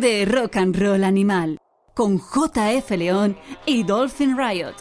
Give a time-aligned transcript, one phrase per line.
[0.00, 1.56] De rock and roll animal
[1.94, 4.74] con JF León y Dolphin Riot.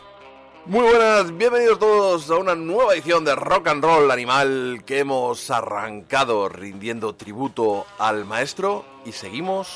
[0.66, 5.52] Muy buenas, bienvenidos todos a una nueva edición de Rock and Roll Animal que hemos
[5.52, 9.68] arrancado rindiendo tributo al maestro y seguimos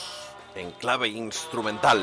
[0.56, 2.02] en clave instrumental.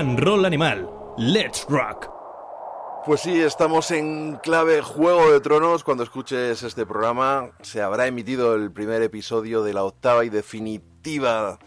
[0.00, 0.88] Roll Animal.
[1.18, 2.08] Let's Rock.
[3.04, 5.84] Pues sí, estamos en clave Juego de Tronos.
[5.84, 11.58] Cuando escuches este programa se habrá emitido el primer episodio de la octava y definitiva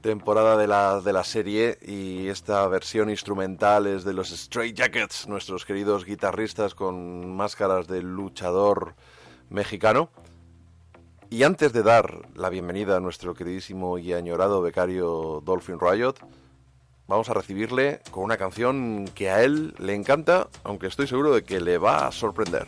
[0.00, 5.28] temporada de la, de la serie y esta versión instrumental es de los Stray Jackets,
[5.28, 8.96] nuestros queridos guitarristas con máscaras de luchador
[9.50, 10.10] mexicano.
[11.30, 16.16] Y antes de dar la bienvenida a nuestro queridísimo y añorado becario Dolphin Riot,
[17.06, 21.44] vamos a recibirle con una canción que a él le encanta, aunque estoy seguro de
[21.44, 22.66] que le va a sorprender.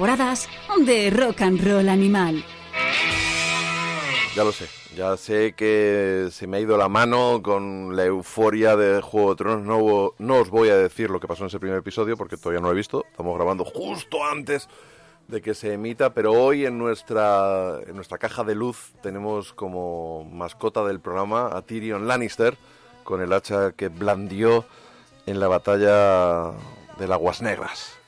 [0.00, 2.42] De rock and roll animal.
[4.34, 4.66] Ya lo sé,
[4.96, 9.36] ya sé que se me ha ido la mano con la euforia de Juego de
[9.36, 10.14] Tronos.
[10.18, 12.68] No, os voy a decir lo que pasó en ese primer episodio porque todavía no
[12.68, 13.04] lo he visto.
[13.10, 14.68] Estamos grabando justo antes
[15.28, 20.24] de que se emita, pero hoy en nuestra, en nuestra caja de luz tenemos como
[20.24, 22.56] mascota del programa a Tyrion Lannister
[23.04, 24.64] con el hacha que blandió
[25.26, 26.52] en la batalla
[26.98, 27.99] de Aguas Negras.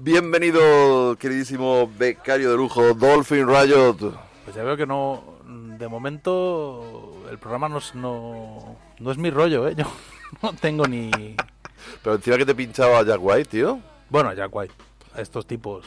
[0.00, 3.96] Bienvenido, queridísimo becario de lujo, Dolphin Riot.
[4.44, 9.66] Pues ya veo que no, de momento, el programa no es, no, es mi rollo,
[9.66, 9.74] ¿eh?
[9.76, 9.86] Yo
[10.40, 11.10] no tengo ni...
[12.02, 13.80] Pero encima que te pinchaba Jack White, tío.
[14.08, 14.74] Bueno, Jack White,
[15.14, 15.84] a estos tipos.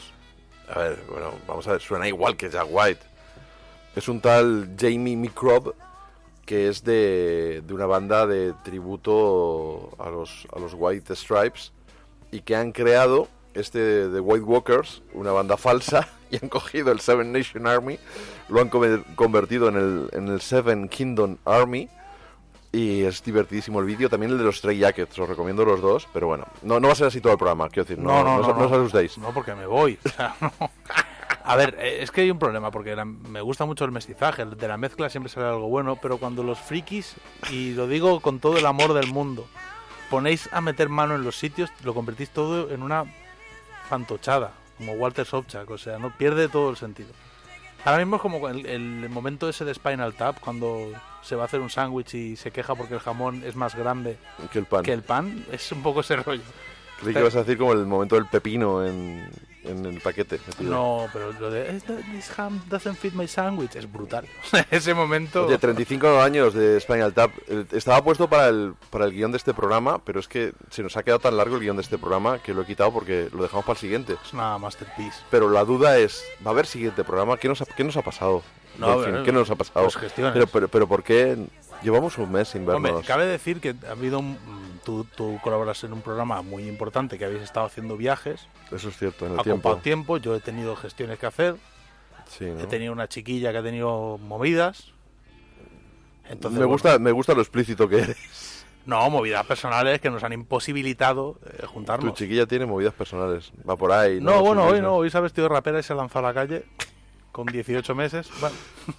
[0.68, 3.00] A ver, bueno, vamos a ver, suena igual que Jack White.
[3.96, 5.72] Es un tal Jamie Microbe
[6.44, 11.72] que es de, de una banda de tributo a los, a los White Stripes
[12.30, 17.00] y que han creado este de White Walkers, una banda falsa, y han cogido el
[17.00, 17.98] Seven Nation Army,
[18.48, 21.88] lo han conver- convertido en el, en el Seven Kingdom Army.
[22.74, 26.08] Y es divertidísimo el vídeo, también el de los Stray Jackets, os recomiendo los dos,
[26.14, 28.38] pero bueno, no, no va a ser así todo el programa, quiero decir, no, no,
[28.38, 29.18] no, no os asustéis.
[29.18, 29.98] No, porque me voy.
[30.02, 30.50] o sea, no.
[31.44, 34.46] A ver, eh, es que hay un problema, porque la- me gusta mucho el mestizaje,
[34.46, 37.14] de la mezcla siempre sale algo bueno, pero cuando los frikis,
[37.50, 39.46] y lo digo con todo el amor del mundo,
[40.08, 43.04] ponéis a meter mano en los sitios, lo convertís todo en una
[43.88, 47.10] fantochada, como Walter Sobchak, o sea, no pierde todo el sentido.
[47.84, 51.44] Ahora mismo es como el, el momento ese de Spinal Tap, cuando se va a
[51.46, 54.18] hacer un sándwich y se queja porque el jamón es más grande
[54.52, 54.82] Que el pan.
[54.84, 56.42] que el pan, es un poco ese rollo.
[57.00, 59.28] Creí que ibas a decir como el momento del pepino en,
[59.64, 60.38] en el paquete.
[60.60, 64.26] No, pero lo de "Is that- This ham doesn't fit my sandwich es brutal.
[64.70, 65.46] Ese momento.
[65.46, 67.30] Oye, 35 años de Spinal Tap.
[67.48, 70.82] Eh, Estaba puesto para el, para el guion de este programa, pero es que se
[70.82, 73.28] nos ha quedado tan largo el guion de este programa que lo he quitado porque
[73.32, 74.16] lo dejamos para el siguiente.
[74.24, 75.18] Es una masterpiece.
[75.30, 77.36] Pero la duda es, ¿va a haber siguiente programa?
[77.36, 78.42] ¿Qué nos ha, qué nos ha pasado?
[78.78, 79.86] No, ¿Qué nos ha pasado?
[79.86, 81.36] pues pero, pero, pero ¿por qué
[81.82, 82.90] llevamos un mes sin vernos?
[82.90, 84.18] Hombre, cabe decir que ha habido.
[84.20, 84.38] un-
[84.84, 88.46] tú, tú colaboras en un programa muy importante que habéis estado haciendo viajes.
[88.70, 89.80] Eso es cierto, en el Ha ocupado tiempo.
[89.82, 90.16] tiempo.
[90.18, 91.56] Yo he tenido gestiones que hacer.
[92.26, 92.60] Sí, ¿no?
[92.60, 94.92] He tenido una chiquilla que ha tenido movidas.
[96.28, 98.64] Entonces, me, bueno, gusta, me gusta lo explícito que eres.
[98.86, 102.14] No, movidas personales que nos han imposibilitado eh, Tu juntarnos.
[102.14, 103.52] chiquilla tiene movidas personales.
[103.68, 104.20] Va por ahí.
[104.20, 104.96] No, Su bueno, hoy no.
[104.96, 106.64] Hoy se ha vestido de rapera y se ha lanzado a la calle
[107.32, 108.28] con 18 meses.
[108.40, 108.54] Bueno,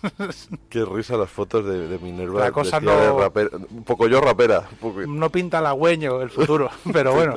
[0.69, 2.39] Qué risa las fotos de, de Minerva.
[2.41, 3.49] La cosa vestida de no- rapera.
[3.69, 4.67] Un poco yo rapera.
[4.71, 7.35] un poco- no pinta halagüeño el futuro, pero bueno.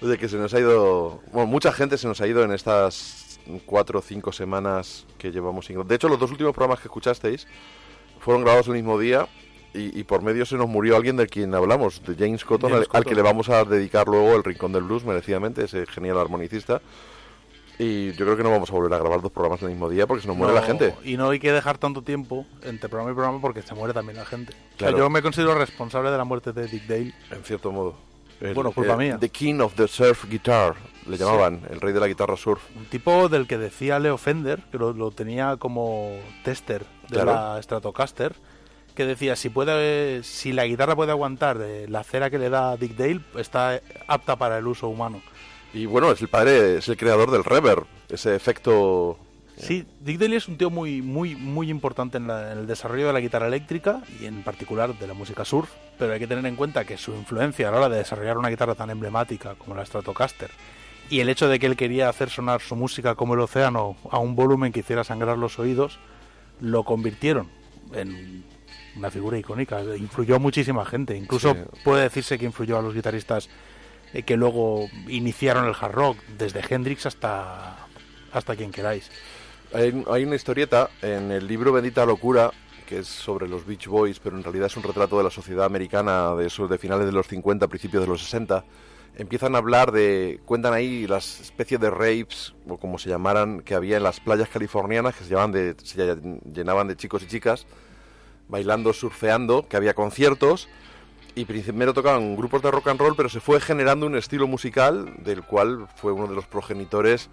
[0.00, 1.20] De que se nos ha ido.
[1.32, 5.66] Bueno, mucha gente se nos ha ido en estas cuatro o cinco semanas que llevamos
[5.66, 5.86] sin.
[5.86, 7.46] De hecho, los dos últimos programas que escuchasteis
[8.20, 9.26] fueron grabados el mismo día.
[9.74, 12.74] Y, y por medio se nos murió alguien de quien hablamos, de James Cotton, James
[12.88, 13.04] al, al Cotton.
[13.10, 16.80] que le vamos a dedicar luego el Rincón del Blues, merecidamente, ese genial armonicista.
[17.78, 20.06] Y yo creo que no vamos a volver a grabar dos programas el mismo día
[20.06, 20.94] porque se nos muere No, la gente.
[21.04, 24.16] Y no hay que dejar tanto tiempo entre programa y programa porque se muere también
[24.16, 24.52] la gente.
[24.52, 24.98] O sea, Claro.
[24.98, 27.12] yo me considero responsable de la muerte de Dick Dale.
[27.30, 27.94] En cierto modo.
[28.40, 29.18] El- Bueno, culpa el- mía.
[29.18, 30.74] The King of the Surf Guitar,
[31.06, 32.62] le llamaban, el rey de la guitarra surf.
[32.76, 37.32] Un tipo del que decía Leo Fender, que lo, lo tenía como tester de Claro.
[37.32, 38.34] la Stratocaster,
[38.94, 42.76] que decía, si puede si la guitarra puede aguantar eh, la cera que le da
[42.78, 45.20] Dick Dale, está apta para el uso humano.
[45.76, 49.18] Y bueno, es el padre, es el creador del reverb, ese efecto...
[49.58, 53.06] Sí, Dick Dale es un tío muy, muy, muy importante en, la- en el desarrollo
[53.06, 56.44] de la guitarra eléctrica y en particular de la música surf, pero hay que tener
[56.46, 59.74] en cuenta que su influencia a la hora de desarrollar una guitarra tan emblemática como
[59.74, 60.50] la Stratocaster
[61.08, 64.18] y el hecho de que él quería hacer sonar su música como el océano a
[64.18, 65.98] un volumen que hiciera sangrar los oídos,
[66.60, 67.48] lo convirtieron
[67.94, 68.44] en
[68.96, 69.80] una figura icónica.
[69.96, 71.60] Influyó a muchísima gente, incluso Sí.
[71.84, 73.48] puede decirse que influyó a los guitarristas
[74.12, 77.76] eh, que luego iniciaron el hard rock, desde Hendrix hasta,
[78.32, 79.10] hasta quien queráis.
[79.72, 82.50] Hay, una historieta en el libro Bendita Locura,
[82.86, 85.66] que es sobre los Beach Boys, pero en realidad es un retrato de la sociedad
[85.66, 88.64] americana de finales de los 50, principios de los 60.
[89.16, 93.74] Empiezan a hablar de, cuentan ahí las especies de raves, o como se llamaran, que
[93.74, 96.16] había en las playas californianas, que se, se
[96.52, 97.66] llenaban de chicos y chicas,
[98.48, 100.68] bailando, surfeando, que había conciertos,
[101.36, 105.12] y primero tocaban grupos de rock and roll, pero se fue generando un estilo musical
[105.18, 107.28] del cual fue uno de los progenitores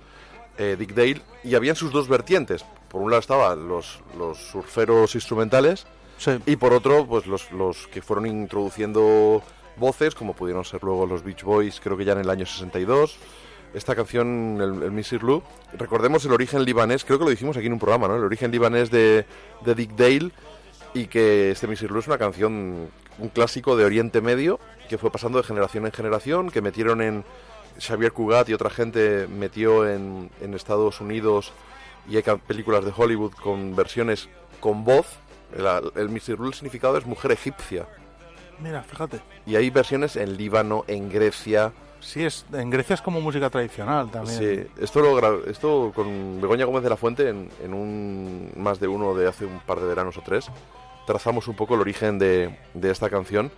[0.59, 2.63] eh, Dick Dale, y habían sus dos vertientes.
[2.89, 6.31] Por un lado estaban los, los surferos instrumentales, Sí.
[6.45, 9.41] y por otro, pues los, los que fueron introduciendo
[9.77, 13.17] voces, como pudieron ser luego los Beach Boys, creo que ya en el año 62.
[13.73, 15.41] Esta canción, el, el Missy Lou,
[15.73, 18.15] recordemos el origen libanés, creo que lo dijimos aquí en un programa, ¿no?
[18.17, 19.25] El origen libanés de,
[19.65, 20.29] de Dick Dale
[20.93, 22.89] y que este Missy Lou es una canción,
[23.19, 27.23] un clásico de Oriente Medio que fue pasando de generación en generación, que metieron en
[27.79, 31.51] Xavier Cugat y otra gente metió en, en Estados Unidos
[32.09, 34.29] y hay películas de Hollywood con versiones
[34.59, 35.07] con voz.
[35.55, 37.87] El, Lou, el significado es mujer egipcia.
[38.59, 39.21] Mira, fíjate.
[39.45, 41.73] Y hay versiones en Líbano, en Grecia.
[41.99, 44.37] Sí, es, en Grecia es como música tradicional también.
[44.37, 48.87] Sí, esto, lo esto con Begoña Gómez de la Fuente en, en un más de
[48.87, 50.49] uno de hace un par de veranos o tres
[51.05, 53.51] trazamos un poco el origen de, de esta canción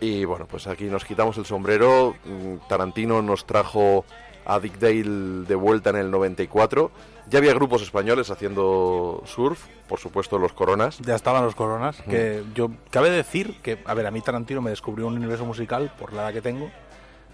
[0.00, 4.04] y bueno pues aquí nos quitamos el sombrero Mm, Tarantino nos trajo
[4.44, 6.90] a Dick Dale de vuelta en el 94
[7.28, 11.98] ya había grupos españoles haciendo surf por supuesto los Coronas Ya estaban los coronas.
[12.06, 12.10] Mm.
[12.10, 15.90] Que yo cabe decir que, a ver, a mí Tarantino me descubrió un universo musical
[15.98, 16.70] por la edad que tengo.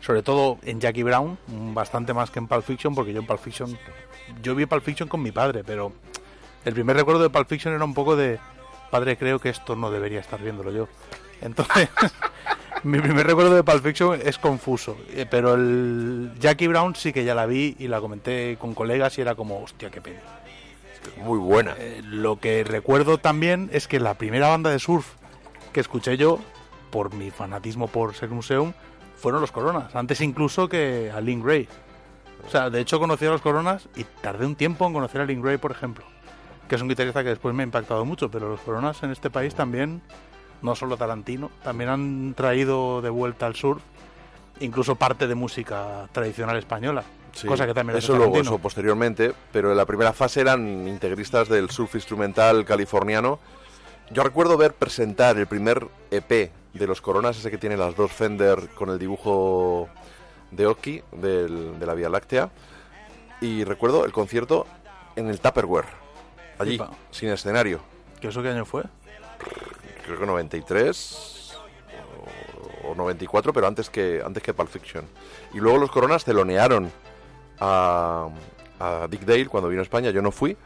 [0.01, 3.27] Sobre todo en Jackie Brown, mm, bastante más que en Pulp Fiction, porque yo en
[3.27, 3.77] Pulp Fiction.
[4.43, 5.93] Yo vi Pulp Fiction con mi padre, pero
[6.65, 8.39] el primer recuerdo de Pulp Fiction era un poco de.
[8.95, 10.87] Padre, creo que esto no debería estar viéndolo yo.
[11.41, 11.89] Entonces,
[12.85, 17.25] mi primer recuerdo de Pulp Fiction es confuso, eh, pero el Jackie Brown sí que
[17.25, 20.21] ya la vi y la comenté con colegas y era como, hostia, qué pena.
[21.25, 21.75] Muy buena.
[21.77, 25.15] Eh, lo que recuerdo también es que la primera banda de surf
[25.73, 26.39] que escuché yo,
[26.93, 28.75] por mi fanatismo por ser museum,
[29.17, 31.67] fueron los Coronas, antes incluso que a Link Gray.
[32.47, 35.25] O sea, de hecho conocí a los Coronas y tardé un tiempo en conocer a
[35.25, 36.05] Link Gray, por ejemplo,
[36.69, 39.31] que es un guitarrista que después me ha impactado mucho, pero los Coronas en este
[39.31, 40.01] país también,
[40.63, 43.83] no solo Tarantino, también han traído de vuelta al surf
[44.61, 47.03] incluso parte de música tradicional española.
[47.33, 51.49] Sí, cosa que también eso luego, eso posteriormente, pero en la primera fase eran integristas
[51.49, 53.41] del surf instrumental californiano.
[54.11, 58.13] Yo recuerdo ver presentar el primer EP de los Coronas, ese que tiene las dos
[58.13, 59.89] Fender con el dibujo
[60.53, 62.51] de Oki del- de la Vía Láctea,
[63.41, 64.67] y recuerdo el concierto
[65.17, 65.87] en el Tupperware,
[66.59, 66.79] allí,
[67.11, 67.81] sin escenario.
[68.21, 68.85] ¿Que eso qué año fue?
[70.05, 71.57] creo que 93
[72.85, 75.05] o, o 94, pero antes que antes que Pulp Fiction.
[75.53, 76.91] Y luego los Coronas telonearon
[77.61, 78.29] a,
[78.81, 80.57] a Dick Dale cuando vino a España, yo no fui.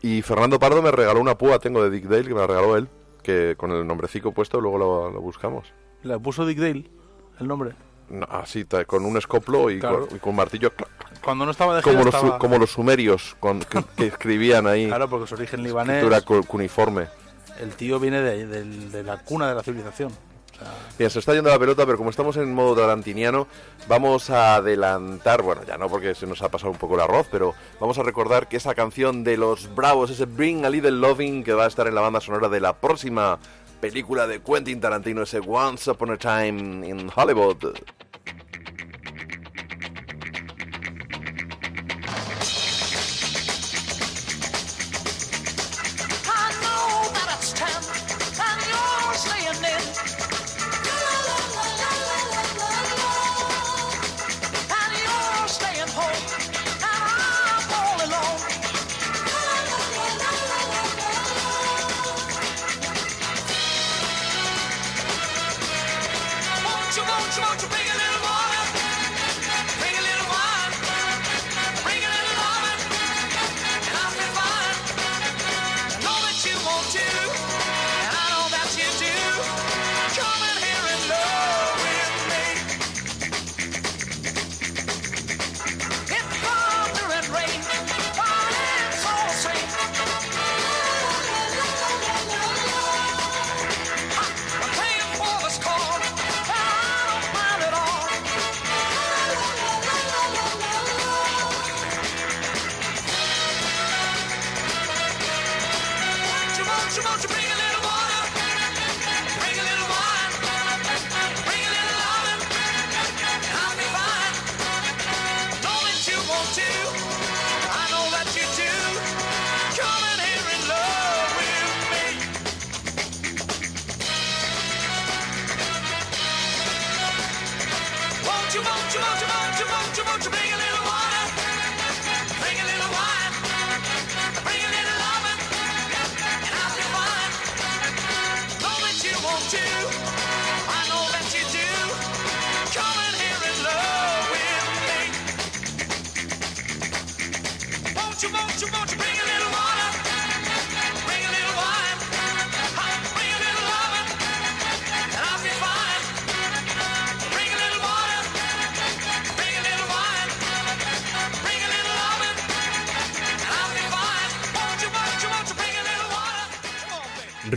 [0.00, 2.76] Y Fernando Pardo me regaló una púa, tengo de Dick Dale, que me la regaló
[2.76, 2.88] él,
[3.22, 5.72] que con el nombrecico puesto luego lo, lo buscamos.
[6.02, 6.84] Le puso Dick Dale
[7.40, 7.72] el nombre.
[8.30, 10.06] Así, con un escoplo y, Claro.
[10.06, 10.72] con, y con martillo,
[11.22, 14.66] Cuando no estaba de como los, su- estaba- como los sumerios con, que, que escribían
[14.66, 17.08] ahí, Claro, porque su origen libanés, escritura cu- cuneiforme.
[17.60, 20.10] el tío viene de, de- de la cuna de la civilización.
[20.98, 23.46] Bien, se está yendo la pelota, pero como estamos en modo tarantiniano,
[23.86, 27.28] vamos a adelantar, bueno, ya no porque se nos ha pasado un poco el arroz,
[27.30, 31.44] pero vamos a recordar que esa canción de los Bravos, ese Bring a Little Loving,
[31.44, 33.38] que va a estar en la banda sonora de la próxima
[33.80, 37.74] película de Quentin Tarantino, ese Once Upon a Time in Hollywood.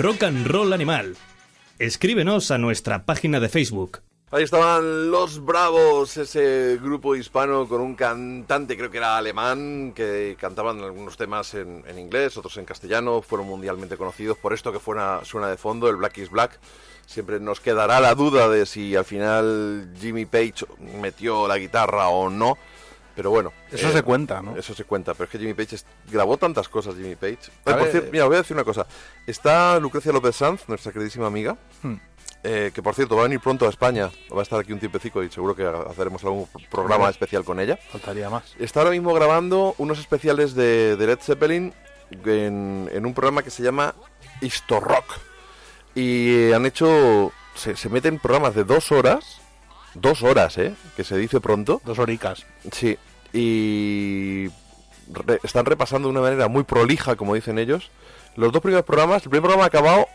[0.01, 1.15] Rock and Roll Animal.
[1.77, 3.99] Escríbenos a nuestra página de Facebook.
[4.31, 10.35] Ahí estaban los Bravos, ese grupo hispano con un cantante, creo que era alemán, que
[10.39, 15.49] cantaban algunos temas en, inglés, otros en castellano, fueron mundialmente conocidos por esto que suena
[15.49, 16.59] de fondo, el Black is Black.
[17.05, 20.65] Siempre nos quedará la duda de si al final Jimmy Page
[20.99, 22.57] metió la guitarra o no,
[23.15, 23.51] pero bueno.
[23.71, 24.55] Eso eh, se cuenta, ¿no?
[24.55, 27.37] Eso se cuenta, pero es que Jimmy Page es- grabó tantas cosas, Jimmy Page.
[27.65, 28.85] Ay, por ver, cierto, mira, voy a decir una cosa.
[29.27, 31.95] Está Lucrecia López Sanz, nuestra queridísima amiga, Hmm.
[32.43, 34.79] eh, que por cierto va a venir pronto a España, va a estar aquí un
[34.79, 37.11] tiempecico y seguro que haceremos algún programa Vale.
[37.11, 37.77] especial con ella.
[37.91, 38.55] Faltaría más.
[38.59, 41.73] Está ahora mismo grabando unos especiales de, de Led Zeppelin
[42.25, 43.93] en, en un programa que se llama
[44.41, 45.05] Histo Rock.
[45.93, 49.40] Y han hecho, se, se meten programas de dos horas,
[49.93, 50.73] dos horas, ¿eh?
[50.95, 51.81] Que se dice pronto.
[51.85, 52.45] Dos horicas.
[52.71, 52.97] Sí,
[53.33, 54.47] y
[55.11, 57.89] re- están repasando de una manera muy prolija, como dicen ellos,
[58.35, 60.07] Los dos primeros programas, el primer programa ha acabado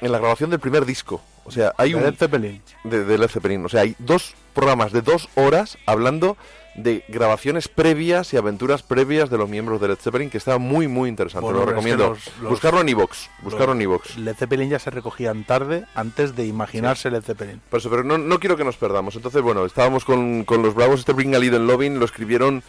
[0.00, 1.20] en la grabación del primer disco.
[1.44, 2.02] O sea, hay De un...
[2.02, 2.60] Led Zeppelin.
[2.84, 3.64] de, de Led Zeppelin.
[3.64, 6.36] O sea, hay dos programas de dos horas hablando
[6.76, 10.88] de grabaciones previas y aventuras previas de los miembros de Led Zeppelin, que está muy,
[10.88, 11.44] muy interesante.
[11.44, 12.14] Bueno, Lo pero es que recomiendo.
[12.14, 13.30] los- los- buscarlo en Evox.
[13.42, 14.16] Buscarlo en Evox.
[14.18, 17.60] Led Zeppelin ya se recogían tarde antes de imaginarse Led Zeppelin.
[17.70, 19.16] Por eso, pero no, no quiero que nos perdamos.
[19.16, 21.00] Entonces, bueno, estábamos con, con los Bravos.
[21.00, 22.62] Este Bring a Little Lovin' lo escribieron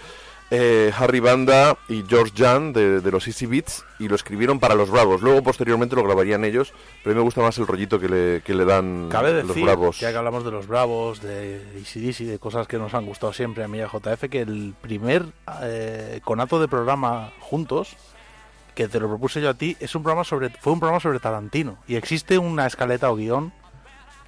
[0.49, 4.75] eh, Harry Banda y George Jan de, de los Easy Beats y lo escribieron para
[4.75, 5.21] los Bravos.
[5.21, 8.41] Luego, posteriormente, lo grabarían ellos, pero a mí me gusta más el rollito que le,
[8.41, 9.99] que le dan Cabe los Bravos.
[9.99, 13.63] ya que hablamos de los Bravos, de ACDC, de cosas que nos han gustado siempre
[13.63, 15.25] a mí y a JF, que el primer
[15.63, 17.97] eh, conato de programa juntos,
[18.73, 21.19] que te lo propuse yo a ti, es un programa sobre, fue un programa sobre
[21.19, 21.77] Tarantino.
[21.87, 23.51] Y existe una escaleta o guion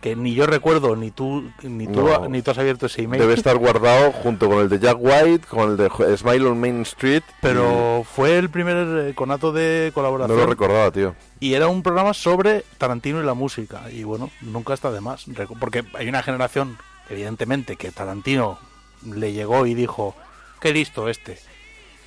[0.02, 2.30] que ni yo recuerdo, ni tú, ni tú, No.
[2.30, 3.22] ni tú has abierto ese email.
[3.22, 6.82] Debe estar guardado junto con el de Jack White, con el de Smile on Main
[6.84, 7.24] Street.
[7.42, 10.38] Pero fue el primer eh, conato de colaboración.
[10.38, 11.16] no lo recordaba, tío.
[11.42, 13.92] Y era un programa sobre Tarantino y la música.
[13.92, 15.26] Y bueno, nunca está de más.
[15.60, 16.78] Porque hay una generación,
[17.10, 18.58] evidentemente, que Tarantino
[19.06, 20.16] le llegó y dijo,
[20.62, 21.40] qué listo este.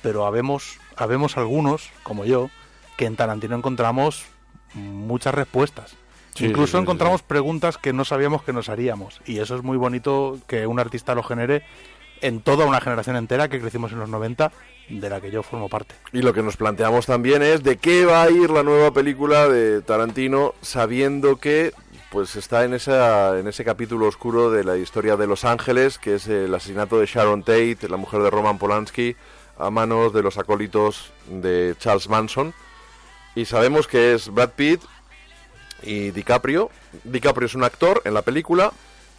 [0.01, 2.49] Pero habemos, habemos algunos, como yo,
[2.97, 4.25] que en Tarantino encontramos
[4.73, 5.95] muchas respuestas.
[6.35, 9.21] Sí, Incluso sí, encontramos preguntas que no sabíamos que nos haríamos.
[9.25, 11.63] Y eso es muy bonito que un artista lo genere
[12.21, 14.51] en toda una generación entera que crecimos en los 90,
[14.89, 15.95] de la que yo formo parte.
[16.13, 19.47] Y lo que nos planteamos también es de qué va a ir la nueva película
[19.47, 21.73] de Tarantino, sabiendo que
[22.11, 26.15] pues está en esa en ese capítulo oscuro de la historia de Los Ángeles, que
[26.15, 29.15] es el asesinato de Sharon Tate, la mujer de Roman Polanski,
[29.57, 32.53] a manos de los acólitos de Charles Manson.
[33.35, 34.81] Y sabemos que es Brad Pitt
[35.83, 36.69] y DiCaprio.
[37.03, 38.71] DiCaprio es un actor en la película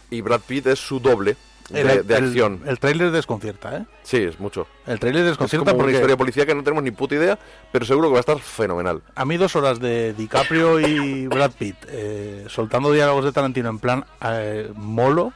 [0.09, 1.35] y Brad Pitt es su doble
[1.69, 2.61] de, El- de el- acción.
[2.65, 3.85] El, tráiler desconcierta, ¿eh?
[4.03, 4.67] Sí, es mucho.
[4.85, 7.39] El tráiler Es desconcierta como una historia policía que no tenemos ni puta idea,
[7.71, 9.01] pero seguro que va a estar fenomenal.
[9.15, 13.79] a mí dos horas de DiCaprio y Brad Pitt eh, soltando diálogos de Tarantino en
[13.79, 15.33] plan eh, molo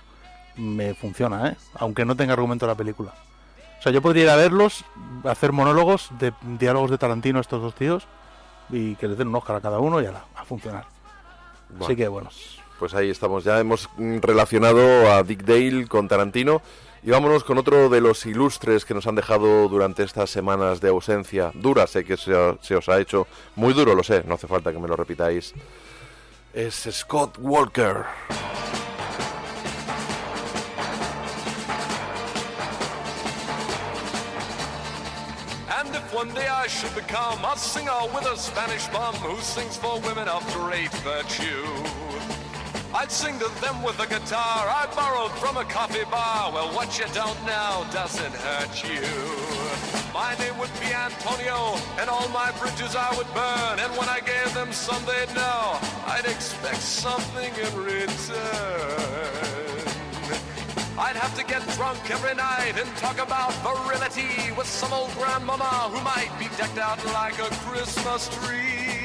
[0.55, 1.55] me funciona, ¿eh?
[1.75, 3.13] Aunque no tenga argumento la película.
[3.79, 4.83] O sea, yo podría ir a verlos,
[5.23, 8.07] hacer monólogos de diálogos de Tarantino a estos dos tíos
[8.69, 10.85] y que les den un Oscar a cada uno y ala, a funcionar.
[11.69, 12.29] Bueno, Así que bueno.
[12.79, 16.61] Pues ahí estamos, ya hemos mm, relacionado a Dick Dale con Tarantino
[17.03, 20.89] y vámonos con otro de los ilustres que nos han dejado durante estas semanas de
[20.89, 21.51] ausencia.
[21.53, 24.79] Dura, sé que se, os ha hecho muy duro, lo sé, no hace falta que
[24.79, 25.53] me lo repitáis.
[26.53, 28.05] Es Scott Walker.
[36.69, 41.65] Should become a singer with a Spanish bum who sings for women of great virtue,
[42.93, 46.51] I'd sing to them with a guitar I borrowed from a coffee bar.
[46.53, 49.01] Well, what you don't know doesn't hurt you.
[50.13, 53.79] My name would be Antonio, and all my bridges I would burn.
[53.79, 59.19] And when I gave them some, they'd know I'd expect something in return.
[60.99, 65.87] I'd have to get drunk every night and talk about virility with some old grandmama
[65.95, 68.99] who might be decked out like a Christmas tree.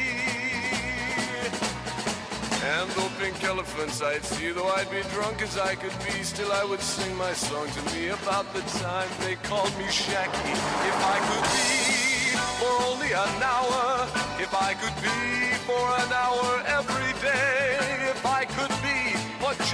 [2.66, 6.50] And though pink elephants I'd see, though I'd be drunk as I could be, still
[6.50, 10.50] I would sing my song to me about the time they called me Shacky.
[10.90, 14.08] If I could be for only an hour,
[14.42, 17.78] if I could be for an hour every day,
[18.10, 18.73] if I could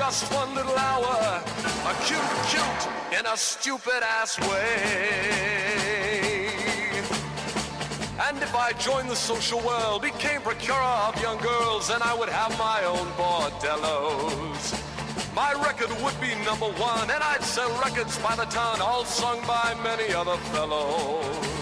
[0.01, 1.43] just one little hour,
[1.91, 2.83] a cute, cute
[3.19, 6.49] in a stupid ass way.
[8.27, 12.31] And if I joined the social world, became procurer of young girls, then I would
[12.31, 14.73] have my own bordellos.
[15.35, 19.39] My record would be number one, and I'd sell records by the ton, all sung
[19.47, 21.60] by many other fellows.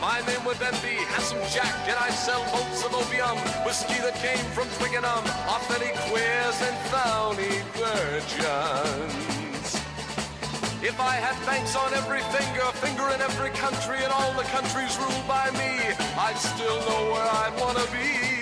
[0.00, 3.36] My name would then be Handsome Jack, and I'd sell boats of opium,
[3.66, 9.20] whiskey that came from Twickenham, authentic queers and phony virgins.
[10.82, 14.96] If I had banks on every finger, finger in every country, and all the countries
[14.96, 18.39] ruled by me, I'd still know where I'd wanna be.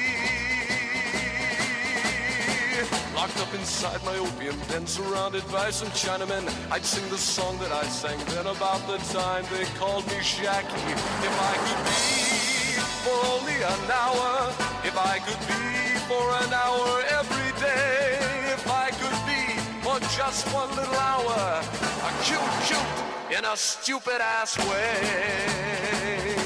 [3.14, 7.72] Locked up inside my opium den, surrounded by some Chinamen, I'd sing the song that
[7.72, 10.78] I sang then about the time they called me Shacky.
[11.26, 17.02] If I could be for only an hour, if I could be for an hour
[17.18, 18.18] every day,
[18.52, 19.42] if I could be
[19.82, 26.37] for just one little hour, a cute, cute in a stupid ass way.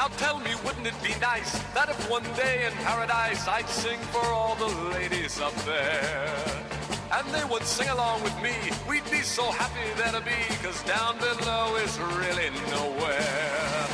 [0.00, 4.00] Now tell me, wouldn't it be nice that if one day in paradise I'd sing
[4.08, 6.32] for all the ladies up there?
[7.12, 8.56] And they would sing along with me.
[8.88, 13.84] We'd be so happy there to be, cause down below is really nowhere.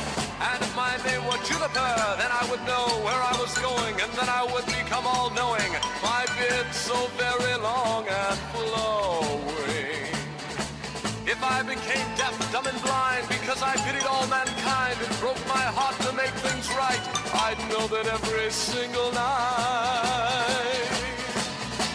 [0.47, 1.91] And if my name were juniper.
[2.15, 5.71] Then I would know where I was going, and then I would become all knowing.
[5.99, 10.07] My beard so very long and flowing.
[11.27, 13.16] If I became deaf, dumb, and blind
[17.59, 20.87] I'd know that every single night.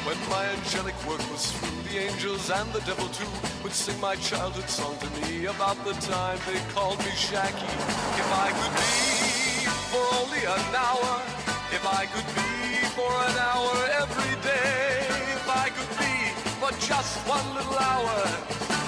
[0.05, 3.29] When my angelic work was through, the angels and the devil too
[3.63, 7.71] would sing my childhood song to me about the time they called me Shaggy.
[8.19, 11.23] If I could be for only an hour,
[11.71, 16.15] if I could be for an hour every day, if I could be
[16.59, 18.19] for just one little hour,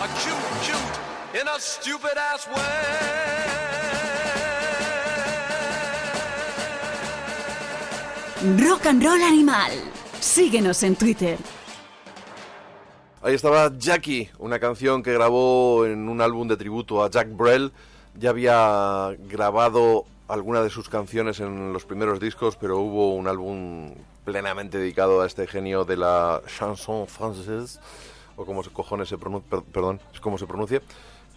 [0.03, 3.74] a cute, cute in a stupid ass way.
[8.45, 9.71] Rock and Roll Animal.
[10.21, 11.39] Síguenos en Twitter.
[13.23, 17.73] Ahí estaba Jackie, una canción que grabó en un álbum de tributo a Jack Brel.
[18.19, 23.95] Ya había grabado alguna de sus canciones en los primeros discos, pero hubo un álbum
[24.27, 27.81] plenamente dedicado a este genio de la chanson française,
[28.37, 30.83] o como se cojones se pronuncia, perdón, es como se pronuncia.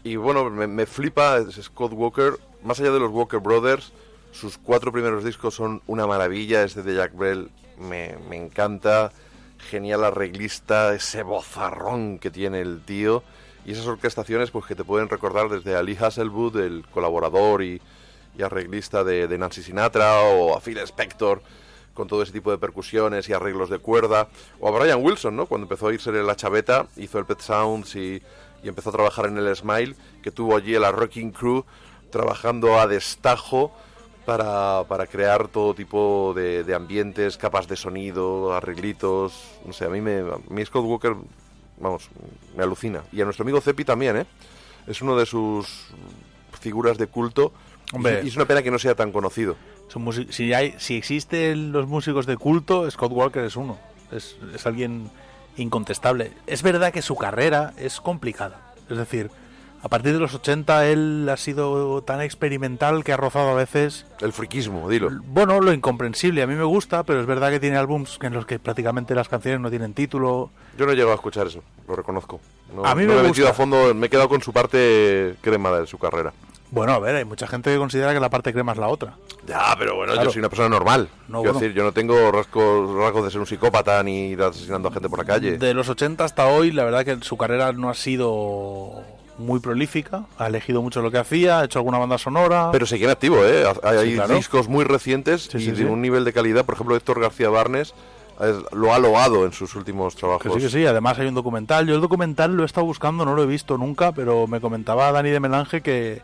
[0.03, 2.33] Y bueno, me, me flipa Scott Walker,
[2.65, 3.93] más allá de los Walker Brothers,
[4.37, 9.11] sus cuatro primeros discos son una maravilla, este de Jack Brel me, encanta,
[9.57, 13.23] genial arreglista, ese bozarrón que tiene el tío,
[13.65, 17.81] y esas orquestaciones pues que te pueden recordar desde a Lee Hasselwood, el colaborador y,
[18.39, 21.41] arreglista de, de Nancy Sinatra, o a Phil Spector,
[21.95, 24.27] con todo ese tipo de percusiones y arreglos de cuerda,
[24.59, 25.47] o a Brian Wilson, ¿no?
[25.47, 28.21] Cuando empezó a irse en la chaveta, hizo el Pet Sounds y,
[28.61, 31.65] y empezó a trabajar en el Smile, que tuvo allí la Rocking Crew
[32.11, 33.73] trabajando a destajo
[34.27, 39.89] para, para crear todo tipo de, de ambientes, capas de sonido, arreglitos, no sé, a
[39.89, 41.15] mí, me, a mí Scott Walker,
[41.79, 42.09] vamos,
[42.53, 43.03] me alucina.
[43.13, 44.25] Y a nuestro amigo Cepi también, ¿eh?
[44.85, 45.87] Es uno de sus
[46.59, 47.53] figuras de culto.
[47.93, 48.19] Hombre.
[48.25, 49.55] Y, es una pena que no sea tan conocido.
[49.87, 53.77] Son si, hay, si existen los músicos de culto, Scott Walker es uno.
[54.11, 55.09] Es, es alguien
[55.55, 56.33] incontestable.
[56.47, 58.73] Es verdad que su carrera es complicada.
[58.89, 59.31] Es decir,
[59.87, 64.05] a partir de los 80 él ha sido tan experimental que ha rozado a veces,
[64.19, 65.09] El friquismo, dilo.
[65.27, 66.41] bueno, lo incomprensible.
[66.43, 69.29] A mí me gusta, pero es verdad que tiene álbums en los que prácticamente las
[69.29, 70.49] canciones no tienen título.
[70.77, 72.41] Yo no he llegado a escuchar eso, lo reconozco.
[72.75, 73.49] No, A mí no me he metido gusta.
[73.51, 76.33] a fondo, me he quedado con su parte crema de su carrera.
[76.69, 79.13] Bueno, a ver, hay mucha gente que considera que la parte crema es la otra.
[79.47, 80.27] Ya, pero bueno, Claro.
[80.27, 81.07] yo soy una persona normal.
[81.29, 81.59] No, Quiero bueno.
[81.61, 85.07] decir, yo no tengo rasgos, rasgos de ser un psicópata ni ir asesinando a gente
[85.07, 85.57] por la calle.
[85.57, 89.01] De los 80 hasta hoy, la verdad que su carrera no ha sido
[89.37, 90.25] muy prolífica.
[90.37, 92.69] Ha elegido mucho lo que hacía, ha hecho alguna banda sonora.
[92.71, 93.63] Pero seguía en activo, ¿eh?
[93.83, 94.35] Hay Sí, claro.
[94.35, 96.65] discos muy recientes Sí, y sí, de un nivel de calidad.
[96.65, 97.93] Por ejemplo, Héctor García Barnes
[98.41, 100.53] eh, lo ha loado en sus últimos Que trabajos.
[100.55, 101.87] sí, que sí, además hay un documental.
[101.87, 105.11] Yo el documental lo he estado buscando, no lo he visto nunca, pero me comentaba
[105.11, 106.21] Dani de Melange que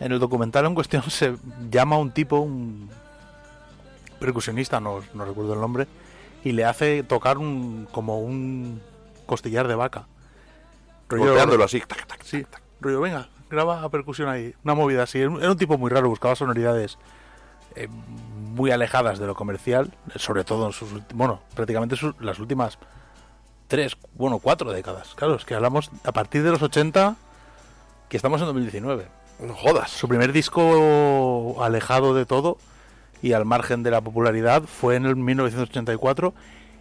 [0.00, 1.34] en el documental en cuestión se
[1.70, 2.88] llama a un tipo, un
[4.18, 5.86] percusionista, no, no recuerdo el nombre,
[6.44, 8.80] y le hace tocar un como un
[9.26, 10.06] costillar de vaca.
[11.10, 11.80] Rollo- Golpeándolo así.
[11.80, 14.54] tac, tac, Sí, tac, rollo, venga, graba percusión ahí.
[14.64, 15.18] Una movida así.
[15.18, 16.96] Era un tipo muy raro, buscaba sonoridades
[17.76, 22.78] eh, muy alejadas de lo comercial, sobre todo en sus bueno, prácticamente sus- las últimas
[23.68, 25.14] tres, bueno, cuatro décadas.
[25.14, 27.16] Claro, es que hablamos a partir de los 80,
[28.08, 29.06] que estamos en 2019.
[29.40, 29.90] No jodas.
[29.90, 32.58] Su primer disco alejado de todo
[33.22, 36.34] y al margen de la popularidad fue en el 1984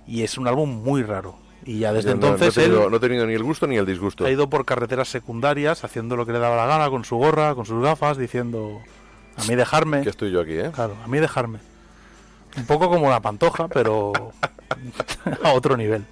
[0.08, 1.36] y es un álbum muy raro.
[1.70, 3.68] Y ya desde no- entonces no, he tenido, él no he tenido ni el gusto
[3.68, 4.26] ni el disgusto.
[4.26, 7.54] ha ido por carreteras secundarias haciendo lo que le daba la gana con su gorra,
[7.54, 8.80] con sus gafas, diciendo
[9.38, 10.02] a mí dejarme.
[10.02, 10.72] Que estoy yo aquí, ¿eh?
[10.74, 11.60] Claro, a mí dejarme.
[12.58, 14.12] Un poco como la pantoja, pero
[15.44, 16.06] a otro nivel.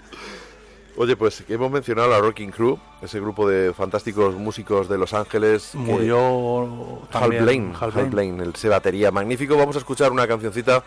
[1.00, 5.13] Oye, pues hemos mencionado a la Rocking Crew, ese grupo de fantásticos músicos de Los
[5.13, 5.70] Ángeles.
[5.72, 8.10] que- Murió Hal Blaine, Hal Hal Blaine.
[8.12, 9.58] Blaine, el se batería magnífico.
[9.58, 10.84] Vamos a escuchar una cancioncita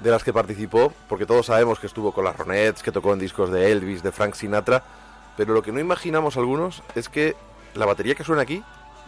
[0.00, 3.18] de las que participó, porque todos sabemos que estuvo con las Ronettes, que tocó en
[3.18, 4.82] discos de Elvis, de Frank Sinatra,
[5.36, 7.36] pero lo que no imaginamos algunos es que
[7.74, 8.62] la batería que suena aquí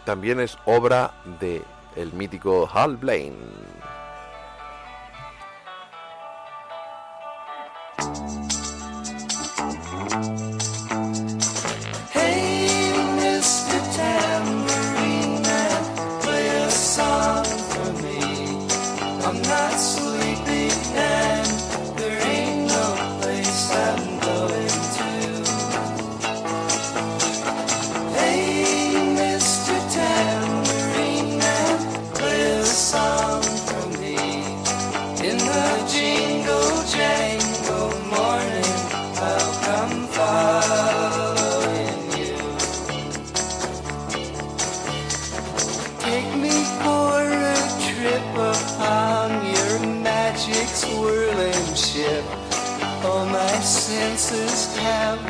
[0.05, 1.61] también es obra de
[1.95, 3.35] el mítico Hal Blaine.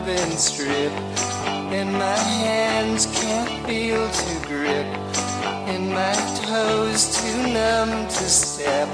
[0.05, 1.19] Been stripped,
[1.73, 4.85] and my hands can't feel to grip,
[5.67, 6.13] and my
[6.45, 8.87] toes too numb to step.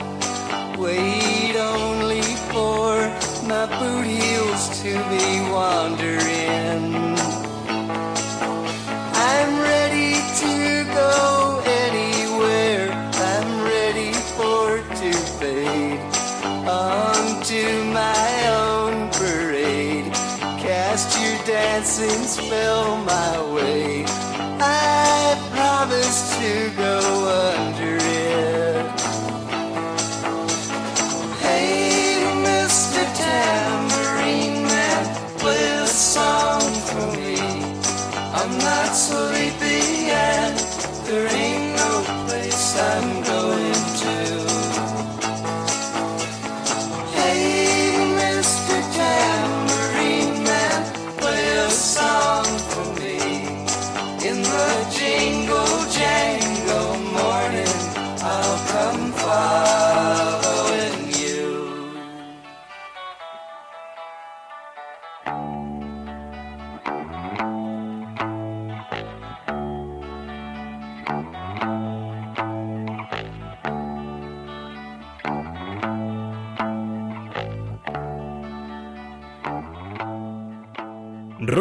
[0.78, 2.21] Wait only
[2.52, 2.95] for
[3.47, 6.38] my boot heels to be wandering.
[22.49, 22.88] will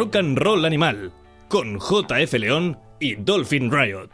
[0.09, 1.11] Rock and Roll Animal,
[1.49, 4.09] con JF León y Dolphin Riot.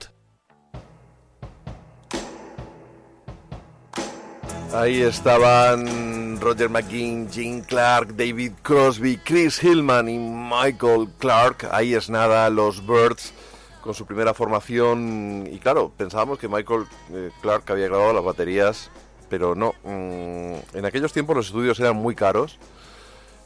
[4.74, 11.70] Ahí estaban Roger McGinn, Gene Clark, David Crosby, Chris Hillman y Michael Clark.
[11.72, 13.34] Ahí es nada, los Birds
[13.80, 15.48] con su primera formación.
[15.50, 18.92] Y claro, pensábamos que Michael eh, Clark había grabado las baterías,
[19.30, 19.74] pero no.
[19.86, 22.60] Mm, en aquellos tiempos los estudios eran muy caros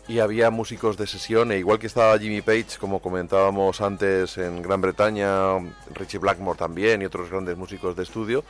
[0.10, 4.62] y había músicos de sesión, e igual que estaba Jimmy Page, como comentábamos antes en
[4.62, 5.60] Gran Bretaña,
[5.93, 8.43] Richie Blackmore también y otros grandes músicos de estudio.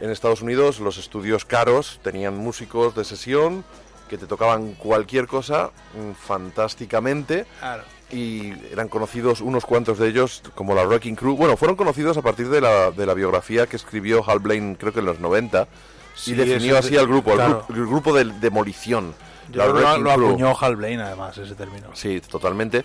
[0.00, 3.64] En Estados Unidos los estudios caros tenían músicos de sesión
[4.08, 7.84] que te tocaban cualquier cosa mm, fantásticamente Claro.
[8.10, 11.36] y eran conocidos unos cuantos de ellos como la Wrecking Crew.
[11.36, 14.92] Bueno, fueron conocidos a partir de la, de la biografía que escribió Hal Blaine creo
[14.92, 15.66] que en los 90
[16.14, 17.64] Sí, y definió así al grupo, el, claro.
[17.68, 19.14] gru- el grupo de demolición.
[19.52, 21.88] Yo creo que lo, lo acuñó Hal Blaine, además, ese término.
[21.94, 22.84] Sí, totalmente.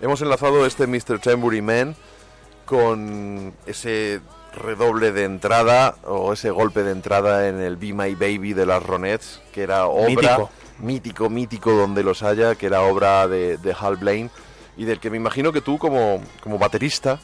[0.00, 1.18] Hemos enlazado este Mr.
[1.20, 1.96] Tambourine Man
[2.64, 4.20] con ese
[4.54, 8.82] redoble de entrada o ese golpe de entrada en el Be My Baby de las
[8.82, 10.50] Ronettes, que era obra Mítico.
[10.78, 14.30] mítico, mítico donde los haya, que era obra de, de Hal Blaine
[14.76, 17.18] y del que me imagino que tú como, como baterista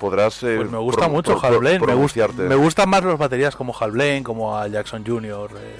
[0.00, 0.42] podrás...
[0.42, 1.84] eh, Pues me gusta mucho Hal Blaine.
[1.86, 5.76] Me, gusta, me gustan más los baterías como Hal Blaine, como a Jackson Jr., eh,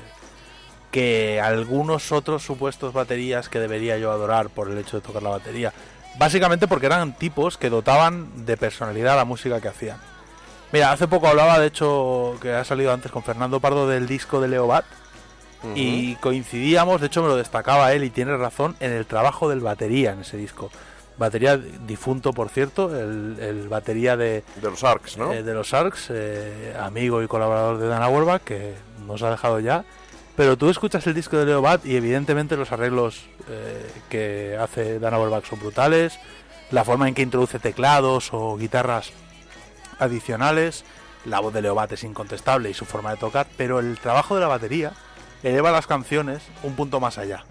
[0.91, 5.31] que algunos otros supuestos baterías que debería yo adorar por el hecho de tocar la
[5.31, 5.73] batería.
[6.19, 9.99] Básicamente porque eran tipos que dotaban de personalidad a la música que hacían.
[10.73, 14.41] Mira, hace poco hablaba, de hecho, que ha salido antes con Fernando Pardo del disco
[14.41, 14.85] de Leo Bat.
[15.63, 15.73] Ujú.
[15.75, 19.61] Y coincidíamos, de hecho me lo destacaba él y tiene razón, en el trabajo del
[19.61, 20.71] batería en ese disco.
[21.17, 25.33] Batería difunto, por cierto, el, el batería de, De los Arcs, ¿no?
[25.33, 28.75] eh, de los Arcs, eh, amigo y colaborador de Dana Werbach, que
[29.05, 29.85] nos ha dejado ya.
[30.39, 35.01] Pero tú escuchas el disco de Leo Bat y evidentemente los arreglos eh, que hace
[35.01, 36.21] Dana Werbach son brutales.
[36.71, 39.11] La forma en que introduce teclados o guitarras
[39.99, 40.85] adicionales.
[41.25, 43.49] La voz de Leo Bat es incontestable y su forma de tocar.
[43.57, 44.93] Pero el trabajo de la batería
[45.43, 47.45] eleva las canciones un punto más allá.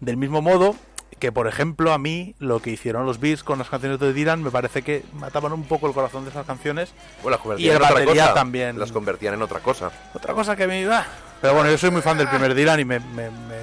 [0.00, 0.76] Del mismo modo
[1.18, 4.42] que, por ejemplo, a mí lo que hicieron los Beats con las canciones de Dylan
[4.42, 6.92] me parece que mataban un poco el corazón de esas canciones.
[7.22, 8.34] Bueno, las y convertían el en otra batería cosa.
[8.34, 8.78] también.
[8.78, 9.90] Las convertían en otra cosa.
[10.12, 11.06] Otra cosa que me iba.
[11.40, 13.56] Pero bueno, yo soy muy fan del primer Dylan y me, me- me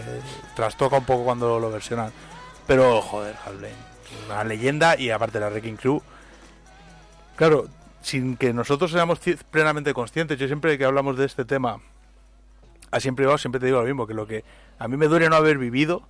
[0.55, 2.11] trastoca un poco cuando lo versionan.
[2.65, 3.77] Pero joder, Hal Blaine,
[4.25, 6.01] una leyenda y aparte la Wrecking Crew.
[7.35, 7.67] Claro,
[8.01, 9.19] sin que nosotros seamos
[9.51, 11.79] plenamente conscientes, yo siempre que hablamos de este tema,
[12.89, 14.43] así en privado siempre te digo lo mismo, que lo que
[14.79, 16.01] a mí me duele no haber vivido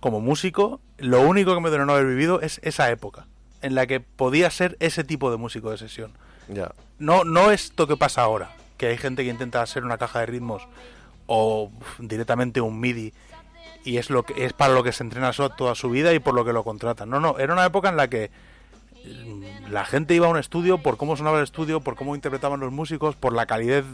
[0.00, 3.26] como músico, lo único que me duele no haber vivido es esa época
[3.62, 6.12] en la que podía ser ese tipo de músico de sesión.
[6.48, 6.72] Ya.
[6.98, 10.26] No, no esto que pasa ahora, que hay gente que intenta hacer una caja de
[10.26, 10.68] ritmos
[11.28, 11.70] o
[12.00, 13.12] directamente un MIDI
[13.84, 16.18] y es lo que es para lo que se entrena so- toda su vida y
[16.18, 17.08] por lo que lo contratan.
[17.08, 18.30] No, no, era una época en la que
[19.04, 22.58] mm, la gente iba a un estudio por cómo sonaba el estudio, por cómo interpretaban
[22.60, 23.84] los músicos, por la calidez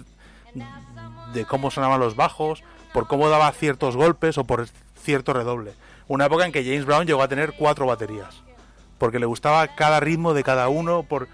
[1.32, 2.62] de cómo sonaban los bajos,
[2.92, 4.66] por cómo daba ciertos golpes o por
[4.96, 5.72] cierto redoble.
[6.06, 8.42] Una época en que James Brown llegó a tener cuatro baterías,
[8.98, 11.28] porque le gustaba cada ritmo de cada uno, por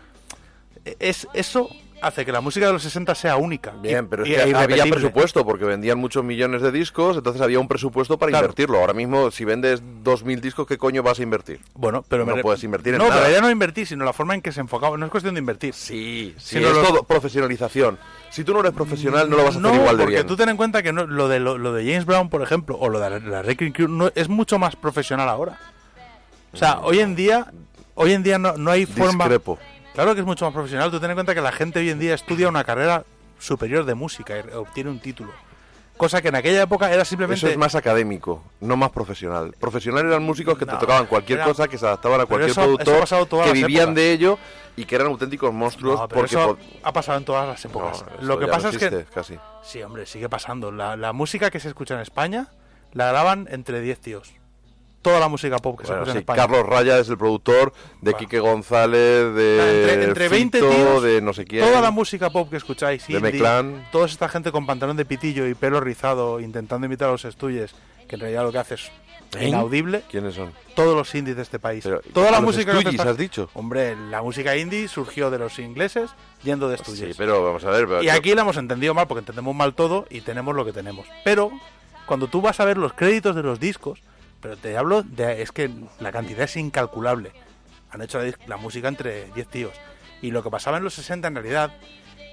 [0.98, 1.68] es eso
[2.03, 3.72] hace que la música de los 60 sea única.
[3.80, 7.59] Bien, y- pero es que había presupuesto porque vendían muchos millones de discos, entonces había
[7.61, 8.46] un presupuesto para Claro.
[8.46, 8.78] invertirlo.
[8.78, 11.61] Ahora mismo, si vendes 2.000 discos, ¿qué coño vas a invertir?
[11.74, 13.20] Bueno, pero No me- puedes invertir en No, nada.
[13.22, 14.96] pero ya no invertir, sino la forma en que se enfocaba.
[14.96, 15.74] No es cuestión de invertir.
[15.74, 17.98] Sí, sí, Sino es los- todo profesionalización.
[18.30, 20.26] Si tú no eres profesional, no lo vas a hacer igual de porque bien.
[20.26, 22.76] tú ten en cuenta que no- lo, de, lo, lo de James Brown, por ejemplo,
[22.78, 25.59] o lo de la, la Wrecking Crew, no, es mucho más profesional ahora.
[26.53, 27.46] O sea, hoy en día,
[27.94, 29.24] hoy en día no, no hay forma...
[29.24, 29.59] Discrepo.
[30.01, 30.90] Claro que es mucho más profesional.
[30.90, 33.05] Tú ten en cuenta que la gente hoy en día estudia una carrera
[33.38, 35.30] superior de música y obtiene un título.
[35.98, 37.36] Cosa que en aquella época era simplemente...
[37.44, 39.55] Eso es más académico, no más profesional.
[39.61, 42.53] Profesional eran músicos que No, te tocaban cualquier era- cosa, que se adaptaban a cualquier
[42.53, 43.94] eso- productor, que vivían épocas.
[43.96, 44.38] de ello
[44.74, 48.03] y que eran auténticos monstruos No, pero porque eso ha pasado en todas las épocas.
[48.22, 49.05] Lo que pasa es que...
[49.12, 49.38] casi.
[49.62, 50.72] Sí, hombre, sigue pasando.
[50.72, 52.48] La, la música que se escucha en España
[52.94, 54.32] la graban entre 10 tíos.
[55.03, 56.36] Toda la música pop que Bueno, se escucha sí, en España.
[56.42, 58.18] Carlos Raya es el productor de Bueno.
[58.18, 61.64] Quique González, de entre, entre 20 Fito, tíos, de no sé quién.
[61.64, 63.42] toda la música pop que escucháis, De indie,
[63.92, 67.74] toda esta gente con pantalón de pitillo y pelo rizado intentando imitar a los estuyes,
[68.09, 68.90] que en realidad lo que hace es
[69.38, 69.48] ¿Eh?
[69.48, 70.53] inaudible, ¿Quiénes son?
[70.74, 71.82] todos los indies de este país.
[71.84, 73.48] Pero, toda ¿a la música Stooges has dicho?
[73.55, 76.11] Hombre, la música indie surgió de los ingleses
[76.42, 77.09] yendo de estuyes.
[77.11, 77.86] Sí, pero vamos a ver.
[77.86, 80.72] pero- Y aquí la hemos entendido mal porque entendemos mal todo y tenemos lo que
[80.72, 81.07] tenemos.
[81.24, 81.51] Pero
[82.07, 84.01] cuando tú vas a ver los créditos de los discos,
[84.41, 87.32] pero te hablo de es que la cantidad es incalculable.
[87.91, 89.72] Han hecho la, la música entre 10 tíos.
[90.22, 91.72] Y lo que pasaba en los 60 en realidad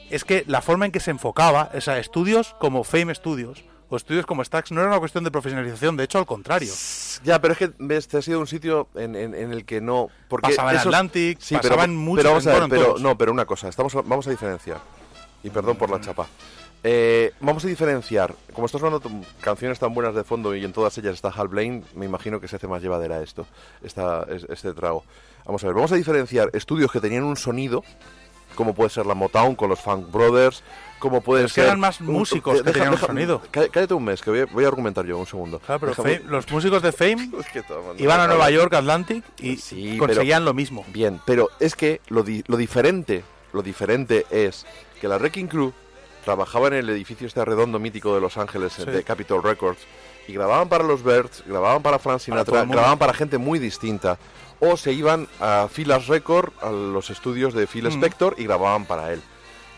[0.10, 3.96] es que la forma en que se enfocaba, o sea, estudios como Fame Studios o
[3.96, 6.74] estudios como Stax no era una cuestión de profesionalización, de hecho al contrario.
[7.24, 9.80] Ya, pero es que ves, este ha sido un sitio en, en- en el que
[9.80, 10.10] no.
[10.28, 12.96] Porque Pasaba en esos- Atlantic, sí, pasaba pero, en muchos, pero vamos a ver, pero,
[13.00, 14.80] no, pero una cosa, estamos, vamos a diferenciar.
[15.44, 16.28] Y perdón por la chapa.
[16.84, 18.34] Eh, vamos a diferenciar.
[18.54, 21.84] Como estás tu- canciones tan buenas de fondo y en todas ellas está Hal Blaine,
[21.96, 23.46] me imagino que se hace más llevadera esto,
[23.84, 25.04] esta, es- este trago.
[25.46, 27.84] Vamos a ver, vamos a diferenciar estudios que tenían un sonido,
[28.56, 30.64] como puede ser la Motown con los Funk Brothers,
[31.00, 31.66] como puede Pero es que ser.
[31.68, 33.42] eran más músicos que tenían un sonido.
[33.52, 35.60] cá- Cállate un mes, que voy a, voy a argumentar yo un segundo.
[35.60, 37.64] Claro, pero Fame- los músicos de Fame Es que
[37.98, 38.50] iban a Nueva.
[38.50, 40.86] York, Atlantic y Sí, conseguían pero- lo mismo.
[40.88, 43.24] Bien, pero es que lo, di- lo diferente,
[43.54, 44.66] lo diferente es
[45.00, 45.72] que la Wrecking Crew
[46.28, 48.84] trabajaba en el edificio este redondo mítico de Los Ángeles, Sí.
[48.84, 49.80] de Capitol Records,
[50.28, 54.18] y grababan para los Birds, grababan para Frank Sinatra, grababan para gente muy distinta.
[54.60, 57.92] O se iban a Filas Record, a los estudios de Phil Mm.
[57.94, 59.22] Spector, y grababan para él.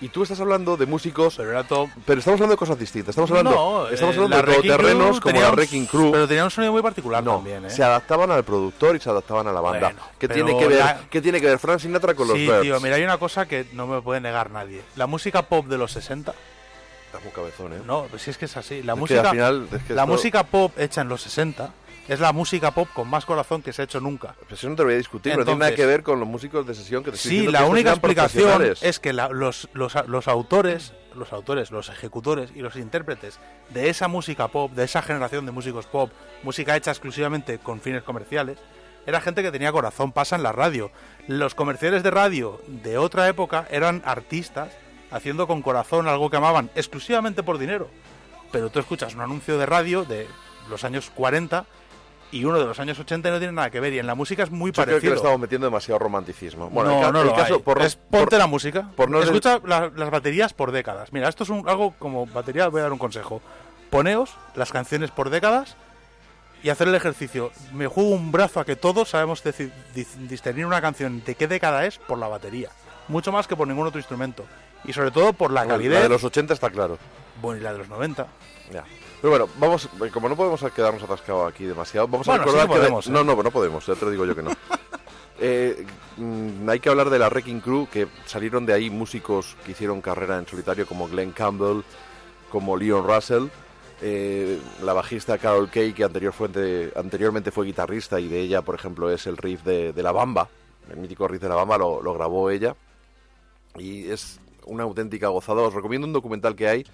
[0.01, 3.09] Y tú estás hablando de músicos, Pero pero estamos hablando de cosas distintas.
[3.09, 6.11] Estamos hablando, No, estamos eh, hablando la de todoterrenos como la Wrecking Crew.
[6.11, 7.69] Pero tenía un sonido muy particular No, también, ¿eh?
[7.69, 9.87] se adaptaban al productor y se adaptaban a la banda.
[9.87, 12.45] Bueno, ¿Qué, tiene que ver, la- ¿Qué tiene que ver Frank Sinatra con los sí,
[12.47, 12.61] Birds?
[12.61, 14.81] tío, mira, hay una cosa que no me puede negar nadie.
[14.95, 16.33] La música pop de los 60,
[17.07, 17.81] Está muy cabezón, ¿eh?
[17.85, 18.83] no, si es que es así.
[18.83, 21.21] La Es que música, al final, es que la esto- música pop hecha en los
[21.23, 21.71] 60
[22.09, 24.35] es la música pop con más corazón que se ha hecho nunca.
[24.47, 26.27] Pues eso no te lo voy a discutir, no tiene nada que ver con los
[26.27, 29.69] músicos de sesión que te estoy Sí, la que única explicación es que la- los,
[29.73, 33.39] los, los autores, los autores, los ejecutores y los intérpretes
[33.69, 36.11] de esa música pop, de esa generación de músicos pop,
[36.43, 38.57] música hecha exclusivamente con fines comerciales,
[39.05, 40.91] era gente que tenía corazón, pasa en la radio.
[41.27, 44.69] Los comerciales de radio de otra época eran artistas
[45.11, 47.89] haciendo con corazón algo que amaban exclusivamente por dinero.
[48.51, 50.27] Pero tú escuchas un anuncio de radio de
[50.69, 51.65] los años 40
[52.31, 53.93] y uno de los años 80 y no tiene nada que ver.
[53.93, 55.13] Y en la música es muy Yo creo que parecido.
[55.13, 56.69] le estamos metiendo demasiado romanticismo.
[56.69, 57.59] Bueno, no, el, no el lo caso, hay.
[57.61, 58.89] por, es por- ponte la música.
[58.95, 61.11] por no Escucha la- las baterías por décadas.
[61.11, 62.67] Mira, esto es un, algo como batería.
[62.67, 63.41] Voy a dar un consejo.
[63.89, 65.75] Poneos las canciones por décadas
[66.61, 67.51] y hacer el ejercicio.
[67.73, 69.41] Me juego un brazo a que todos sabemos
[69.95, 72.69] discernir una canción de qué década es por la batería.
[73.07, 74.45] Mucho más que por ningún otro instrumento.
[74.85, 76.01] Y sobre todo por la la calidad.
[76.01, 76.97] de los 80 está claro.
[77.41, 78.27] Bueno, y la de los 90.
[78.71, 78.83] Ya.
[79.21, 82.67] Pero bueno, vamos, como no podemos quedarnos atascados aquí demasiado, vamos Bueno, a recordar sí
[82.69, 82.79] que que...
[82.79, 83.11] de- podemos, ¿eh?
[83.11, 84.51] No, no, no podemos, ya te lo digo yo que no.
[85.41, 85.85] Eh,
[86.17, 90.01] mm, hay que hablar de la Wrecking Crew, que salieron de ahí músicos que hicieron
[90.01, 91.79] carrera en solitario, como Glenn Campbell,
[92.51, 93.45] como Leon Russell,
[94.01, 96.33] eh, la bajista Carol Kay, que anterior
[96.97, 100.49] anteriormente fue guitarrista, y de ella, por ejemplo, es el riff de, de La Bamba,
[100.91, 102.75] el mítico riff de La Bamba lo, lo grabó ella,
[103.77, 105.61] y es una auténtica gozada.
[105.61, 106.85] Os recomiendo un documental que hay,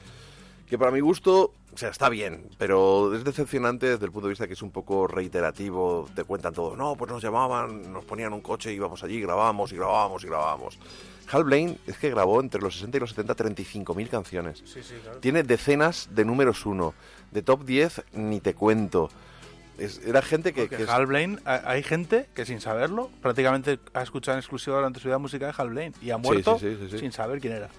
[0.68, 4.32] que para mi gusto, o sea, está bien, pero es decepcionante desde el punto de
[4.32, 6.08] vista que es un poco reiterativo.
[6.16, 9.76] Te cuentan todo, no, pues nos llamaban, nos ponían un coche, íbamos allí, grabábamos y
[9.76, 10.80] grabábamos y grabábamos.
[11.32, 14.64] Hal Blaine es que grabó entre los 60 y los 70 35.000 canciones.
[15.22, 16.94] Tiene decenas de números uno.
[17.32, 19.10] De top 10 ni te cuento.
[19.78, 20.68] Es- era gente que...
[20.68, 24.78] Porque que Hal Blaine, ha- hay gente que sin saberlo, prácticamente ha escuchado en exclusiva
[24.78, 27.00] durante su vida música de Hal Blaine y ha muerto sí, sí, sí, sí.
[27.00, 27.70] sin saber quién era.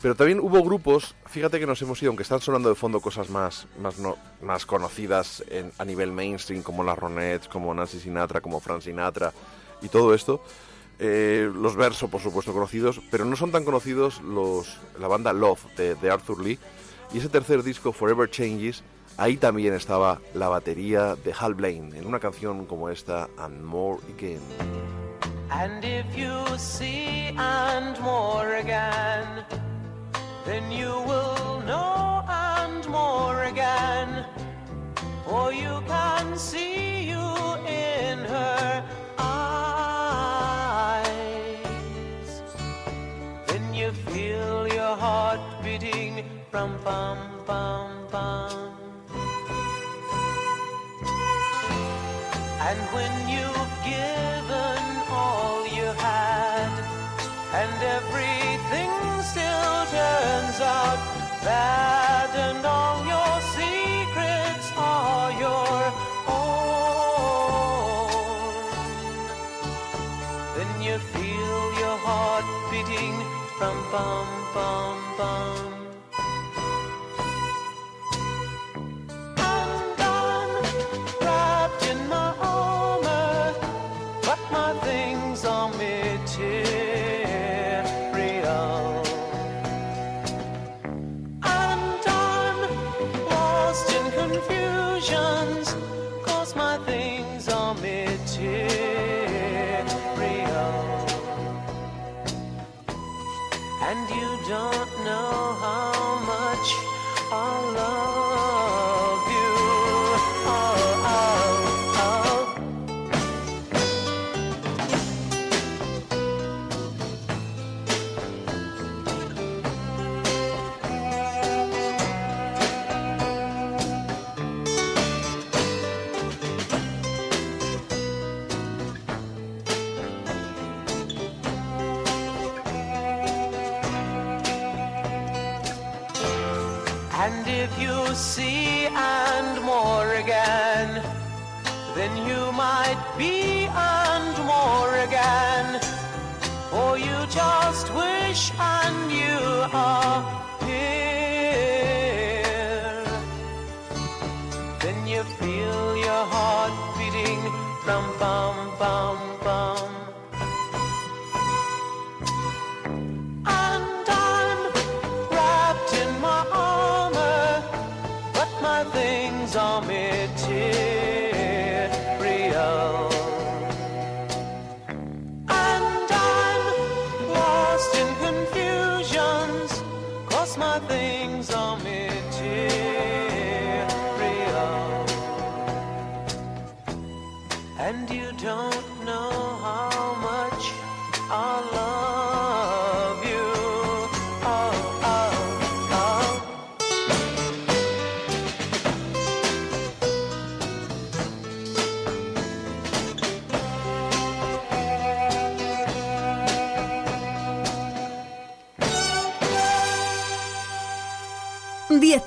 [0.00, 3.30] Pero también hubo grupos, fíjate que nos hemos ido, aunque están sonando de fondo cosas
[3.30, 8.40] más, más, no, más conocidas en- a nivel mainstream, como las Ronettes, como Nancy Sinatra,
[8.40, 9.32] como Frank Sinatra
[9.80, 10.42] y todo esto.
[10.98, 15.64] Eh, los versos, por supuesto, conocidos, pero no son tan conocidos los, la banda Love
[15.76, 16.58] de, de Arthur Lee.
[17.14, 18.82] Y ese tercer disco, Forever Changes,
[19.16, 24.00] ahí también estaba la batería de Hal Blaine, en una canción como esta, And More
[24.14, 24.40] Again.
[73.92, 75.71] Bum bum bum.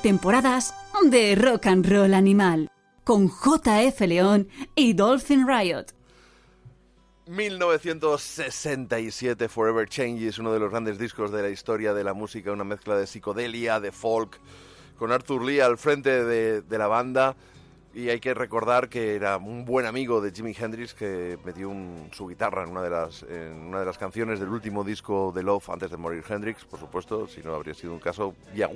[0.06, 0.74] Temporadas
[1.10, 2.70] de Rock and Roll Animal
[3.04, 5.86] con JF León y Dolphin Riot.
[7.26, 12.64] 1967, Forever Changes, uno de los grandes discos de la historia de la música, una
[12.64, 14.40] mezcla de psicodelia, de folk,
[14.96, 17.36] con Arthur Lee al frente de, la banda.
[17.96, 21.72] Y hay que recordar que era un buen amigo de Jimi Hendrix que metió
[22.12, 25.42] su guitarra en una, de las, en una de las canciones del último disco de
[25.42, 28.68] Love antes de morir Hendrix, por supuesto, si no habría sido un caso, y a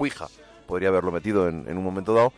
[0.70, 2.32] podría haberlo metido en, en un momento dado.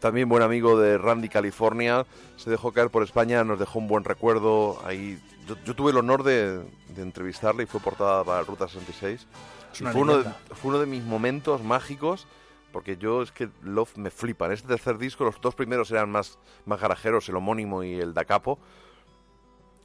[0.00, 2.06] También buen amigo de Randy California,
[2.36, 4.78] se dejó caer por España, nos dejó un buen recuerdo.
[4.84, 6.58] Ahí, yo, yo tuve el honor de,
[6.88, 9.26] de entrevistarle y fue portada para Ruta 66.
[9.72, 10.24] Es Y una fue, uno de,
[10.54, 12.26] fue uno de mis momentos mágicos,
[12.72, 14.46] porque yo es que Love me flipa.
[14.46, 18.14] En este tercer disco, los dos primeros eran más, más garajeros, el homónimo y el
[18.14, 18.58] da capo.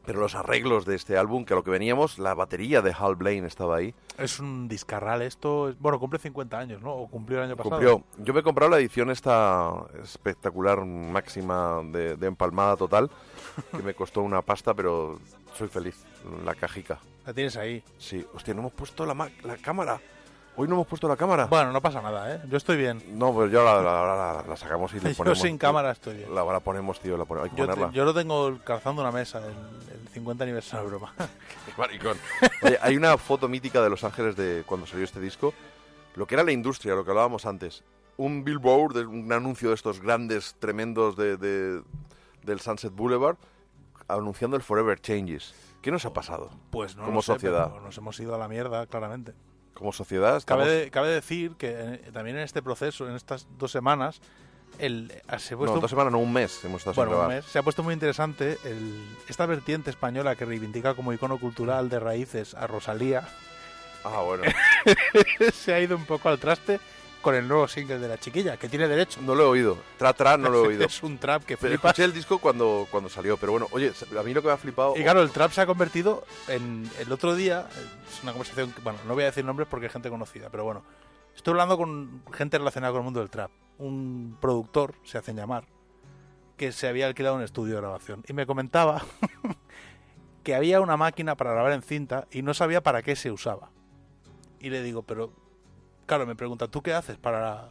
[0.05, 3.15] Pero los arreglos de este álbum, que a lo que veníamos, la batería de Hal
[3.15, 3.93] Blaine estaba ahí.
[4.17, 5.69] Es un discarral esto.
[5.69, 6.91] es- Bueno, cumple 50 años, ¿no?
[6.93, 7.75] O cumplió el año pasado.
[7.75, 8.03] Cumplió.
[8.17, 9.71] Yo me he comprado la edición esta
[10.03, 13.09] espectacular, máxima de, de empalmada total,
[13.71, 15.19] que me costó una pasta, pero
[15.55, 16.03] soy feliz.
[16.45, 16.99] La cajica.
[17.25, 17.83] La tienes ahí.
[17.99, 18.25] Sí.
[18.33, 19.99] Hostia, no hemos puesto la, ma- la cámara.
[20.57, 21.45] Hoy no hemos puesto la cámara.
[21.45, 22.41] Bueno, no pasa nada, ¿eh?
[22.49, 23.01] Yo estoy bien.
[23.17, 25.39] No, pues yo la, la- la- la sacamos y le Yo ponemos.
[25.39, 26.35] sin cámara estoy bien.
[26.35, 27.49] La, la ponemos, tío, la ponemos.
[27.49, 27.93] Hay que Yo, te- ponerla.
[27.93, 29.53] yo lo tengo calzando una mesa, el,
[30.01, 31.13] el 50 aniversario, broma.
[31.77, 32.17] Maricón.
[32.63, 35.53] Oye, hay una foto mítica de Los Ángeles de cuando salió este disco.
[36.15, 37.83] Lo que era la industria, lo que hablábamos antes.
[38.17, 41.81] Un billboard, un anuncio de estos grandes, tremendos de, de-
[42.43, 43.37] del Sunset Boulevard,
[44.09, 45.55] anunciando el Forever Changes.
[45.81, 46.49] ¿Qué nos ha pasado?
[46.69, 47.69] Pues no Como lo sé, sociedad.
[47.71, 49.33] pero nos hemos ido a la mierda, claramente.
[49.73, 50.65] Como sociedad estamos...
[50.65, 54.21] Cabe, de- cabe decir que eh, también en este proceso, en estas dos semanas,
[54.79, 57.11] el, eh, se ha puesto, No, dos semanas, no, un mes hemos estado sin bueno,
[57.11, 57.35] un grabar.
[57.37, 61.89] mes, se ha puesto muy interesante el- esta vertiente española que reivindica como icono cultural
[61.89, 63.27] de raíces a Rosalía.
[64.03, 64.43] Ah, bueno.
[65.53, 66.79] se ha ido un poco al traste
[67.21, 69.21] con el nuevo single de la chiquilla, que tiene derecho.
[69.21, 69.77] No lo he oído.
[69.97, 70.85] Tra, tra, no lo he oído.
[70.85, 71.91] es un trap que flipas.
[71.91, 73.37] escuché el disco cuando, cuando salió.
[73.37, 74.93] Pero bueno, oye, a mí lo que me ha flipado...
[74.97, 77.67] Y claro, el trap se ha convertido en el otro día,
[78.09, 80.83] es una conversación, bueno, no voy a decir nombres porque es gente conocida, pero bueno,
[81.35, 83.51] estoy hablando con gente relacionada con el mundo del trap.
[83.77, 85.65] Un productor, se hacen llamar,
[86.57, 89.01] que se había alquilado un estudio de grabación y me comentaba
[90.43, 93.71] que había una máquina para grabar en cinta y no sabía para qué se usaba.
[94.59, 95.33] Y le digo, pero
[96.11, 97.69] claro, me pregunta, ¿tú qué haces para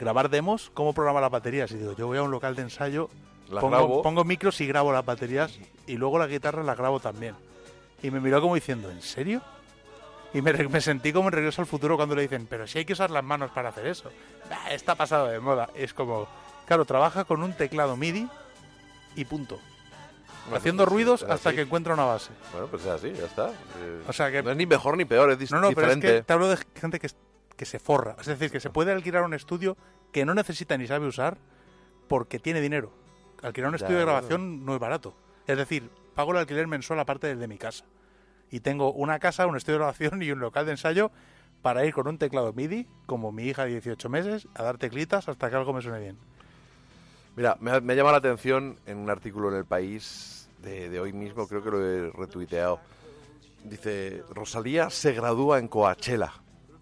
[0.00, 0.70] grabar demos?
[0.72, 1.70] ¿Cómo programar las baterías?
[1.72, 3.10] Y digo, yo voy a un local de ensayo
[3.50, 4.02] Las pongo, grabo.
[4.02, 7.34] pongo micros y grabo las baterías y luego la guitarra la grabo también.
[8.02, 9.42] Y me miró como diciendo, ¿en serio?
[10.32, 12.94] Y me, sentí como en Regreso al Futuro cuando le dicen, pero si hay que
[12.94, 14.10] usar las manos para hacer eso.
[14.48, 15.68] "Bah, está pasado de moda.
[15.74, 16.28] Es como,
[16.66, 18.26] claro, trabaja con un teclado MIDI
[19.16, 19.58] y punto.
[20.44, 21.56] Bueno, haciendo pues, ruidos hasta así.
[21.56, 22.30] que encuentra una base.
[22.52, 23.50] Bueno, pues es así, ya está.
[23.50, 25.88] Eh, O sea que- No es ni mejor ni peor, es dis- No, no, pero
[25.90, 26.06] es diferente.
[26.20, 27.10] que te hablo de gente que,
[27.60, 28.16] que se forra.
[28.18, 29.76] Es decir, que se puede alquilar un estudio
[30.12, 31.36] que no necesita ni sabe usar
[32.08, 32.90] porque tiene dinero.
[33.42, 35.14] Alquilar un Ya, estudio de grabación no es barato.
[35.46, 37.84] Es decir, pago el alquiler mensual aparte del de mi casa.
[38.50, 41.10] Y tengo una casa, un estudio de grabación y un local de ensayo
[41.60, 45.28] para ir con un teclado MIDI, como mi hija de 18 meses, a dar teclitas
[45.28, 46.16] hasta que algo me suene bien.
[47.36, 50.88] Mira, me ha, me ha llamado la atención en un artículo en El País de,
[50.88, 52.80] de hoy mismo, creo que lo he retuiteado.
[53.64, 56.32] Dice, Rosalía se gradúa en Coachella.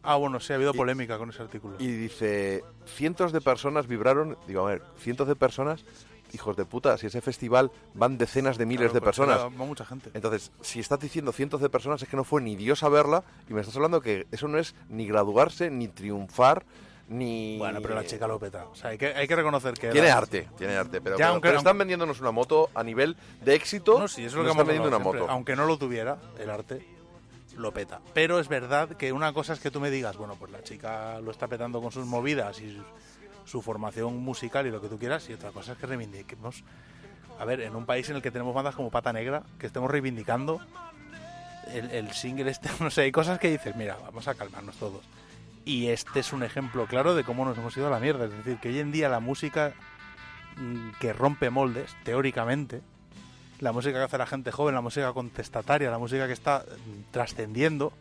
[0.02, 1.76] Ah, bueno, sí, ha habido polémica con ese artículo.
[1.78, 5.84] Y dice, cientos de personas vibraron, digo, a ver, cientos de personas,
[6.32, 9.44] hijos de puta, si ese festival van decenas de miles Claro, de pues, personas.
[9.44, 10.10] va mucha gente.
[10.14, 13.24] Entonces, si estás diciendo cientos de personas, es que no fue ni Dios a verla,
[13.48, 16.64] y me estás hablando que eso no es ni graduarse, ni triunfar,
[17.08, 17.56] ni...
[17.58, 18.66] Bueno, pero la chica lo peta.
[18.66, 19.88] O sea, hay que, hay que reconocer que...
[19.88, 23.16] Tiene arte, tiene arte, pero, Ya, pero- aunque- pero están vendiéndonos una moto a nivel
[23.42, 23.98] de éxito.
[23.98, 25.20] No, sí, eso es lo que están vendiendo una siempre.
[25.22, 25.32] moto.
[25.32, 26.86] Aunque no lo tuviera, el arte
[27.58, 28.00] lo peta.
[28.14, 31.20] Pero es verdad que una cosa es que tú me digas, bueno, pues la chica
[31.20, 32.80] lo está petando con sus movidas y
[33.44, 36.64] su, formación musical y lo que tú quieras, y otra cosa es que reivindiquemos.
[37.38, 39.90] A ver, en un país en el que tenemos bandas como Pata Negra, que estemos
[39.90, 40.60] reivindicando
[41.72, 45.04] el, el single este, no sé, hay cosas que dices, mira, vamos a calmarnos todos.
[45.64, 48.24] Y este es un ejemplo claro de cómo nos hemos ido a la mierda.
[48.24, 49.74] Es decir, que hoy en día la música
[50.56, 52.80] mm, que rompe moldes, teóricamente,
[53.60, 57.10] la música que hace la gente joven, la música contestataria, la música que está mm,
[57.10, 57.92] trascendiendo,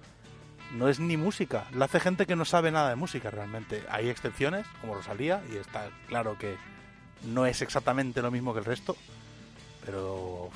[0.73, 1.65] no es ni música.
[1.73, 3.83] La hace gente que no sabe nada de música realmente.
[3.89, 6.57] Hay excepciones, como Rosalía, y está claro que
[7.25, 8.95] no es exactamente lo mismo que el resto,
[9.85, 10.49] pero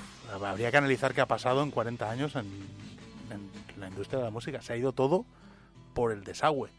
[0.44, 2.46] habría que analizar qué ha pasado en 40 años en,
[3.32, 4.62] en la industria de la música.
[4.62, 5.26] Se ha ido todo
[5.94, 6.70] por el desagüe.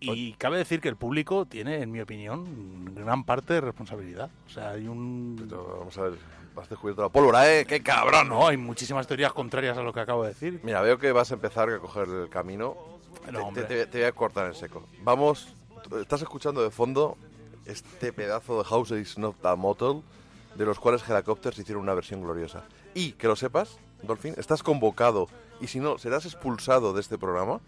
[0.00, 4.30] Y cabe decir que el público tiene, en mi opinión, gran parte de responsabilidad.
[4.46, 5.36] O sea, hay un...
[5.38, 6.18] Pero vamos a ver,
[6.60, 7.64] has descubierto la pólvora, ¿eh?
[7.66, 8.28] ¡Qué cabrón!
[8.28, 10.60] No, hay muchísimas teorías contrarias a lo que acabo de decir.
[10.62, 12.76] Mira, veo que vas a empezar a coger el camino.
[13.26, 13.62] No, Te- hombre.
[13.64, 14.84] te, te- te voy a cortar en seco.
[15.02, 15.48] Vamos,
[16.00, 17.16] estás escuchando de fondo
[17.66, 20.02] este pedazo de House is Not a Motel,
[20.54, 22.64] de los cuales Helicopters hicieron una versión gloriosa.
[22.94, 25.28] Y que lo sepas, Dolphin, estás convocado
[25.60, 27.60] y si no, serás expulsado de este programa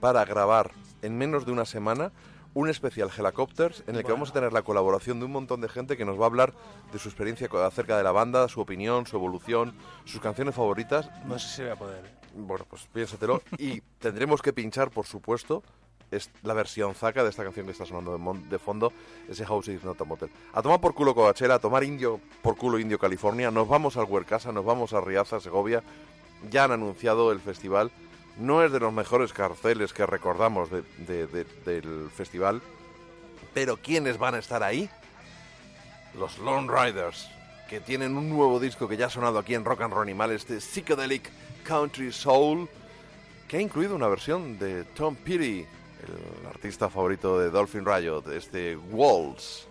[0.00, 0.70] para grabar
[1.02, 2.10] en menos de una semana
[2.54, 5.68] un especial Helicopters en el que vamos a tener la colaboración de un montón de
[5.68, 6.54] gente que nos va a hablar
[6.92, 9.74] de su experiencia acerca de la banda, su opinión, su evolución,
[10.04, 12.04] sus canciones favoritas No sé si voy a poder.
[12.04, 12.10] ¿eh?
[12.36, 13.42] bueno, pues piénsatelo.
[13.58, 15.62] y tendremos que pinchar, por supuesto,
[16.10, 18.92] es la versión zaca de esta canción que está sonando de fondo,
[19.28, 20.30] ese House is Not a Motel.
[20.52, 24.04] A tomar por culo Coachella, a tomar indio por culo Indio California, nos vamos al
[24.04, 25.82] Huercasa, nos vamos a Riaza, Segovia.
[26.50, 27.90] Ya han anunciado el festival.
[28.38, 32.60] No es de los mejores carteles que recordamos de- de- de- del festival.
[33.52, 34.90] Pero ¿quiénes van a estar ahí?
[36.18, 37.28] Los Lone Riders,
[37.68, 40.32] que tienen un nuevo disco que ya ha sonado aquí en Rock and Roll Animal,
[40.32, 41.30] este Psychedelic
[41.64, 42.68] Country Soul,
[43.48, 45.60] que ha incluido una versión de Tom Petty,
[46.40, 49.66] el artista favorito de Dolphin Riot, este Waltz.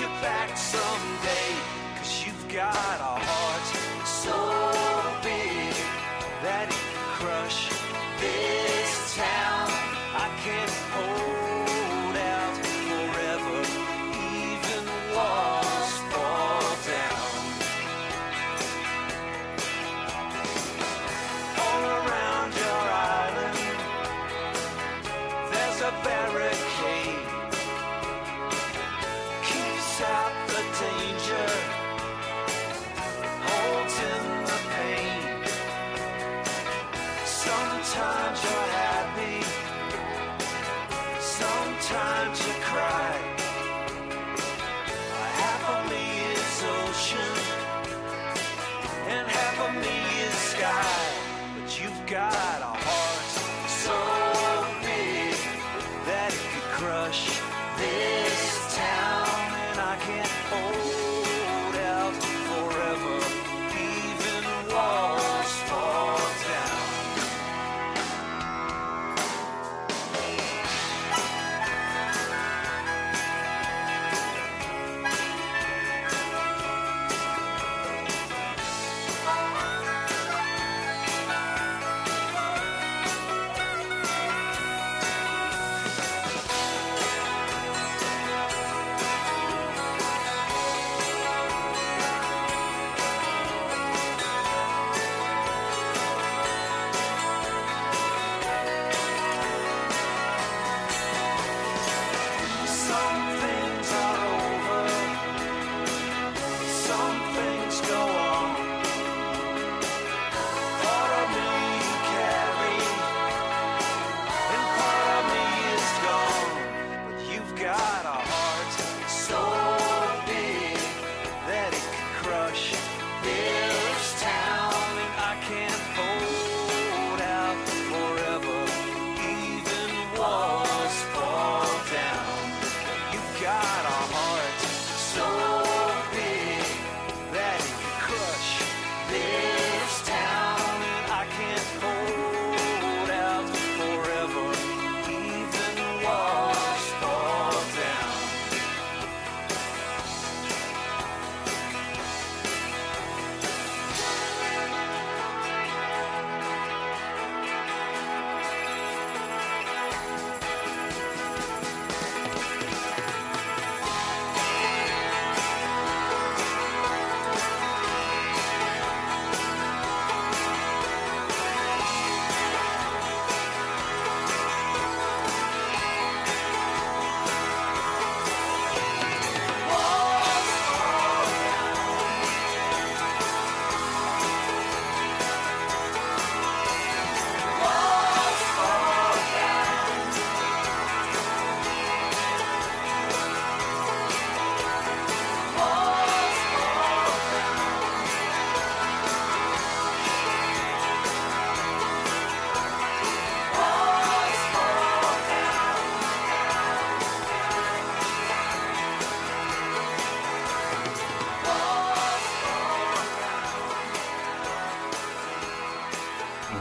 [0.00, 1.56] You back someday.
[1.96, 3.35] Cause you've got a heart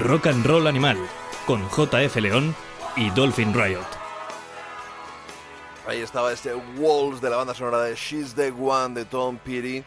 [0.06, 0.97] Rock and Roll Animal,
[1.47, 2.53] con JF León
[2.95, 3.88] y Dolphin Riot.
[5.88, 9.84] Ahí estaba este Walls de la banda sonora de She's the One de Tom Petty.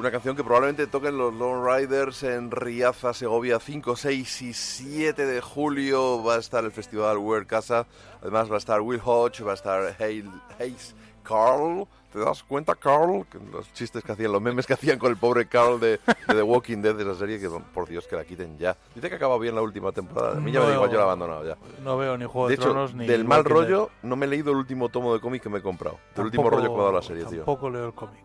[0.00, 5.24] Una canción que probablemente toquen los Lone Riders en Riaza, Segovia, 5, 6 y 7
[5.24, 6.24] de julio.
[6.24, 7.86] Va a estar el festival Wear Casa.
[8.22, 11.86] Además va a estar Will Hodge, va a estar Hayes Carl.
[12.16, 13.26] ¿Te das cuenta, Carl?
[13.30, 15.98] Que los chistes que hacían, los memes que hacían con el pobre Carl de, de
[16.34, 18.74] The Walking Dead de esa serie, que por Dios que la quiten ya.
[18.94, 20.38] Dice que acaba bien la última temporada.
[20.38, 21.58] A mí ya me da igual, yo la he abandonado ya.
[21.84, 23.06] No veo ni Juego De de, hecho, Tronos ni.
[23.06, 23.62] del mal Walking Dead.
[23.64, 25.98] rollo, no me he leído el último tomo de cómic que me he comprado.
[26.14, 27.36] Del último Tampoco- rollo que me ha dado la serie, tío.
[27.40, 28.24] Tampoco leo el cómic.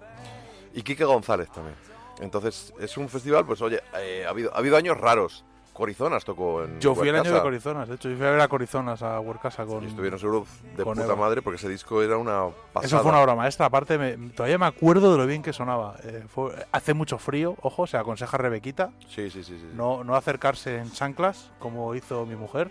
[0.73, 1.75] Y Quique González también.
[2.21, 5.43] Entonces, es un festival, pues oye, eh, ha, habido, ha habido años raros.
[5.74, 7.41] Corizonas tocó en Yo fui el año de.
[7.41, 9.84] Corizonas, de hecho, yo fui a ver a Corizonas a Huercasa con.
[9.84, 10.45] Y estuvieron seguro
[10.76, 11.15] de puta Eva.
[11.15, 12.86] madre porque ese disco era una pasada.
[12.88, 13.65] Eso fue una obra maestra.
[13.67, 15.95] Aparte, me- todavía me acuerdo de lo bien que sonaba.
[16.03, 19.57] Eh, fue- hace mucho frío, ojo, se aconseja Rebequita Sí, sí, sí.
[19.59, 19.69] sí.
[19.74, 22.69] no, no acercarse en chanclas, como hizo mi mujer.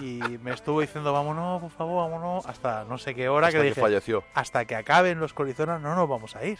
[0.00, 3.62] Y me estuvo diciendo, vámonos, por favor, vámonos, hasta no sé qué hora Hasta que
[3.64, 4.24] que dije, falleció.
[4.34, 6.58] hasta que acaben los Corizonas no nos vamos a ir.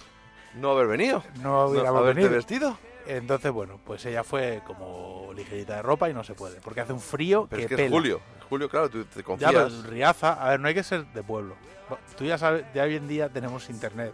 [0.55, 1.23] No haber venido.
[1.43, 2.31] No haberte venido.
[2.31, 2.79] vestido.
[3.07, 6.93] Entonces, bueno, pues ella fue como ligerita de ropa y no se puede, porque hace
[6.93, 7.87] un frío Pero que es que pela.
[7.87, 8.21] es julio.
[8.49, 9.53] Julio, claro, tú te Ya, confías.
[9.53, 11.55] pero Riaza, a ver, no hay que ser de pueblo.
[12.17, 14.13] Tú ya sabes, ya hoy en día tenemos internet.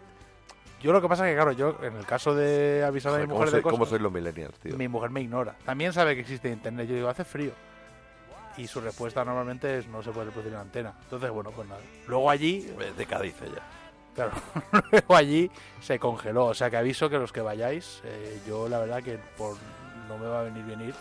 [0.82, 3.26] Yo lo que pasa es que, claro, yo en el caso de avisar a Joder,
[3.26, 4.76] mi ¿cómo, mujer soy- de cómo cosas, sois los millennials, tío?
[4.76, 5.54] mi mujer me ignora.
[5.64, 6.88] También sabe que existe internet.
[6.88, 7.52] Yo digo, hace frío.
[8.58, 10.92] Y su respuesta normalmente es no se puede reproducir en antena.
[11.04, 11.80] Entonces, bueno, pues nada.
[12.08, 12.60] Luego allí,
[12.98, 13.62] De Cádiz ella.
[14.14, 14.32] Claro,
[14.90, 15.50] luego allí
[15.80, 16.46] se congeló.
[16.46, 19.56] O sea que aviso que los que vayáis, eh, yo la verdad que por
[20.08, 20.94] no me va a venir bien ir,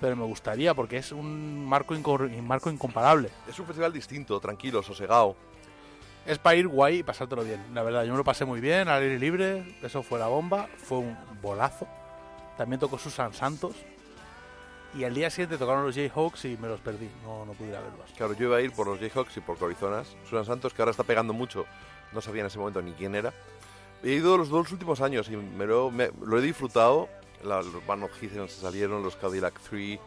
[0.00, 3.30] pero me gustaría porque es un marco, un marco incomparable.
[3.48, 5.36] Es un festival distinto, tranquilo, sosegado.
[6.26, 7.62] Es para ir guay y pasártelo bien.
[7.74, 10.68] La verdad, yo me lo pasé muy bien, al aire libre, eso fue la bomba,
[10.76, 11.86] fue un bolazo.
[12.56, 13.74] También tocó Susan Santos.
[14.94, 17.76] Y al día siguiente tocaron los Jayhawks y me los perdí, no, no pude ir
[17.76, 18.10] a verlos.
[18.16, 20.16] Claro, yo iba a ir por los Jayhawks y por Corizonas.
[20.24, 21.64] Susan Santos, que ahora está pegando mucho,
[22.12, 23.32] no sabía en ese momento ni quién era.
[24.02, 27.08] He ido los dos últimos años y me lo, me- lo he disfrutado.
[27.44, 29.98] La- los Van se salieron, los Cadillac 3,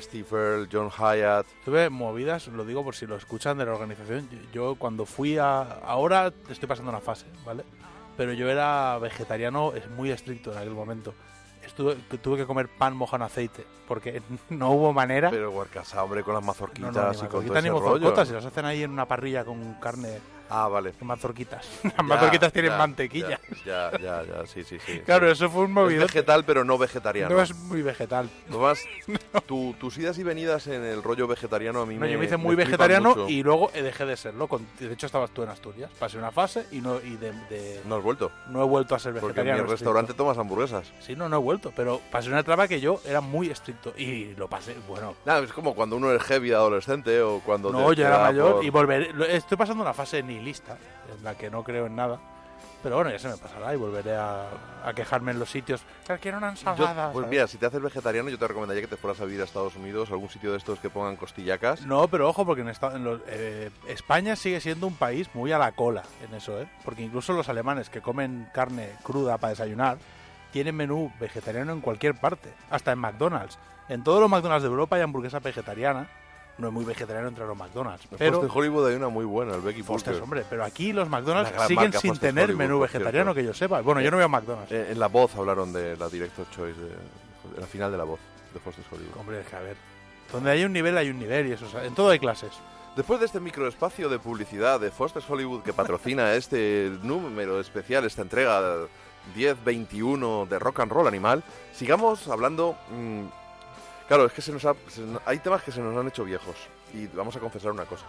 [0.00, 1.46] Steve Earle, John Hyatt.
[1.64, 4.28] Tuve movidas, lo digo por si lo escuchan de la organización.
[4.52, 5.60] Yo, cuando fui a.
[5.62, 7.64] Ahora estoy pasando una fase, ¿vale?
[8.16, 11.14] Pero yo era vegetariano, es muy estricto en aquel momento.
[11.64, 15.30] Estuve, tuve que comer pan mojado en aceite, porque no hubo manera.
[15.30, 17.78] Pero Guarcasa, hombre, con las no, mazorquitas no, ni y con todo mazorquitas ese ni
[18.08, 18.24] rollo.
[18.26, 20.18] si las hacen ahí en una parrilla con carne
[20.48, 20.92] Ah, vale.
[21.00, 21.66] mazorquitas.
[21.82, 23.40] Ya, Las mazorquitas tienen ya, mantequilla.
[23.64, 25.00] Ya, ya, ya, sí, sí, sí.
[25.00, 25.32] Claro, sí.
[25.32, 26.02] eso fue un Es movido.
[26.02, 27.34] vegetal, pero no vegetariano.
[27.34, 28.28] No es muy vegetal.
[29.46, 32.24] Tu- tus idas y venidas en el rollo vegetariano a mí No, me yo me
[32.24, 34.48] hice muy vegetariano y luego dejé de serlo.
[34.48, 35.90] Con- de hecho, estabas tú en Asturias.
[35.98, 38.30] Pasé una fase y no y de, de- No has vuelto.
[38.48, 39.64] no he vuelto a ser Porque en vegetariano.
[39.64, 40.92] mi restaurante tomas hamburguesas.
[41.00, 41.72] Sí, no, no he vuelto.
[41.76, 43.92] Pero pasé una etapa que yo era muy estricto.
[43.96, 45.14] Y lo pasé, bueno.
[45.24, 48.64] Nada, es como cuando uno es heavy adolescente o cuando No, yo era mayor por-
[48.64, 49.36] y volveré.
[49.36, 50.76] Estoy pasando una fase nihilista
[51.16, 52.18] en la que no creo en nada.
[52.82, 54.48] Pero bueno, ya se me pasará y volveré a,
[54.84, 55.82] a quejarme en los sitios.
[56.06, 57.10] "Que quiero una Yo- ensalada.
[57.12, 57.30] pues ¿sabes?
[57.30, 59.74] mira, si te haces vegetariano, yo te recomendaría que te fueras a vivir a Estados
[59.76, 61.82] Unidos, algún sitio de estos que pongan costillacas.
[61.86, 65.52] No, pero ojo, porque en, esta- en los- eh, España sigue siendo un país muy
[65.52, 66.68] a la cola en eso, ¿eh?
[66.84, 69.98] Porque incluso los alemanes que comen carne cruda para desayunar
[70.52, 73.58] tienen menú vegetariano en cualquier parte, hasta en McDonald's.
[73.88, 76.08] En todos los McDonald's de Europa hay hamburguesa vegetariana.
[76.58, 79.54] No es muy vegetariano entre los McDonald's, En pero Foster Hollywood hay una muy buena,
[79.54, 80.22] el Becky Foster's, Burger.
[80.22, 83.82] hombre, pero aquí los McDonald's siguen sin tener Hollywood, menú vegetariano que yo sepa.
[83.82, 84.72] Bueno, yo no a McDonald's.
[84.72, 88.04] Eh, en La Voz hablaron de la Director Choice, de, de la final de La
[88.04, 88.20] Voz,
[88.54, 89.18] de Foster's Hollywood.
[89.20, 89.76] Hombre, es que a ver,
[90.32, 92.52] donde hay un nivel hay un nivel y eso, o sea, en todo hay clases.
[92.96, 98.22] Después de este microespacio de publicidad de Foster's Hollywood que patrocina este número especial, esta
[98.22, 98.62] entrega
[99.36, 101.44] 10-21 de Rock and Roll Animal,
[101.74, 102.76] sigamos hablando...
[102.90, 103.24] mm,
[104.08, 106.24] claro, es que se nos ha- se nos- hay temas que se nos han hecho
[106.24, 106.56] viejos
[106.94, 108.04] y vamos a confesar una cosa.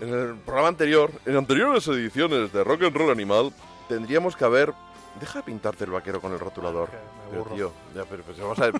[0.00, 3.52] En el programa anterior, en anteriores ediciones de Rock and Roll Animal,
[3.88, 4.72] tendríamos que haber...
[5.20, 6.88] Deja de pintarte el vaquero con el rotulador.
[7.30, 8.72] Me Pero tío, ya, pero, pues, vamos a ver.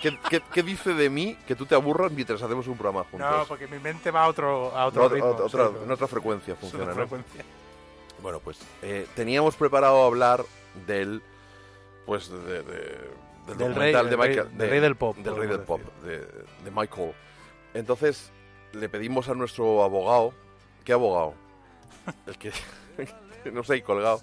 [0.00, 3.28] ¿Qué, qué, qué dice de mí que tú te aburras mientras hacemos un programa juntos?
[3.28, 5.30] No, porque mi mente va a otro, a otro No, ritmo.
[5.30, 7.00] otra, sí, en otra frecuencia funciona, otra ¿no?
[7.08, 7.44] frecuencia.
[8.22, 10.44] Bueno, pues eh, teníamos preparado hablar
[10.86, 11.20] del.
[12.06, 13.10] Pues de, de-
[13.46, 14.58] del, Del documental rey- de del rey- Michael.
[14.58, 17.12] del rey del pop, Del rey del pop, de, de Michael.
[17.74, 18.30] Entonces,
[18.72, 20.32] le pedimos a nuestro abogado.
[20.84, 21.34] ¿Qué abogado?
[22.26, 22.52] El que.
[23.52, 24.20] no sé, colgado.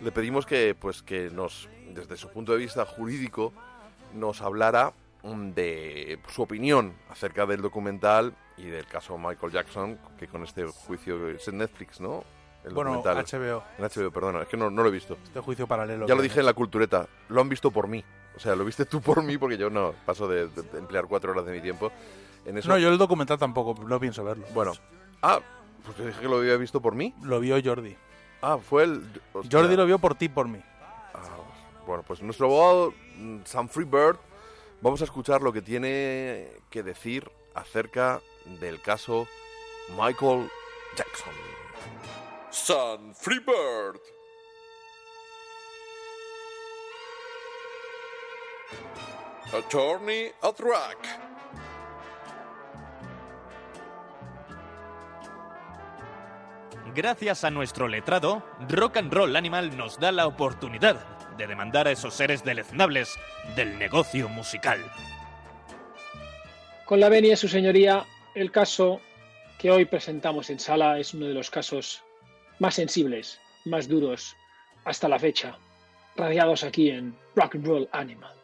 [0.00, 3.52] Le pedimos que, pues, que nos, desde su punto de vista jurídico,
[4.14, 4.92] nos hablara
[5.22, 10.64] mm, de su opinión acerca del documental y del caso Michael Jackson, que con este
[10.66, 12.24] juicio es en Netflix, ¿no?
[12.64, 13.24] El Bueno, documental.
[13.40, 15.16] HBO, En HBO, perdona, es que no, no lo he visto.
[15.24, 16.06] este juicio paralelo.
[16.06, 18.04] ya lo dije en la cultureta, lo han visto por mí.
[18.36, 21.06] O sea, lo viste tú por mí porque yo no paso de, de- de emplear
[21.06, 21.92] cuatro horas de mi tiempo
[22.44, 22.68] en eso.
[22.68, 24.44] No, yo el documental tampoco, no pienso verlo.
[24.54, 24.72] Bueno,
[25.22, 25.40] ah,
[25.84, 27.14] pues te dije que lo había visto por mí.
[27.22, 27.96] Lo vio Jordi.
[28.40, 29.04] Ah, fue el...
[29.32, 29.58] hostia.
[29.60, 30.60] Jordi lo vio por ti, por mí.
[31.14, 31.20] Ah,
[31.86, 34.16] bueno, pues nuestro abogado, mm, Sam Freebird,
[34.80, 38.20] vamos a escuchar lo que tiene que decir acerca
[38.60, 39.28] del caso
[39.90, 40.48] Michael
[40.96, 41.32] Jackson.
[42.50, 44.00] Sam Freebird.
[49.52, 51.32] Attorney at Rack.
[56.94, 60.96] Gracias a nuestro letrado, Rock and Roll Animal nos da la oportunidad
[61.38, 63.18] de demandar a esos seres deleznables
[63.56, 64.78] del negocio musical.
[66.84, 68.04] Con la venia, su señoría,
[68.34, 69.00] el caso
[69.58, 72.02] que hoy presentamos en sala es uno de los casos
[72.58, 74.36] más sensibles, más duros
[74.84, 75.56] hasta la fecha,
[76.16, 78.34] radiados aquí en Rock and Roll Animal,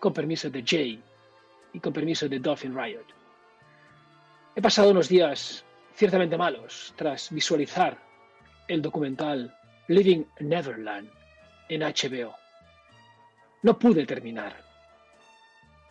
[0.00, 1.00] con permiso de Jay
[1.72, 3.04] y con permiso de Dolphin Riot.
[4.56, 7.96] He pasado unos días ciertamente malos tras visualizar
[8.66, 9.54] el documental
[9.88, 11.10] Living Neverland
[11.68, 12.34] en HBO.
[13.62, 14.56] No pude terminar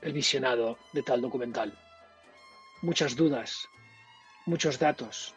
[0.01, 1.77] el visionado de tal documental.
[2.81, 3.67] muchas dudas,
[4.45, 5.35] muchos datos,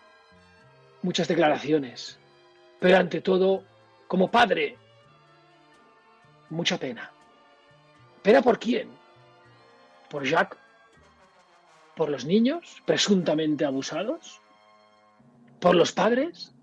[1.02, 2.18] muchas declaraciones,
[2.78, 3.64] pero ante todo,
[4.06, 4.78] como padre,
[6.50, 7.10] mucha pena.
[8.22, 8.88] ¿Pena por quién?
[10.08, 10.58] ¿Por Jacques?
[11.96, 14.40] ¿Por los niños presuntamente abusados?
[15.60, 16.54] ¿Por los padres?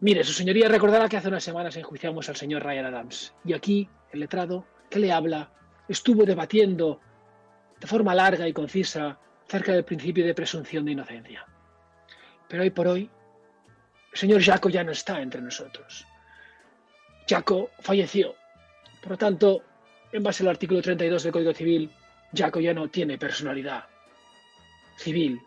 [0.00, 3.88] Mire, su señoría recordará que hace unas semanas enjuiciamos al señor Ryan Adams y aquí
[4.12, 5.52] el letrado que le habla
[5.88, 7.00] estuvo debatiendo
[7.78, 11.44] de forma larga y concisa acerca del principio de presunción de inocencia.
[12.48, 13.10] Pero hoy por hoy,
[14.12, 16.06] el señor Jaco ya no está entre nosotros.
[17.28, 18.34] Jaco falleció.
[19.02, 19.62] Por lo tanto,
[20.12, 21.90] en base al artículo 32 del Código Civil,
[22.34, 23.84] Jaco ya no tiene personalidad
[24.96, 25.40] civil,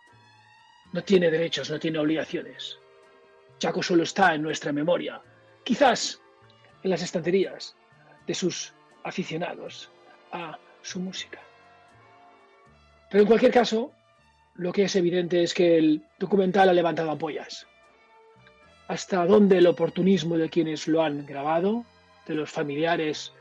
[0.91, 2.79] no tiene derechos, no tiene obligaciones.
[3.61, 5.21] Jaco solo está en nuestra memoria,
[5.63, 6.21] quizás
[6.83, 7.75] en las estanterías
[8.25, 9.89] de sus aficionados
[10.31, 11.39] a su música.
[13.09, 13.91] Pero en cualquier caso,
[14.55, 17.67] lo que es evidente es que el documental ha levantado ampollas.
[18.87, 21.85] Hasta dónde el oportunismo de quienes lo han grabado,
[22.27, 23.33] de los familiares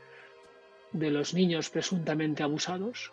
[0.93, 3.11] de los niños presuntamente abusados.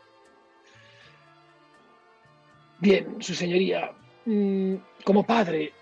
[2.79, 3.93] Bien, su señoría,
[4.25, 4.75] mm,
[5.05, 5.73] como padre,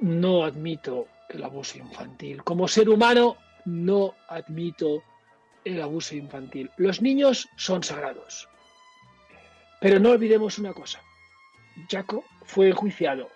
[0.00, 2.42] no admito el abuso infantil.
[2.44, 5.02] Como ser humano, no admito
[5.64, 6.70] el abuso infantil.
[6.76, 8.48] Los niños son sagrados.
[9.80, 11.00] Pero no olvidemos una cosa.
[11.90, 13.28] Jaco fue enjuiciado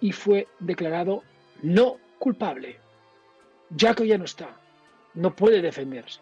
[0.00, 1.22] y fue declarado
[1.62, 2.78] no culpable.
[3.76, 4.48] Jaco ya no está.
[5.14, 6.20] No puede defenderse.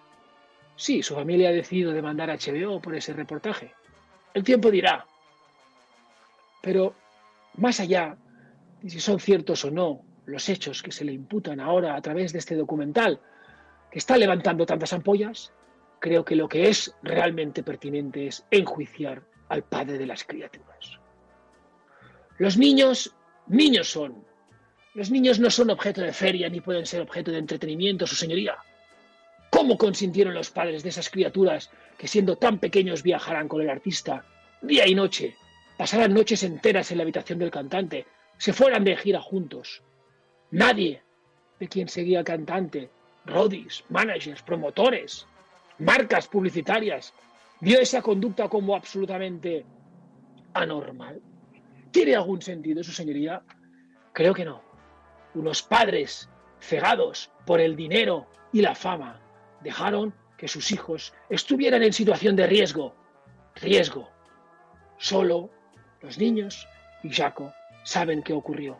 [0.80, 3.74] Sí, su familia ha decidido demandar a HBO por ese reportaje.
[4.32, 5.04] El tiempo dirá.
[6.62, 6.94] Pero
[7.58, 8.16] más allá
[8.80, 12.32] de si son ciertos o no los hechos que se le imputan ahora a través
[12.32, 13.20] de este documental
[13.90, 15.52] que está levantando tantas ampollas,
[15.98, 20.98] creo que lo que es realmente pertinente es enjuiciar al padre de las criaturas.
[22.38, 23.14] Los niños,
[23.48, 24.24] niños son.
[24.94, 28.56] Los niños no son objeto de feria ni pueden ser objeto de entretenimiento, su señoría.
[29.60, 34.24] ¿Cómo consintieron los padres de esas criaturas que siendo tan pequeños viajarán con el artista
[34.62, 35.36] día y noche,
[35.76, 38.06] pasarán noches enteras en la habitación del cantante,
[38.38, 39.82] se fueran de gira juntos?
[40.50, 41.02] Nadie
[41.58, 42.88] de quien seguía al cantante,
[43.26, 45.26] rodis, managers, promotores,
[45.78, 47.12] marcas publicitarias,
[47.60, 49.66] vio esa conducta como absolutamente
[50.54, 51.20] anormal.
[51.90, 53.42] ¿Tiene algún sentido, su señoría?
[54.14, 54.62] Creo que no.
[55.34, 56.30] Unos padres
[56.60, 59.20] cegados por el dinero y la fama
[59.60, 62.94] dejaron que sus hijos estuvieran en situación de riesgo.
[63.56, 64.08] Riesgo.
[64.98, 65.50] Solo
[66.00, 66.66] los niños
[67.02, 67.52] y Jaco
[67.84, 68.78] saben qué ocurrió.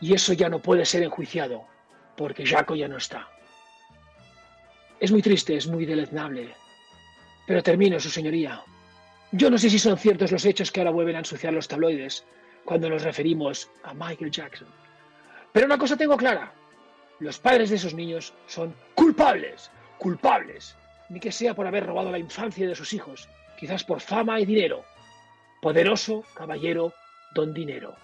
[0.00, 1.64] Y eso ya no puede ser enjuiciado,
[2.16, 3.28] porque Jaco ya no está.
[5.00, 6.54] Es muy triste, es muy deleznable.
[7.46, 8.62] Pero termino, su señoría.
[9.32, 12.24] Yo no sé si son ciertos los hechos que ahora vuelven a ensuciar los tabloides
[12.64, 14.68] cuando nos referimos a Michael Jackson.
[15.52, 16.52] Pero una cosa tengo clara.
[17.18, 20.76] Los padres de esos niños son culpables, culpables.
[21.08, 24.44] Ni que sea por haber robado la infancia de sus hijos, quizás por fama y
[24.44, 24.84] dinero.
[25.62, 26.92] Poderoso caballero
[27.34, 27.94] don dinero.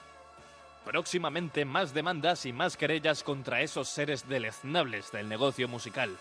[0.85, 6.17] Próximamente más demandas y más querellas contra esos seres deleznables del negocio musical.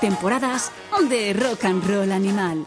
[0.00, 0.72] Temporadas
[1.08, 2.66] de Rock and Roll Animal.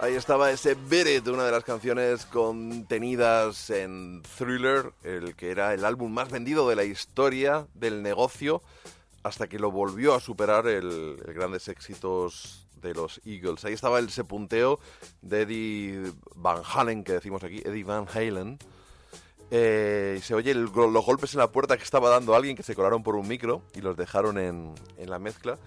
[0.00, 5.74] Ahí estaba ese Beat It, una de las canciones contenidas en Thriller, el que era
[5.74, 8.62] el álbum más vendido de la historia del negocio,
[9.24, 13.64] hasta que lo volvió a superar el, el grandes éxitos de los Eagles.
[13.64, 14.78] Ahí estaba el sepunteo
[15.20, 18.58] de Eddie Van Halen, que decimos aquí, Eddie Van Halen.
[19.50, 23.02] Eh, se oye los golpes en la puerta que estaba dando alguien que se colaron
[23.02, 25.58] por un micro y los dejaron en, en la mezcla.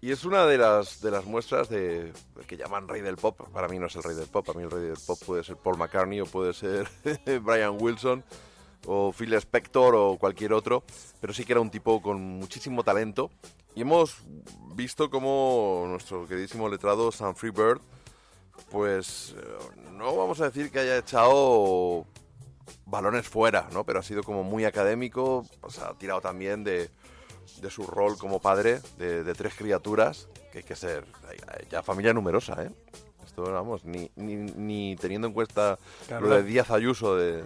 [0.00, 2.12] Y es una de las, de las muestras de
[2.46, 3.40] que llaman rey del pop.
[3.52, 4.46] Para mí no es el rey del pop.
[4.46, 6.88] Para mí el rey del pop puede ser Paul McCartney o puede ser
[7.42, 8.22] Brian Wilson
[8.86, 10.84] o Phil Spector o cualquier otro.
[11.20, 13.30] Pero sí que era un tipo con muchísimo talento.
[13.74, 14.18] Y hemos
[14.76, 17.80] visto cómo nuestro queridísimo letrado Sam Freebird,
[18.70, 22.06] pues eh, no vamos a decir que haya echado
[22.86, 23.84] balones fuera, ¿no?
[23.84, 26.90] Pero ha sido como muy académico, pues ha tirado también de,
[27.60, 31.04] de su rol como padre de, de tres criaturas, que hay que ser
[31.70, 32.70] ya familia numerosa, ¿eh?
[33.24, 36.26] Esto, vamos, ni, ni, ni teniendo en cuenta Claro.
[36.26, 37.44] lo de Díaz Ayuso, de...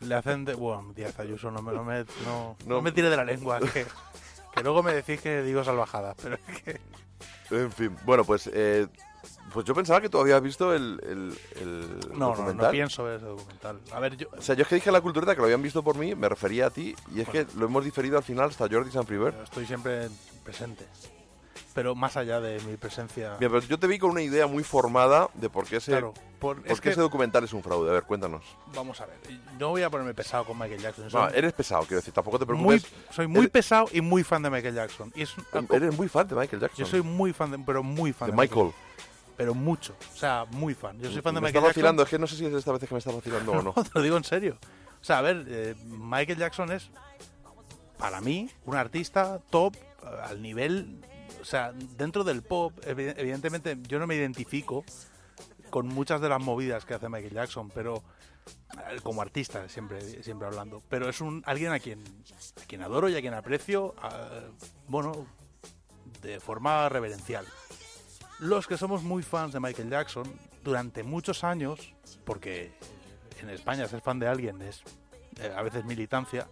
[0.00, 0.54] Le hacen de...
[0.54, 2.04] Bueno, Díaz Ayuso, no me, no me,
[2.66, 3.86] no me tire de la lengua, que,
[4.54, 6.80] que luego me decís que digo salvajadas, pero es que...
[7.50, 8.48] En fin, bueno, pues...
[8.52, 8.86] eh,
[9.52, 12.66] pues yo pensaba que tú habías visto el, el, el No, no, documental.
[12.66, 13.80] no pienso ver ese documental.
[13.92, 14.26] A ver, yo...
[14.36, 16.14] O sea, yo es que dije a la cultureta que lo habían visto por mí,
[16.14, 19.34] me refería a ti, y es que lo hemos diferido al final hasta Jordi Sanfriver.
[19.44, 20.08] Estoy siempre
[20.42, 20.86] presente.
[21.72, 23.36] Pero más allá de mi presencia...
[23.40, 26.14] Mira, pero yo te vi con una idea muy formada de por qué ese, Claro,
[26.38, 27.90] por- por es qué que- ese documental es un fraude.
[27.90, 28.44] A ver, cuéntanos.
[28.74, 29.16] Vamos a ver.
[29.58, 31.08] No voy a ponerme pesado con Michael Jackson.
[31.12, 32.92] No, eres pesado, quiero decir, tampoco te muy, preocupes.
[33.12, 35.12] soy muy Eres- pesado y muy fan de Michael Jackson.
[35.16, 36.84] Y es un- Eres muy fan de Michael Jackson.
[36.84, 38.70] Yo soy muy fan, de, pero muy fan De Michael.
[39.36, 39.96] Pero mucho.
[40.14, 40.98] O sea, muy fan.
[41.00, 41.68] Yo soy fan de me Michael está Jackson.
[41.68, 43.72] vacilando, es que no sé si es esta vez que me está vacilando o no.
[43.72, 44.58] Te lo digo en serio.
[45.00, 46.88] O sea, a ver, eh, Michael Jackson es,
[47.98, 51.00] para mí, un artista top eh, al nivel.
[51.40, 54.84] O sea, dentro del pop, evi- evidentemente, yo no me identifico
[55.70, 58.02] con muchas de las movidas que hace Michael Jackson, pero
[58.78, 60.80] eh, como artista, siempre, siempre hablando.
[60.88, 62.02] Pero es un alguien a quien,
[62.62, 64.42] a quien adoro y a quien aprecio, ah,
[64.86, 65.26] bueno,
[66.22, 67.44] de forma reverencial.
[68.40, 70.24] Los que somos muy fans de Michael Jackson,
[70.64, 71.94] durante muchos años,
[72.24, 72.72] porque
[73.40, 74.82] en España ser fan de alguien es
[75.40, 76.48] eh, a veces militancia,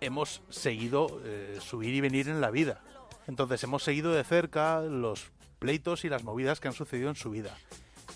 [0.00, 2.80] hemos seguido eh, su ir y venir en la vida.
[3.26, 7.30] Entonces hemos seguido de cerca los pleitos y las movidas que han sucedido en su
[7.30, 7.56] vida.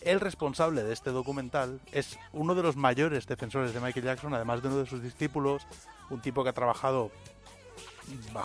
[0.00, 4.62] El responsable de este documental es uno de los mayores defensores de Michael Jackson, además
[4.62, 5.66] de uno de sus discípulos,
[6.08, 7.10] un tipo que ha trabajado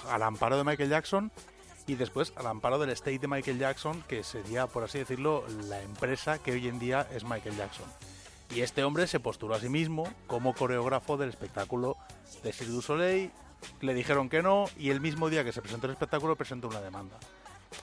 [0.10, 1.32] al amparo de Michael Jackson
[1.88, 5.82] y después al amparo del estate de Michael Jackson, que sería, por así decirlo, la
[5.82, 7.86] empresa que hoy en día es Michael Jackson.
[8.54, 11.98] Y este hombre se postuló a sí mismo como coreógrafo del espectáculo
[12.44, 13.32] de Cirque du Soleil.
[13.82, 16.82] Le dijeron que no y el mismo día que se presentó el espectáculo presentó una
[16.82, 17.18] demanda.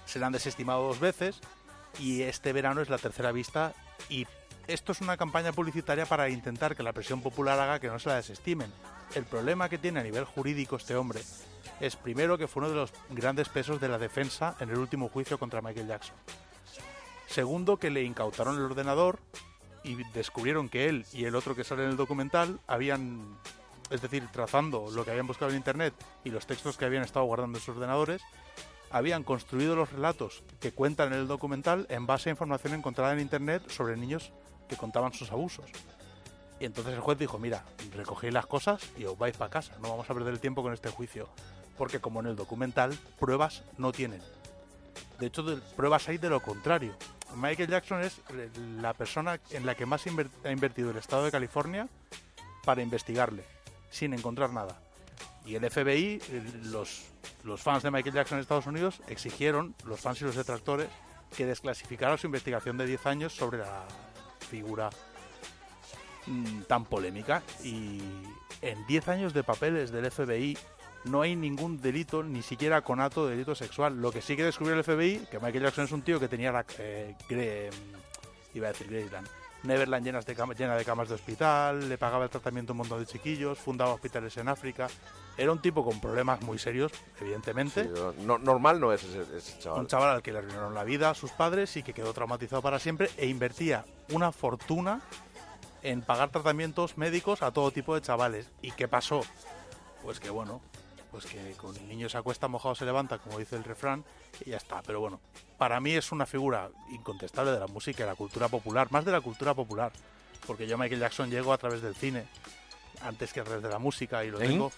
[0.05, 1.41] Se la han desestimado dos veces
[1.99, 3.75] y este verano es la tercera vista
[4.09, 4.27] y
[4.69, 8.09] esto es una campaña publicitaria para intentar que la presión popular haga que no se
[8.09, 8.73] la desestimen.
[9.15, 11.21] El problema que tiene a nivel jurídico este hombre
[11.81, 15.09] es primero que fue uno de los grandes pesos de la defensa en el último
[15.09, 16.17] juicio contra Michael Jackson.
[17.27, 19.19] Segundo, que le incautaron el ordenador
[19.85, 23.39] y descubrieron que él y el otro que sale en el documental habían,
[23.91, 25.95] es decir, trazando lo que habían buscado en internet
[26.25, 28.23] y los textos que habían estado guardando en sus ordenadores,
[28.91, 33.21] habían construido los relatos que cuentan en el documental en base a información encontrada en
[33.21, 34.33] internet sobre niños
[34.69, 35.71] que contaban sus abusos.
[36.63, 39.89] Y entonces el juez dijo, mira, recogéis las cosas y os vais para casa, no
[39.91, 41.29] vamos a perder el tiempo con este juicio,
[41.77, 44.23] porque como en el documental, pruebas no tienen.
[45.19, 45.45] De hecho,
[45.75, 46.95] pruebas hay de lo contrario.
[47.35, 48.21] Michael Jackson es
[48.81, 51.89] la persona en la que más ha invertido el Estado de California
[52.65, 53.43] para investigarle,
[53.91, 54.81] sin encontrar nada.
[55.45, 56.23] Y el FBI,
[56.67, 57.07] los,
[57.43, 60.89] los fans de Michael Jackson en Estados Unidos, exigieron, los fans y los detractores,
[61.37, 63.83] que desclasificara su investigación de 10 años sobre la
[64.49, 64.91] figura
[66.27, 67.43] mm, tan polémica.
[67.65, 68.01] Y
[68.61, 70.57] en 10 años de papeles del FBI
[71.05, 74.01] no hay ningún delito, ni siquiera conato de delito sexual.
[74.01, 76.53] Lo que sí que descubrió el FBI, que Michael Jackson es un tío que tenía
[76.53, 76.65] la...
[76.79, 77.71] eh, Gre-
[78.55, 79.27] iba a decir Graceland.
[79.65, 82.99] Neverland llenas de llena de camas de hospital, le pagaba el tratamiento a un montón
[82.99, 84.89] de chiquillos, fundaba hospitales en África.
[85.39, 86.91] Era un tipo con problemas muy serios,
[87.21, 87.85] evidentemente.
[87.85, 87.91] Sí,
[88.25, 89.81] no- normal no es ese, ese chaval.
[89.83, 92.61] Un chaval al que le arruinaron la vida a sus padres y que quedó traumatizado
[92.61, 95.01] para siempre e invertía una fortuna
[95.83, 98.49] en pagar tratamientos médicos a todo tipo de chavales.
[98.61, 99.23] ¿Y qué pasó?
[100.03, 100.61] Pues que bueno,
[101.11, 104.05] pues que con el niño se acuesta, mojado se levanta, como dice el refrán,
[104.45, 104.83] y ya está.
[104.83, 105.21] Pero bueno,
[105.59, 109.13] para mí es una figura incontestable de la música y la cultura popular, más de
[109.13, 109.93] la cultura popular,
[110.47, 112.27] porque yo a Michael Jackson llego a través del cine,
[113.03, 114.47] antes que a través de la música, y lo ¿Eh?
[114.49, 114.73] tengo...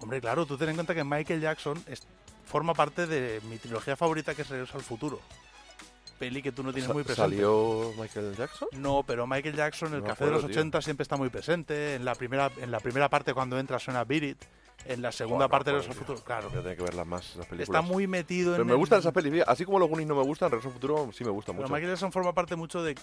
[0.00, 2.06] Hombre, claro, tú ten en cuenta que Michael Jackson es-
[2.46, 5.20] forma parte de mi trilogía favorita que es Regreso al Futuro.
[6.18, 7.30] Peli que tú no tienes Sa- muy presente.
[7.30, 8.68] ¿Salió Michael Jackson?
[8.72, 10.60] No, pero Michael Jackson, el No café de los acuerdo, tío.
[10.62, 11.94] 80 siempre está muy presente.
[11.94, 14.38] En la primera, en la primera parte cuando entra suena Beat It.
[14.84, 16.48] En la segunda parte de no, los joder, Futuro, claro.
[16.50, 17.68] Tener que verlas más, esas películas.
[17.68, 19.42] Está muy metido Pero en me el- gustan esas pelis.
[19.46, 21.74] Así como los Goonies no me gustan, Regreso al Futuro sí me gusta Pero mucho.
[21.74, 22.96] Michael Jackson forma parte mucho del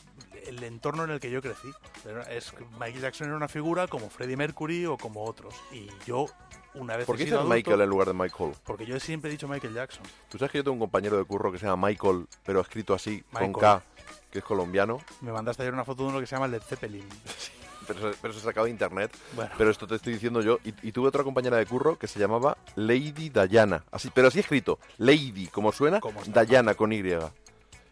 [0.63, 1.67] entorno en el que yo crecí.
[2.03, 5.53] Pero es Michael Jackson era una figura como Freddie Mercury o como otros.
[5.73, 6.27] Y yo,
[6.76, 8.52] una vez ¿Por qué dices adulto- Michael en lugar de Michael?
[8.64, 10.03] Porque yo siempre he dicho Michael Jackson.
[10.30, 12.93] Tú sabes que yo tengo un compañero de curro que se llama Michael, pero escrito
[12.93, 13.53] así, con.
[13.53, 13.81] K,
[14.31, 14.99] que es colombiano.
[15.22, 17.07] Me mandaste ayer una foto de uno que se llama Led Zeppelin.
[17.88, 19.15] Pero, se- pero se sacado de internet.
[19.35, 19.52] Bueno.
[19.60, 20.57] Pero esto te estoy diciendo yo.
[20.65, 23.84] Y, y tuve otra compañera de curro que se llamaba Lady Diana.
[23.91, 24.80] Así, pero así escrito.
[24.97, 25.99] Lady, como suena.
[26.47, 26.95] Diana con Y.
[26.95, 27.19] y de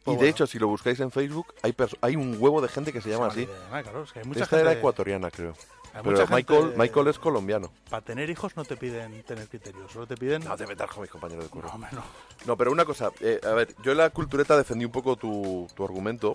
[0.06, 0.24] bueno.
[0.24, 3.28] hecho, si lo buscáis en Facebook, hay, hay un huevo de gente que se llama
[3.28, 3.48] así.
[3.72, 5.54] Ah, claro, es que hay mucha Esta gente, era ecuatoriana, creo.
[6.02, 7.72] Pero Michael, Michael es colombiano.
[7.90, 10.44] Para tener hijos no te piden tener criterios, solo te piden...
[10.44, 11.70] No te metas con mis compañeros de curro.
[11.78, 12.04] No, no.
[12.46, 15.68] No, pero una cosa, eh, a ver, yo en la cultureta defendí un poco tu,
[15.76, 16.34] tu argumento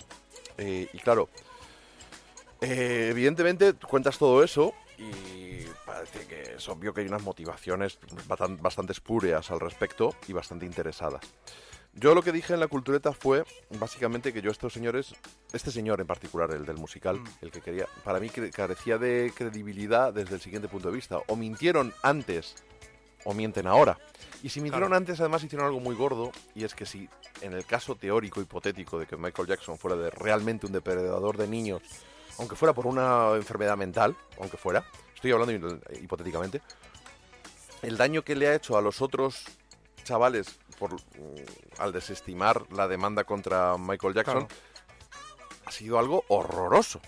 [0.56, 1.28] eh, y claro,
[2.60, 8.92] eh, evidentemente cuentas todo eso y parece que es obvio que hay unas motivaciones bastante
[8.92, 11.20] espúreas al respecto y bastante interesadas.
[12.00, 13.44] Yo lo que dije en la cultureta fue
[13.78, 15.14] básicamente que yo estos señores,
[15.52, 17.26] este señor en particular, el del musical, Mm.
[17.42, 21.18] el que quería, para mí carecía de credibilidad desde el siguiente punto de vista.
[21.26, 22.54] O mintieron antes
[23.24, 23.98] o mienten ahora.
[24.44, 24.96] Y si mintieron Claro.
[24.98, 27.08] antes, además hicieron algo muy gordo, y es que si
[27.40, 31.48] en el caso teórico hipotético de que Michael Jackson fuera de realmente un depredador de
[31.48, 31.82] niños,
[32.38, 34.84] aunque fuera por una enfermedad mental, aunque fuera,
[35.16, 36.62] estoy hablando hi- hipotéticamente,
[37.82, 39.44] el daño que le ha hecho a los otros
[40.04, 40.98] chavales por, mm,
[41.78, 44.62] al desestimar la demanda contra Michael Jackson Claro.
[45.66, 47.00] ha sido algo horroroso.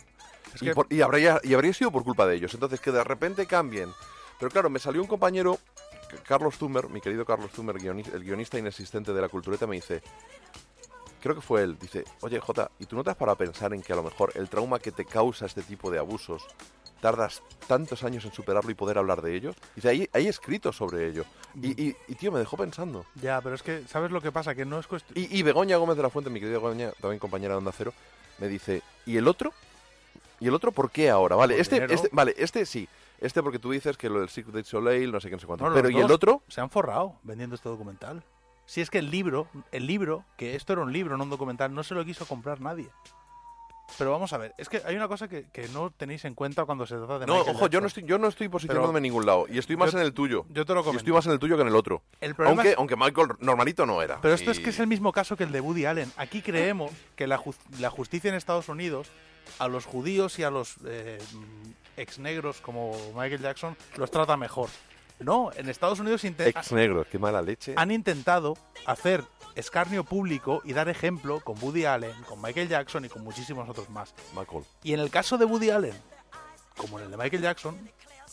[0.54, 2.52] Es y, que- por- y habría, y habría sido por culpa de ellos.
[2.54, 3.92] Entonces, que de repente cambien.
[4.38, 5.58] Pero claro, me salió un compañero,
[6.26, 10.02] Carlos Zumer, mi querido Carlos Zumer, guioni- el guionista inexistente de la cultureta, me dice,
[11.20, 13.72] creo que fue él, dice, oye Jota, ¿y tú no te has parado a pensar
[13.74, 16.42] en que a lo mejor el trauma que te causa este tipo de abusos
[17.00, 19.56] tardas tantos años en superarlo y poder hablar de ellos?
[19.74, 21.24] Dice, hay, hay escritos sobre ello.
[21.60, 23.04] Y, y- y, tío, me dejó pensando.
[23.16, 24.54] Ya, pero es que, ¿sabes lo que pasa?
[24.54, 25.18] Que no es cuestión...
[25.18, 27.92] Y, y Begoña Gómez de la Fuente, mi querida Begoña, también compañera de Onda Cero,
[28.38, 29.52] me dice, ¿y el otro?
[30.40, 31.36] ¿Y el otro por qué ahora?
[31.36, 32.88] Vale, este, este, vale, este sí.
[33.20, 35.46] Este porque tú dices que lo del Secret de Soleil, no sé qué, no sé
[35.46, 35.68] cuánto.
[35.68, 36.42] No, Pero ¿y el otro?
[36.48, 38.22] Se han forrado vendiendo este documental.
[38.64, 41.74] Si es que el libro, el libro, que esto era un libro, no un documental,
[41.74, 42.88] no se lo quiso comprar nadie.
[43.98, 46.64] Pero vamos a ver, es que hay una cosa que, que no tenéis en cuenta
[46.64, 49.02] cuando se trata de No, Michael ojo, yo no estoy, yo no estoy posicionándome en
[49.02, 49.46] ningún lado.
[49.48, 50.46] Y estoy más Yo- en el tuyo.
[50.48, 50.98] Yo te lo Y comento.
[51.00, 52.02] estoy más en el tuyo que en el otro.
[52.20, 54.20] El problema Aunque, es- aunque Michael normalito no era.
[54.20, 56.10] Pero esto Y- es que es el mismo caso que el de Woody Allen.
[56.16, 59.08] Aquí creemos que la, jus- la justicia en Estados Unidos
[59.58, 61.18] a los judíos y a los eh,
[61.96, 64.68] ex negros como Michael Jackson los trata mejor.
[65.20, 67.74] No, en Estados Unidos Ex negros, qué mala leche.
[67.76, 68.56] han intentado
[68.86, 69.22] hacer
[69.54, 73.88] escarnio público y dar ejemplo con Woody Allen, con Michael Jackson y con muchísimos otros
[73.90, 74.14] más.
[74.34, 74.64] Michael.
[74.82, 75.94] Y en el caso de Woody Allen,
[76.76, 77.78] como en el de Michael Jackson,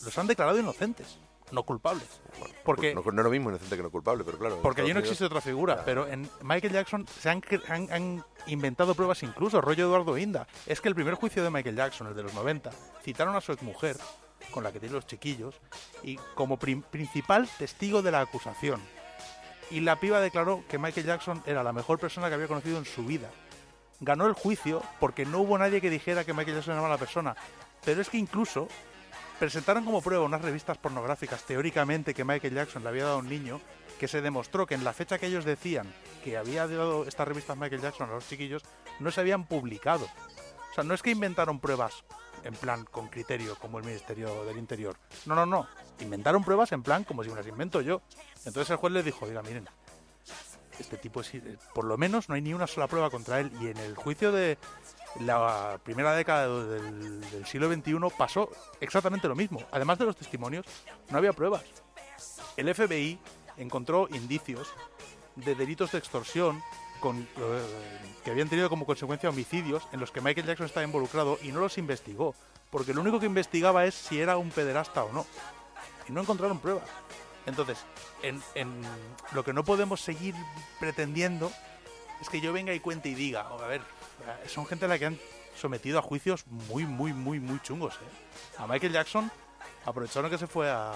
[0.04, 1.18] los han declarado inocentes,
[1.50, 2.20] no culpables.
[2.64, 4.56] Porque No, no es lo mismo inocente que no culpable, pero claro.
[4.56, 5.84] en porque allí no Estados existe otra figura, Ya.
[5.84, 10.46] pero en Michael Jackson se han, cre- han- han inventado pruebas incluso, rollo Eduardo Inda.
[10.66, 12.70] Es que el primer juicio de Michael Jackson, el de los 90,
[13.02, 13.96] citaron a su exmujer,
[14.50, 15.54] con la que tiene los chiquillos,
[16.02, 18.80] y como principal testigo de la acusación.
[19.70, 22.84] Y la piba declaró que Michael Jackson era la mejor persona que había conocido en
[22.84, 23.30] su vida.
[24.00, 27.36] Ganó el juicio porque no hubo nadie que dijera que Michael Jackson era mala persona.
[27.84, 28.68] Pero es que incluso
[29.38, 33.28] presentaron como prueba unas revistas pornográficas teóricamente que Michael Jackson le había dado a un
[33.28, 33.60] niño
[33.98, 35.92] que se demostró que en la fecha que ellos decían
[36.24, 38.62] que había dado estas revistas Michael Jackson a los chiquillos
[39.00, 40.06] no se habían publicado.
[40.70, 42.04] O sea, no es que inventaron pruebas
[42.44, 44.96] en plan con criterio como el Ministerio del Interior.
[45.26, 45.66] No, no, no.
[46.00, 48.02] Inventaron pruebas en plan como si me las invento yo.
[48.44, 49.68] Entonces el juez les dijo, diga, miren,
[50.78, 51.32] este tipo es,
[51.74, 53.50] por lo menos no hay ni una sola prueba contra él.
[53.60, 54.58] Y en el juicio de
[55.20, 58.50] la primera década del, del siglo XXI pasó
[58.80, 59.60] exactamente lo mismo.
[59.72, 60.66] Además de los testimonios,
[61.10, 61.64] no había pruebas.
[62.56, 63.18] El FBI
[63.56, 64.68] encontró indicios
[65.36, 66.62] de delitos de extorsión
[66.98, 67.62] con, eh,
[68.24, 71.60] que habían tenido como consecuencia homicidios en los que Michael Jackson estaba involucrado y no
[71.60, 72.34] los investigó.
[72.70, 75.26] Porque lo único que investigaba es si era un pederasta o no.
[76.08, 76.88] Y no encontraron pruebas.
[77.46, 77.78] Entonces,
[78.22, 78.82] en, en
[79.32, 80.34] lo que no podemos seguir
[80.78, 81.50] pretendiendo
[82.20, 83.80] es que yo venga y cuente y diga, "Oh, a ver,
[84.46, 85.18] son gente a la que han
[85.56, 87.94] sometido a juicios muy, muy, muy, muy chungos.
[87.94, 88.58] ¿eh?
[88.58, 89.30] A Michael Jackson
[89.84, 90.92] aprovecharon que se fue a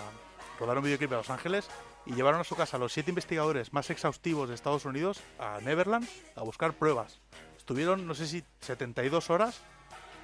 [0.59, 1.69] rodar un videoclip a Los Ángeles
[2.07, 5.61] y llevaron a su casa a los siete investigadores más exhaustivos de Estados Unidos, a
[5.63, 7.21] Neverland, a buscar pruebas.
[7.57, 9.61] Estuvieron, no sé si 72 horas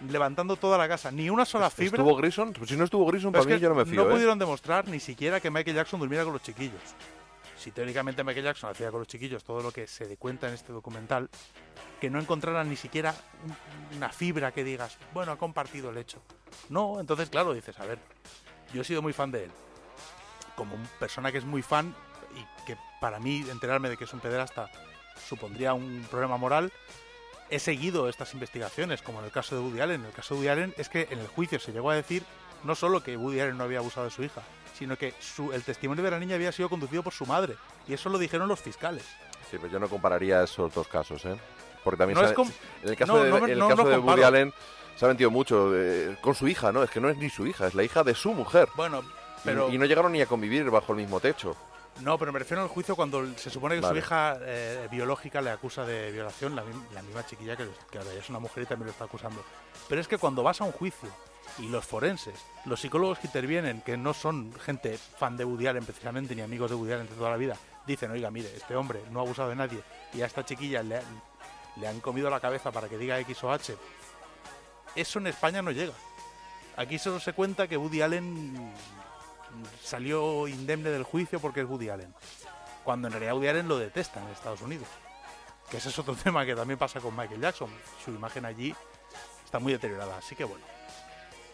[0.08, 1.98] levantando toda la casa, ni una sola fibra.
[2.02, 2.52] ¿Estuvo Grison?
[2.52, 4.08] Pues si no estuvo Grison, para es mí yo no me fío.
[4.08, 4.12] ¿eh?
[4.12, 6.80] pudieron demostrar ni siquiera que Michael Jackson durmiera con los chiquillos.
[7.56, 10.72] Si teóricamente Michael Jackson hacía con los chiquillos todo lo que se cuenta en este
[10.72, 11.28] documental,
[12.00, 13.12] que no encontraran ni siquiera
[13.44, 16.22] un- una fibra que digas, bueno, ha compartido el hecho.
[16.68, 17.98] No, entonces, claro, dices, a ver,
[18.72, 19.50] yo he sido muy fan de él.
[20.58, 21.94] Como persona que es muy fan
[22.36, 24.68] y que para mí enterarme de que es un pederasta
[25.28, 26.72] supondría un problema moral,
[27.48, 30.00] he seguido estas investigaciones, como en el caso de Woody Allen.
[30.02, 32.22] En el caso de Woody Allen es que en el juicio se llegó a decir
[32.64, 34.42] no solo que Woody Allen no había abusado de su hija,
[34.76, 37.54] sino que su- el testimonio de la niña había sido conducido por su madre.
[37.86, 39.04] Y eso lo dijeron los fiscales.
[39.50, 41.36] Sí, pero yo no compararía esos dos casos, ¿eh?
[41.84, 42.30] Porque también No en
[42.90, 44.22] el caso no, de, no el caso de Woody.
[44.24, 44.52] Allen
[44.96, 46.82] se ha mentido mucho eh, con su hija, ¿no?
[46.82, 48.68] Es que no es ni su hija, es la hija de su mujer.
[48.74, 49.02] Bueno,
[49.44, 49.70] pero...
[49.70, 51.56] y, no llegaron ni a convivir bajo el mismo techo.
[52.00, 53.94] No, pero me refiero al juicio cuando se supone que Vale.
[54.00, 56.62] su hija eh, biológica le acusa de violación, la,
[56.94, 59.42] la misma chiquilla que, que ahora ya es una mujer y también lo está acusando.
[59.88, 61.08] Pero es que cuando vas a un juicio
[61.58, 62.34] y los forenses,
[62.66, 66.70] los psicólogos que intervienen, que no son gente fan de Woody Allen precisamente, ni amigos
[66.70, 69.48] de Woody Allen de toda la vida, dicen, oiga, mire, este hombre no ha abusado
[69.48, 69.80] de nadie
[70.14, 71.22] y a esta chiquilla le, han-
[71.80, 73.74] le han comido la cabeza para que diga X o H,
[74.94, 75.94] eso en España no llega.
[76.76, 78.72] Aquí solo se cuenta que Woody Allen
[79.82, 82.14] salió indemne del juicio porque es Woody Allen.
[82.84, 84.88] Cuando en realidad Woody Allen lo detestan en Estados Unidos.
[85.70, 87.70] Que ese es otro tema que también pasa con Michael Jackson.
[88.04, 88.74] Su imagen allí
[89.44, 90.18] está muy deteriorada.
[90.18, 90.64] Así que bueno.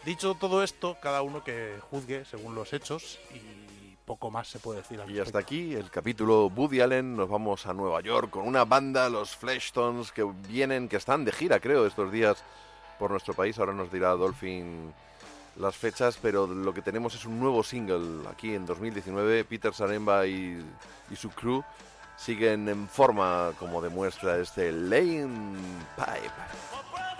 [0.05, 4.81] Dicho todo esto, cada uno que juzgue según los hechos y poco más se puede
[4.81, 7.15] decir al Y hasta aquí el capítulo Woody Allen.
[7.15, 11.31] Nos vamos a Nueva York con una banda, los Fleshtones, que vienen, que están de
[11.31, 12.43] gira, creo, estos días
[12.99, 13.57] por nuestro país.
[13.57, 14.93] Ahora nos dirá Dolphin
[15.57, 19.45] las fechas, pero lo que tenemos es un nuevo single aquí en 2019.
[19.45, 20.63] Peter Saremba y,
[21.09, 21.63] y su crew
[22.17, 25.57] siguen en forma, como demuestra este Lane
[25.95, 27.14] Pipe.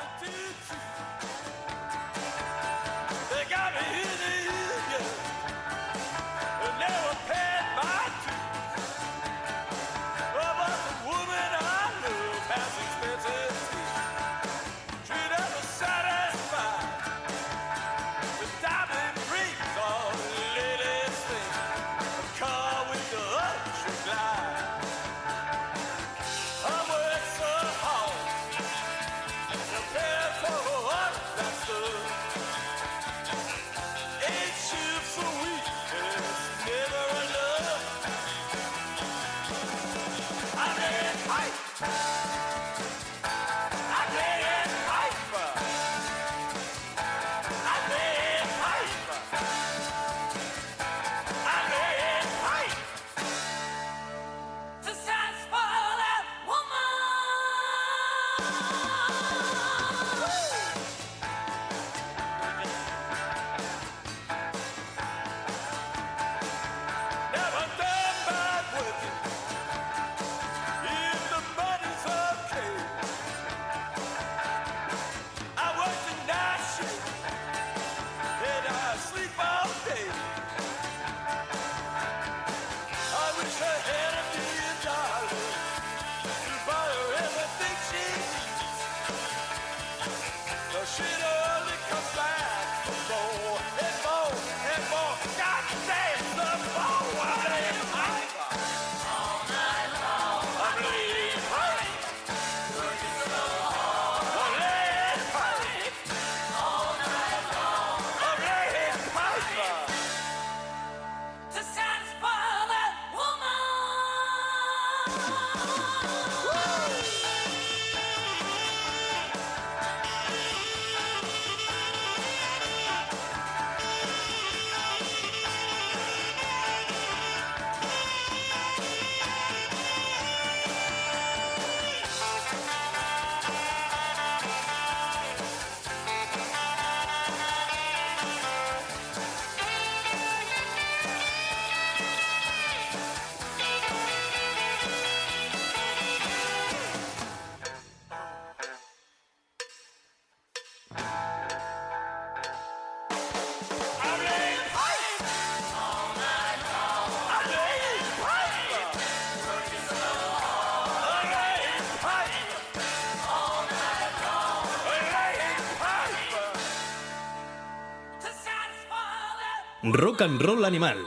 [169.86, 170.98] Rock and Roll Animal.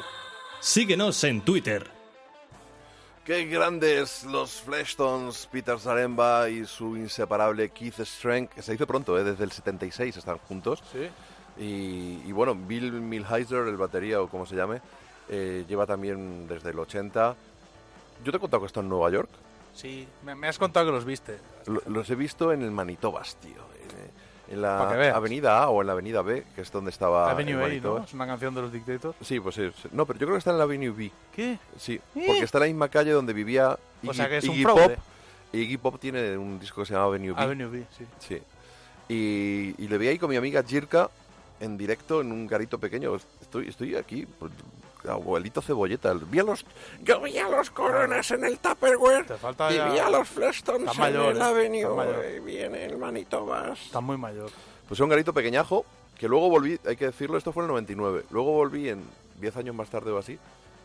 [0.60, 1.90] Síguenos en Twitter.
[3.24, 9.18] Qué grandes los Fleshtones, Peter Zaremba y su inseparable Keith Strength, que se dice pronto,
[9.18, 9.24] ¿eh?
[9.24, 10.82] desde el 76 están juntos.
[10.92, 11.08] Sí.
[11.62, 14.80] Y, y bueno, Bill Milheiser, el batería o como se llame,
[15.28, 17.36] eh, lleva también desde el 80
[18.24, 19.28] Yo te he contado que está en Nueva York.
[19.74, 21.38] Sí, me, me has contado que los viste.
[21.66, 23.67] Lo- los he visto en el Manitobas, tío.
[24.50, 24.80] En, la
[25.14, 28.04] avenida A o en la avenida B, que es donde estaba Avenue el A, ¿no?
[28.04, 29.14] Es una canción de los Dictators.
[29.20, 29.70] Sí, pues sí.
[29.82, 29.88] sí.
[29.92, 31.10] No, pero yo creo que está en la Avenue B.
[31.34, 31.58] ¿Qué?
[31.76, 32.24] Sí, ¿Eh?
[32.26, 34.64] porque está en la misma calle donde vivía Iggy, O sea que es un Iggy.
[34.64, 34.92] Pop.
[35.52, 37.42] Iggy Pop tiene un disco que se llama Avenue B.
[37.42, 38.06] Avenue B, sí.
[38.18, 38.42] Sí.
[39.08, 41.10] Y, y le vi ahí con mi amiga Jirka
[41.60, 43.14] en directo en un garito pequeño.
[43.40, 44.52] Estoy, estoy aquí, pues,
[45.06, 46.14] abuelito cebolleta.
[46.14, 46.64] Vi a los,
[47.02, 49.26] yo vi a los coronas en el Tupperware.
[49.70, 51.30] Y ya- vi a los Flestons mayor, en ¿eh?
[51.32, 51.94] el Avenue.
[51.94, 52.24] mayor.
[52.36, 53.80] y viene el Manitobas.
[53.80, 54.50] Está muy mayor.
[54.88, 55.84] Pues un garito pequeñajo
[56.18, 58.24] que luego volví, hay que decirlo, esto fue en el 99.
[58.30, 59.04] Luego volví en
[59.40, 60.38] 10 años más tarde o así.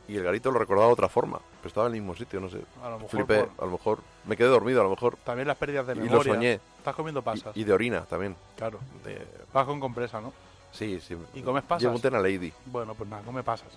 [0.06, 1.40] Y el garito lo recordaba de otra forma.
[1.62, 2.60] Pero estaba en el mismo sitio, no sé.
[2.84, 5.16] A lo mejor Flipé, por- a lo mejor me quedé dormido, a lo mejor.
[5.24, 6.18] También las pérdidas de Y memoria.
[6.18, 6.60] lo soñé.
[6.78, 7.56] Estás comiendo pasas.
[7.56, 8.36] Y, y de orina también.
[8.58, 8.80] Claro.
[9.06, 10.34] De- Vas con compresa, ¿no?
[10.74, 11.16] Sí, sí.
[11.34, 11.84] ¿Y comes pasas?
[11.84, 12.52] Llevo un Tena Lady.
[12.66, 13.70] Bueno, pues nada, come pasas.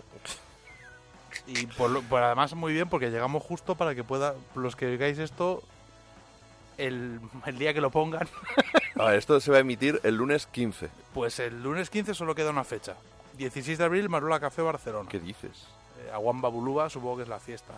[1.47, 5.19] Y por, por además muy bien porque llegamos justo para que pueda los que oigáis
[5.19, 5.63] esto
[6.79, 8.29] el, el día que lo pongan,
[8.99, 10.89] Ah, esto se va a emitir el lunes 15.
[11.13, 12.97] pues el lunes 15 solo queda una fecha.
[13.37, 15.09] 16 de abril, Marola Café Barcelona.
[15.11, 15.67] ¿Qué dices?
[16.01, 17.75] Eh, Aguamba Bulúa, supongo que es la fiesta.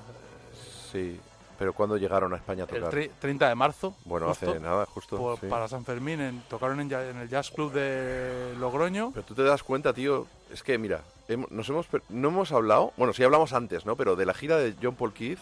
[0.92, 1.18] Sí.
[1.58, 2.94] Pero ¿cuándo llegaron a España a El tocar?
[2.94, 3.94] tri- 30 de marzo.
[4.04, 5.16] Bueno, justo, hace nada, justo.
[5.16, 5.46] por- sí.
[5.46, 9.10] Para San Fermín, en- tocaron en, en el Jazz Club de Logroño.
[9.12, 12.92] Pero tú te das cuenta, tío, es que mira, hem- nos hemos no hemos hablado,
[12.96, 13.96] bueno, sí hablamos antes, ¿no?
[13.96, 15.40] Pero de la gira de John Paul Keith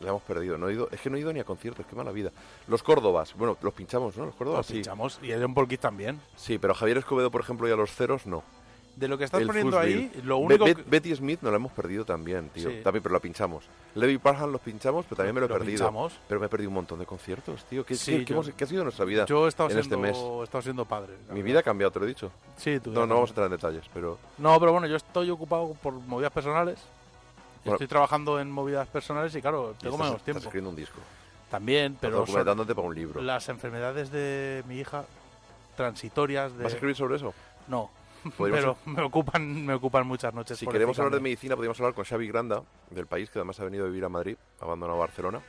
[0.00, 1.94] la hemos perdido, no he ido, es que no he ido ni a conciertos, qué
[1.94, 2.30] mala vida.
[2.66, 4.24] Los Córdobas, bueno, los pinchamos, ¿no?
[4.26, 4.72] Los Córdobas Los sí.
[4.74, 5.20] pinchamos.
[5.22, 6.20] Y el John Paul Keith también.
[6.36, 8.42] Sí, pero Javier Escobedo, por ejemplo, y a los Ceros no.
[8.94, 11.56] De lo que estás El poniendo ahí, lo único Be- que- Betty Smith nos la
[11.56, 12.68] hemos perdido también, tío.
[12.70, 12.80] Sí.
[12.84, 13.64] También, pero la pinchamos.
[13.94, 15.78] Levi Parham los pinchamos, pero también me lo he Lo perdido.
[15.78, 16.12] pinchamos.
[16.28, 17.86] Pero me he perdido un montón de conciertos, tío.
[17.86, 19.76] ¿Qué, Sí, qué- qué yo- hemos- qué ha sido nuestra vida Yo he estado, en
[19.82, 20.18] siendo, este mes?
[20.40, 21.14] he estado siendo padre.
[21.14, 21.44] Mi verdad.
[21.44, 22.30] vida ha cambiado, te lo he dicho.
[22.58, 24.18] Sí, tú No, no vamos a entrar en detalles, pero...
[24.36, 26.78] No, pero bueno, yo estoy ocupado por movidas personales.
[27.64, 27.76] Bueno.
[27.76, 30.40] estoy trabajando en movidas personales y claro, y tengo estás- menos estás tiempo.
[30.40, 30.98] escribiendo un disco.
[31.50, 33.22] También, Pero son documentándote para un libro.
[33.22, 35.04] las enfermedades de mi hija
[35.76, 37.32] transitorias de ¿Vas a escribir sobre eso?
[37.68, 37.90] No,
[38.38, 40.58] pero me ocupan me ocupan muchas noches.
[40.58, 43.64] Si queremos hablar de medicina, podríamos hablar con Xavi Granda, del país, que además ha
[43.64, 45.40] venido a vivir a Madrid, ha abandonado Barcelona,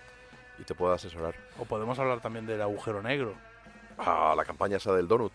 [0.59, 1.35] y te puede asesorar.
[1.59, 3.33] o podemos hablar también del agujero negro.
[3.97, 5.33] Ah, la campaña esa del donut.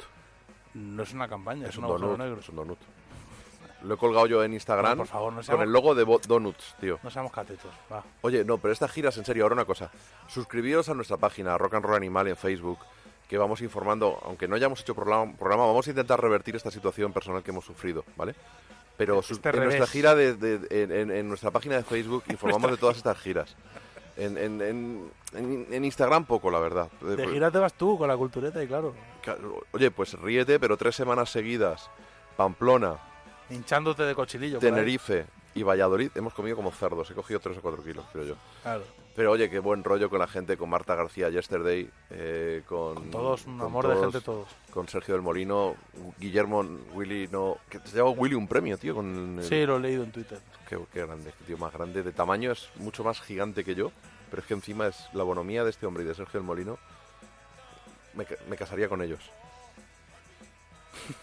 [0.74, 2.40] No es una campaña, es, Es un, un agujero donut, negro.
[2.40, 2.78] es un donut.
[3.85, 6.19] Lo he colgado yo en Instagram No, por favor, no con el logo de Bo-
[6.27, 6.98] Donuts, tío.
[7.01, 8.02] No seamos catetos, va.
[8.23, 9.89] Oye, no, pero estas giras, en serio, ahora una cosa.
[10.27, 12.81] Suscribiros a nuestra página, Rock and Roll Animal, en Facebook,
[13.28, 17.12] que vamos informando, aunque no hayamos hecho programa, programa, vamos a intentar revertir esta situación
[17.12, 18.34] personal que hemos sufrido, ¿vale?
[18.96, 22.70] Pero Este en nuestra gira, de, de- en, en- en nuestra página de Facebook, informamos
[22.70, 23.55] de todas estas giras.
[24.16, 26.88] En, en- en- Instagram poco, la verdad.
[27.00, 28.66] De pues, gira te vas tú con la cultureta y
[29.22, 31.88] Claro, Oye, pues ríete, pero tres semanas seguidas,
[32.36, 32.96] Pamplona,
[33.50, 34.58] hinchándote de cochilillo.
[34.58, 37.10] Tenerife y Valladolid, hemos comido como cerdos.
[37.10, 38.34] He cogido tres o cuatro kilos, creo yo.
[38.62, 38.84] Claro.
[39.16, 43.10] Pero oye, qué buen rollo con la gente, con Marta García Yesterday, eh, con, Con
[43.10, 44.46] todos, un con amor de gente todos.
[44.70, 45.74] Con Sergio del Molino,
[46.18, 46.60] Guillermo,
[46.92, 47.56] Willy, no.
[47.68, 48.94] Que se llama Willy un premio, tío.
[48.94, 50.38] Con el- Sí, lo he leído en Twitter.
[50.68, 52.04] Qué, qué grande, qué tío más grande.
[52.04, 53.90] De tamaño es mucho más gigante que yo,
[54.30, 56.78] pero es que encima es la bonomía de este hombre y de Sergio del Molino.
[58.14, 59.20] Me, me casaría con ellos.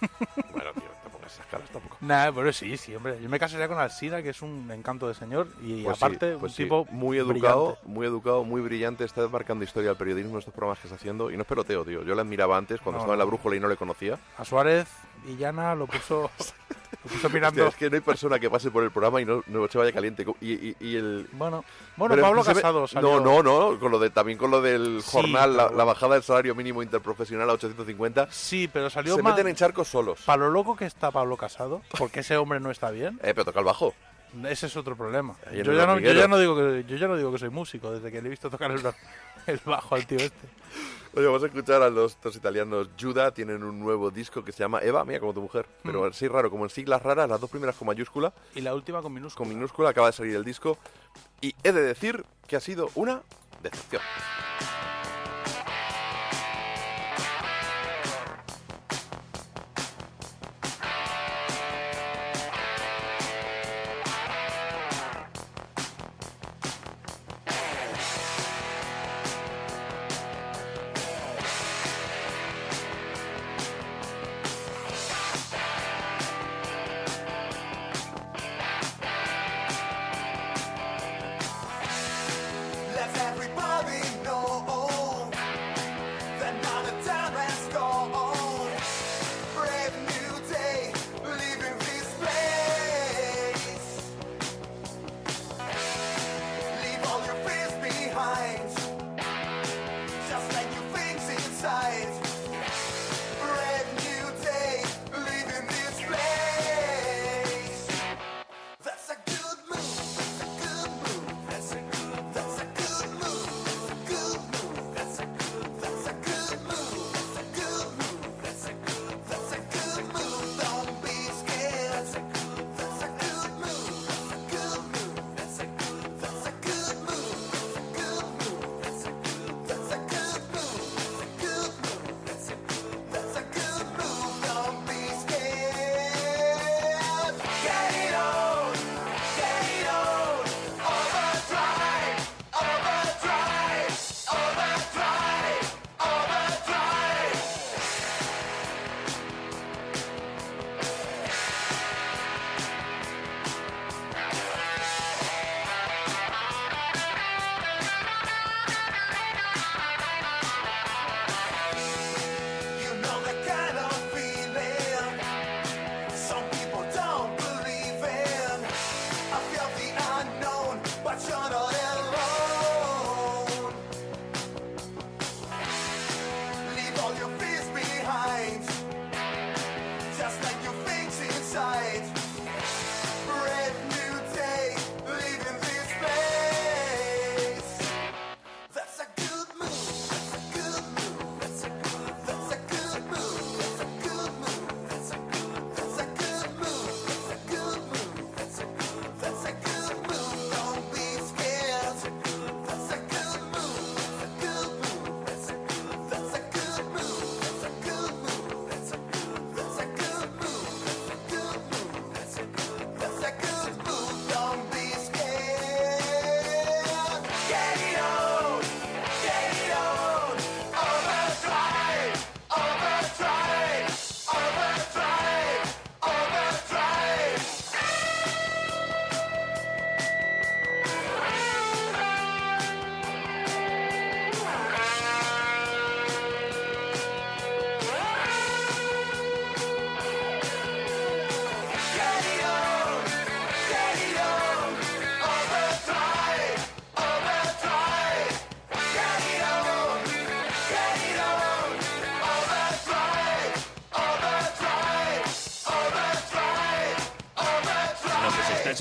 [0.51, 0.83] bueno, tío,
[1.27, 1.97] esas caras tampoco.
[2.01, 3.19] Nah, pero sí, sí, hombre.
[3.21, 5.47] Yo me casaría con Alsina, que es un encanto de señor.
[5.61, 6.63] Y Pues sí, aparte, pues un sí.
[6.63, 7.87] tipo muy educado, brillante.
[7.87, 11.31] muy educado, muy brillante, está marcando historia del periodismo en estos programas que está haciendo
[11.31, 12.03] y no es peloteo, tío.
[12.03, 14.17] Yo le admiraba antes cuando No, estaba en la brújula y no le conocía.
[14.37, 14.87] A Suárez
[15.27, 16.29] y Llana lo puso,
[17.31, 17.65] mirando.
[17.65, 19.77] Hostia, es que no hay persona que pase por el programa y no, no se
[19.77, 20.25] vaya caliente.
[20.41, 21.63] Y, y- y el Bueno,
[21.97, 23.19] bueno Pablo Casado salió.
[23.19, 25.83] No, no, no, con lo de, también con lo del Sí, jornal, la, pero la
[25.83, 25.85] bueno.
[25.85, 28.27] bajada del salario mínimo interprofesional a 850.
[28.31, 30.21] Sí, pero salió Se meten en charcos solos.
[30.25, 33.45] Para lo loco que está Pablo Casado, porque ese hombre no está bien, Eh, pero
[33.45, 33.93] toca el bajo.
[34.49, 35.35] ese es otro problema.
[35.53, 37.91] Yo ya, no, yo, ya no digo que, yo ya no digo que soy músico,
[37.91, 38.81] desde que le he visto tocar el,
[39.47, 40.47] el bajo al tío este.
[41.13, 44.59] Oye, vamos a escuchar a los dos italianos Juda, tienen un nuevo disco que se
[44.59, 46.09] llama Eva, mira como tu mujer, pero Mm.
[46.11, 49.13] así raro, como en siglas raras, las dos primeras con mayúscula, Y la última con
[49.13, 49.45] minúscula.
[49.47, 50.77] con minúscula acaba de salir el disco
[51.39, 53.21] y he de decir que ha sido una
[53.63, 54.01] decepción.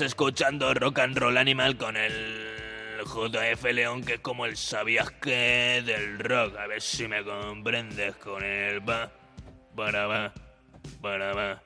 [0.05, 2.45] Escuchando Rock and Roll Animal con el
[3.05, 6.55] JF León, que es como el sabías que del rock.
[6.57, 9.11] A ver si me comprendes con el va,
[9.75, 10.33] para va,
[11.01, 11.61] para va.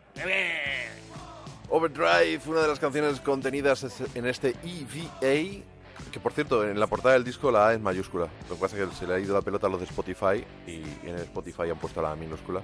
[1.70, 3.86] Overdrive, una de las canciones contenidas
[4.16, 5.64] en este EVA,
[6.12, 8.28] que por cierto, en la portada del disco la A es mayúscula.
[8.50, 10.44] Lo que pasa es que se le ha ido la pelota a los de Spotify
[10.68, 12.62] y en Spotify han puesto la A minúscula.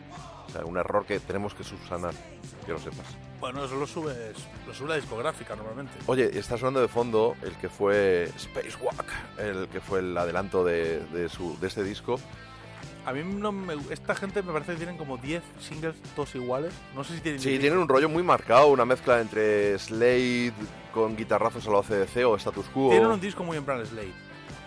[0.47, 2.13] O sea, un error que tenemos que subsanar,
[2.65, 3.05] que lo sepas.
[3.39, 4.35] Bueno, eso lo subes,
[4.65, 5.93] lo sube la discográfica normalmente.
[6.07, 9.05] Oye, está sonando de fondo el que fue Spacewalk,
[9.37, 12.19] el que fue el adelanto de, de su, de este disco.
[13.05, 16.73] A mí no me, esta gente me parece que tienen como 10 singles todos iguales.
[16.95, 20.53] No sé si tienen Sí, tienen un rollo muy marcado, una mezcla entre Slade
[20.93, 22.89] con guitarrazos a la OCDC o Status Quo.
[22.89, 24.13] Tienen un disco muy en plan Slade.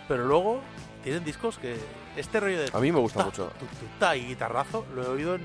[0.07, 0.61] Pero luego
[1.03, 1.77] tienen discos que
[2.17, 3.47] este rollo de A mí me gusta ta, mucho.
[3.59, 5.43] tu, tu, ta y guitarrazo lo he oído en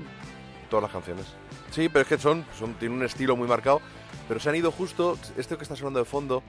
[0.70, 1.26] todas las canciones.
[1.70, 3.80] Sí, pero es que son, son tienen un estilo muy marcado,
[4.28, 6.42] pero se han ido justo, esto que está sonando de fondo,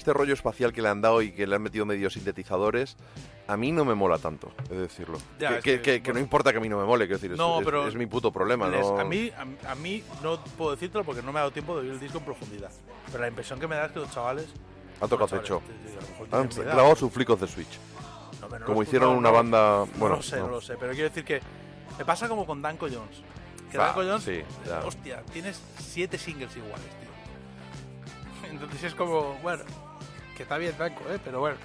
[0.00, 2.96] este rollo espacial que le han dado y que le han metido medio sintetizadores,
[3.46, 5.18] a mí no me mola tanto, es decirlo.
[5.38, 6.24] Ya, que, es que- que, que- que no bueno.
[6.24, 8.06] importa que a mí no me mole, quiero decir, es- No, es, pero es mi
[8.06, 8.98] puto problema, Les- ¿no?
[8.98, 9.30] a, mí,
[9.66, 12.00] a, a mí no puedo decírtelo porque no me ha dado tiempo de oír el
[12.00, 12.70] disco en profundidad.
[13.06, 14.46] Pero la impresión que me da es que los chavales.
[15.00, 15.62] Han tocado techo.
[16.32, 17.78] Han clavado sus flicos de Switch.
[18.40, 19.60] No, no como hicieron no, una no, banda...
[19.80, 20.46] No Bueno, lo sé, no.
[20.46, 20.76] no lo sé.
[20.78, 21.40] Pero quiero decir que
[21.98, 23.22] me pasa como con Danko Jones.
[23.70, 24.40] Que Ah, Danko Jones, sí,
[24.84, 28.50] hostia, tienes siete singles iguales, tío.
[28.50, 29.62] Entonces es como, bueno,
[30.40, 31.18] que está bien Danko, ¿eh?
[31.22, 31.56] Pero bueno,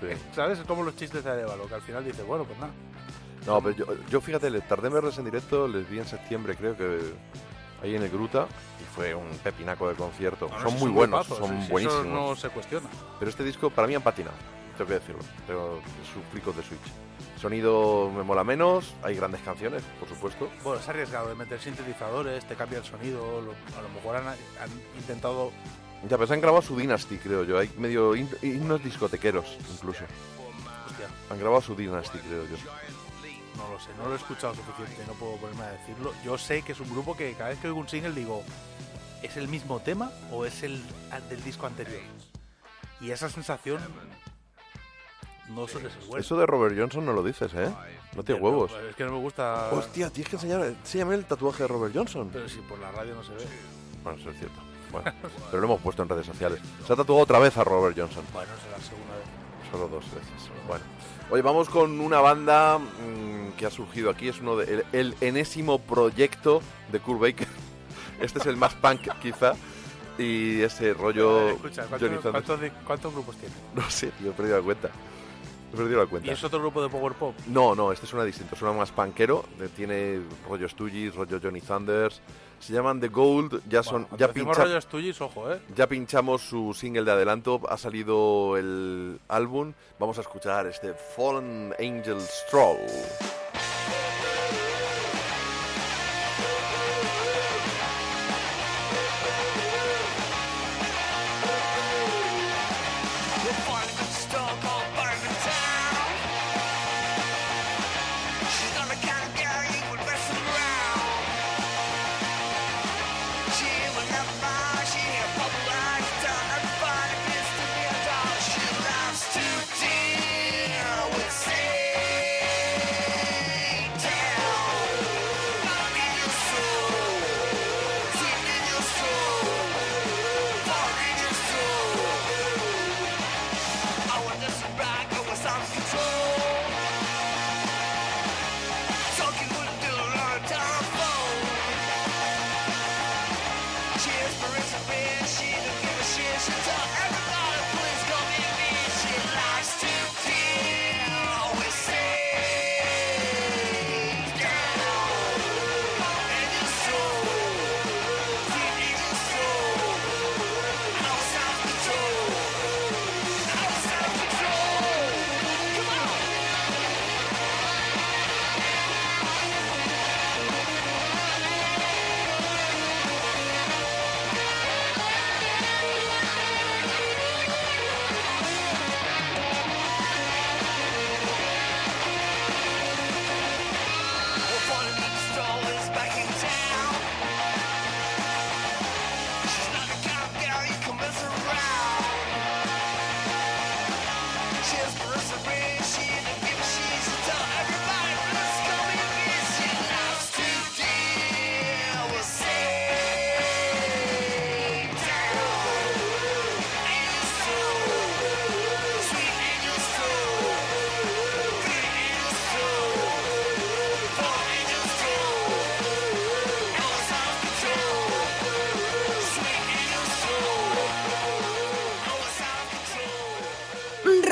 [0.00, 0.06] Sí.
[0.34, 0.58] ¿sabes?
[0.58, 2.72] Es como los chistes de Arevalo, que al final dices, bueno, pues nada.
[3.46, 6.56] No, pero yo, yo fíjate, le tardé en verles en directo, les vi en septiembre,
[6.56, 7.00] creo que
[7.82, 8.46] ahí en el Gruta,
[8.80, 10.48] y fue un pepinaco de concierto.
[10.48, 12.06] No, no, son si muy buenos, son si- si buenísimos.
[12.06, 12.88] Eso no se cuestiona.
[13.18, 14.36] Pero este disco para mí han patinado,
[14.78, 15.20] tengo que decirlo.
[15.46, 15.80] Tengo
[16.14, 16.80] sus flicos de Switch.
[17.40, 20.48] Sonido me mola menos, hay grandes canciones, por supuesto.
[20.64, 24.26] Bueno, es arriesgado de meter sintetizadores, te cambia el sonido, lo- a lo mejor han,
[24.28, 25.52] han intentado...
[26.08, 27.58] Ya, pero se han grabado su Dynasty, creo yo.
[27.58, 30.04] Hay medio himnos discotequeros, incluso.
[30.86, 32.56] Hostia, Han grabado su Dynasty, creo yo.
[33.56, 36.12] no lo sé, no lo he escuchado suficiente, no puedo ponerme a decirlo.
[36.24, 38.42] Yo sé que es un grupo que cada vez que oigo un single digo,
[39.22, 40.82] ¿es el mismo tema o es el
[41.28, 42.00] del disco anterior?
[43.00, 43.80] Y esa sensación
[45.50, 46.20] no suele ser buena.
[46.20, 47.72] Eso de Robert Johnson no lo dices, ¿eh?
[48.16, 48.72] No tiene huevos.
[48.90, 49.70] Es que no me gusta...
[49.72, 52.28] Hostia, tienes que enseñar, enséñame el tatuaje de Robert Johnson.
[52.32, 53.44] Pero si por la radio no se ve.
[54.02, 54.71] Bueno, eso es cierto.
[54.92, 55.10] Bueno,
[55.50, 56.60] pero lo hemos puesto en redes sociales.
[56.86, 58.24] Se ha tatuado otra vez a Robert Johnson.
[58.32, 59.26] Bueno, será la segunda vez.
[59.70, 60.50] Solo dos veces.
[60.68, 60.84] Bueno.
[61.30, 64.28] Oye, vamos con una banda mm, que ha surgido aquí.
[64.28, 66.60] Es uno de, el, el enésimo proyecto
[66.90, 67.48] de Kurt Baker.
[68.20, 69.54] Este es el más punk, quizá.
[70.18, 71.48] Y ese rollo.
[71.48, 73.54] Escucha, Johnny ¿cuántos, cuántos cuántos grupos tiene?
[73.74, 74.90] No sé, tío, he perdido la cuenta.
[75.72, 76.30] He perdido la ¿Y cuenta.
[76.32, 77.34] es otro grupo de Power Pop?
[77.46, 78.54] No, no, este suena distinto.
[78.54, 79.44] Suena más punkero.
[79.58, 82.20] de- Tiene rollo Stooges, rollo Johnny Thunders.
[82.62, 83.62] Se llaman The Gold.
[83.68, 84.06] Ya son.
[84.08, 84.18] Bueno,
[84.66, 85.60] ya, tuyos, ojo, ¿eh?
[85.74, 87.60] ya pinchamos su single de adelanto.
[87.68, 89.72] Ha salido el álbum.
[89.98, 92.78] Vamos a escuchar este Fallen Angel Stroll.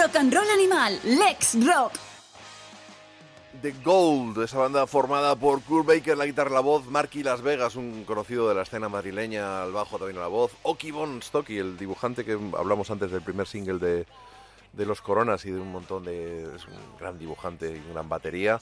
[0.00, 1.92] And Roll Animal, Lex Rock.
[3.60, 7.76] The Gold, esa banda formada por Kurt Baker, la guitarra la voz, Marky Las Vegas,
[7.76, 11.58] un conocido de la escena madrileña, al bajo también a la voz, Oki Von Stocky,
[11.58, 14.06] el dibujante que hablamos antes del primer single de,
[14.72, 16.44] de Los Coronas y de un montón de...
[16.56, 18.58] es un gran dibujante y gran batería,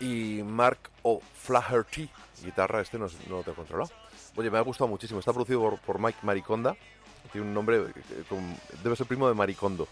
[0.00, 2.10] y Mark O'Flaherty,
[2.44, 3.90] guitarra, este no, lo tengo controlado.
[4.36, 6.76] Oye, me ha gustado muchísimo, está producido por Mike Mariconda,
[7.30, 9.86] tiene un nombre, eh, con- debe ser primo de Maricondo.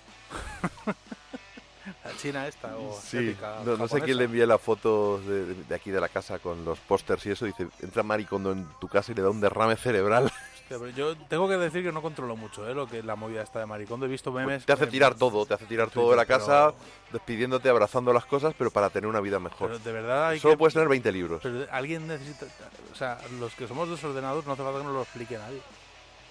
[2.05, 5.55] La china esta o Sí, asiática, no, no sé quién le envía la foto de,
[5.55, 7.47] de- aquí de la casa con los pósters y eso.
[7.47, 10.25] Dice, entra Maricondo en tu casa y le da un derrame cerebral.
[10.71, 12.75] Hostia, pero yo tengo que decir que no controlo mucho ¿eh?
[12.75, 14.07] lo que es la movida esta de maricondo.
[14.07, 14.65] He visto memes.
[14.65, 18.13] te hace eh, tirar todo, te hace tirar todo de la casa, pero- despidiéndote, abrazando
[18.13, 19.69] las cosas, pero para tener una vida mejor.
[19.71, 21.41] Pero de verdad hay Solo que- puedes tener 20 libros.
[21.43, 22.47] Pero alguien necesita.
[22.93, 25.61] O sea, los que somos desordenados no hace falta que nos lo explique nadie.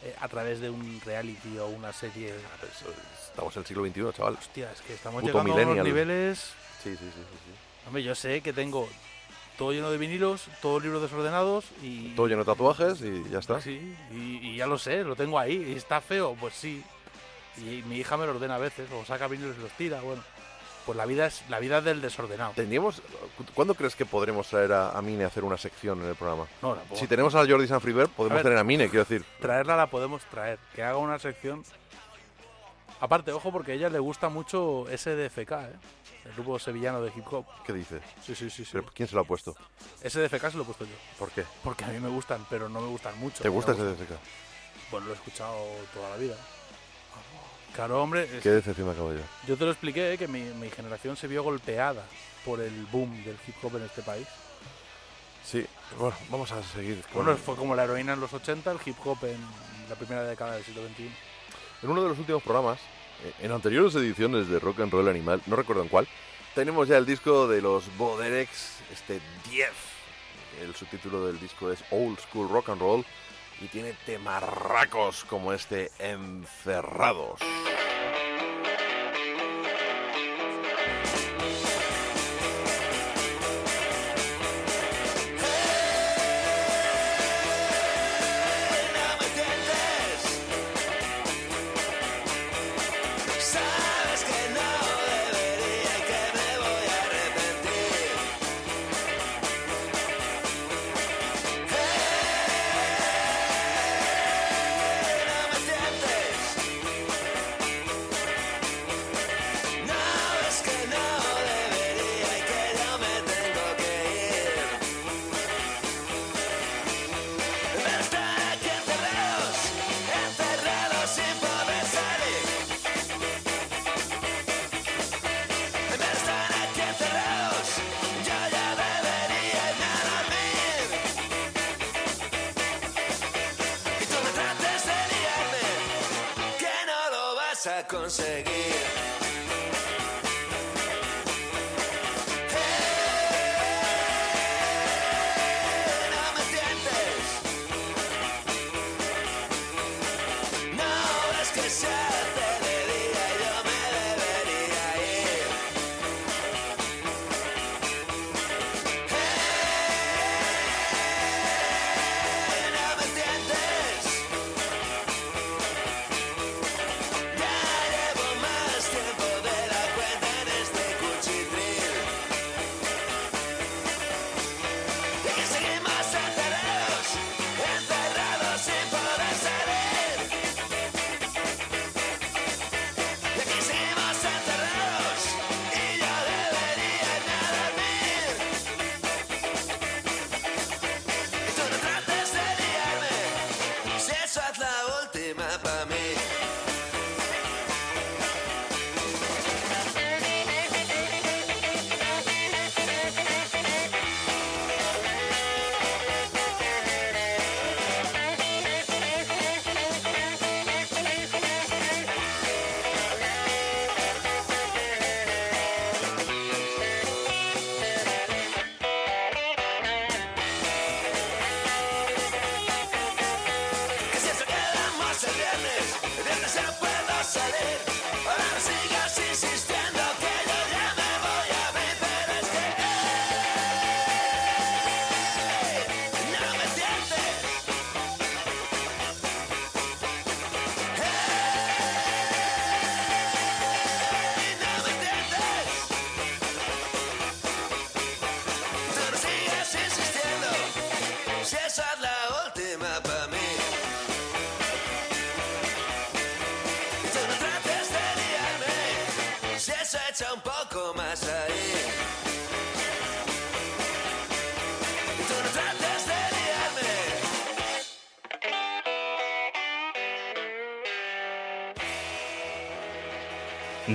[0.04, 2.34] Eh, a través de un reality o una serie.
[3.28, 4.36] Estamos en el siglo XXI, chaval.
[4.36, 6.40] Hostia, es que estamos Puto llegando a unos niveles.
[6.82, 7.86] Sí, sí, sí, sí, sí.
[7.86, 8.88] Hombre, yo sé que tengo
[9.58, 12.16] todo lleno de vinilos, todos libros desordenados y.
[12.16, 13.60] Todo lleno de tatuajes y ya está.
[13.60, 15.72] Sí, y, y ya lo sé, lo tengo ahí.
[15.74, 16.38] ¿Y está feo?
[16.40, 16.82] Pues sí.
[17.58, 20.00] Y mi hija me lo ordena a veces, o saca vinilos y los tira.
[20.00, 20.24] Bueno,
[20.90, 22.54] pues la vida es la vida del desordenado.
[22.56, 23.04] Tendríamos,
[23.54, 26.48] ¿Cuándo crees que podremos traer a, a Mine a hacer una sección en el programa?
[26.64, 26.76] No.
[26.96, 28.44] Si tenemos a Jordi Sanfriver, podemos A ver.
[28.46, 29.24] tener a Mine, quiero decir.
[29.40, 31.64] traerla la podemos traer, que haga una sección.
[33.02, 35.70] Aparte, ojo, porque a ella le gusta mucho SDFK, ¿eh?
[36.26, 37.46] el grupo sevillano de hip hop.
[37.68, 38.02] ¿Qué dices?
[38.26, 38.66] Sí, sí, sí.
[38.66, 38.72] sí.
[38.74, 39.56] ¿Pero ¿Quién se lo ha puesto?
[40.04, 40.96] SDFK se lo he puesto yo.
[41.20, 41.44] ¿Por qué?
[41.64, 43.44] Porque a mí me gustan, pero no me gustan mucho.
[43.44, 44.10] ¿Te gusta DSK?
[44.90, 45.56] Bueno, lo he escuchado
[45.94, 46.36] toda la vida.
[47.80, 49.22] Claro, hombre, es- ¿Qué decepción me acabo yo?
[49.48, 50.18] yo te lo expliqué, ¿eh?
[50.18, 52.04] que mi, mi generación se vio golpeada
[52.44, 54.28] por el boom del hip hop en este país.
[55.46, 55.66] Sí,
[55.98, 57.24] bueno, vamos a seguir con...
[57.24, 59.40] Bueno, fue como la heroína en los 80, el hip hop en
[59.90, 61.10] la primera década del siglo XXI.
[61.84, 62.80] En uno de los últimos programas,
[63.24, 66.06] eh, en anteriores ediciones de Rock and Roll Animal, no recuerdo en cuál,
[66.56, 68.50] tenemos ya el disco de los Boderex,
[68.92, 69.70] este 10.
[70.64, 73.06] El subtítulo del disco es Old School Rock and Roll
[73.62, 77.40] y tiene temarracos como este Encerrados.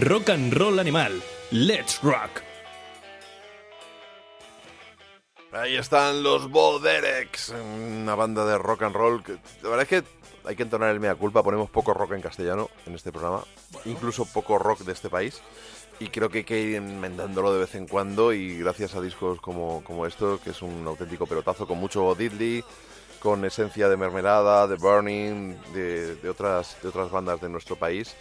[0.01, 1.23] Rock and Roll Animal.
[1.53, 2.43] Let's Rock.
[5.53, 9.23] Ahí están los Boderex, una banda de rock and roll.
[9.23, 10.03] Que, la verdad es que
[10.49, 11.45] hay que entonar el mea culpa.
[11.45, 13.45] Ponemos poco rock en castellano en este programa,
[13.85, 15.41] incluso poco rock de este país.
[16.01, 18.33] Y creo que hay que ir enmendándolo de vez en cuando.
[18.33, 22.65] Y gracias a discos como, como esto, que es un auténtico pelotazo con mucho Diddley,
[23.21, 28.17] con esencia de mermelada, de Burning, de otras, de otras bandas de nuestro país,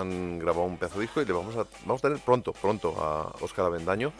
[0.00, 2.94] han grabado un pedazo de disco y le vamos a, vamos a tener pronto, pronto
[3.02, 4.12] a Óscar Avendaño.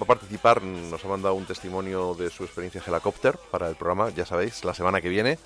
[0.00, 4.10] Va a participar, nos ha mandado un testimonio de su experiencia Helicopter para el programa,
[4.10, 5.38] ya sabéis, la semana que viene.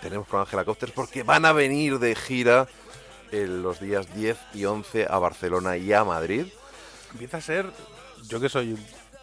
[0.00, 2.68] Tenemos programa Helicopters porque van a venir de gira
[3.32, 6.46] en los días 10 y 11 a Barcelona y a Madrid.
[7.12, 7.70] Empieza a ser,
[8.28, 8.78] yo que soy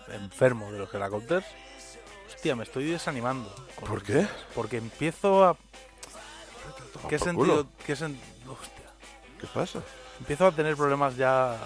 [0.10, 1.46] enfermo de los helicópteros,
[2.28, 3.54] hostia, me estoy desanimando.
[3.88, 4.28] ¿Por qué?
[4.54, 5.56] Porque empiezo a...
[7.08, 7.68] ¿Qué sentido?
[7.86, 8.18] ¿Qué sen-
[9.44, 9.82] ¿Qué pasa?
[10.20, 11.58] empiezo a tener problemas ya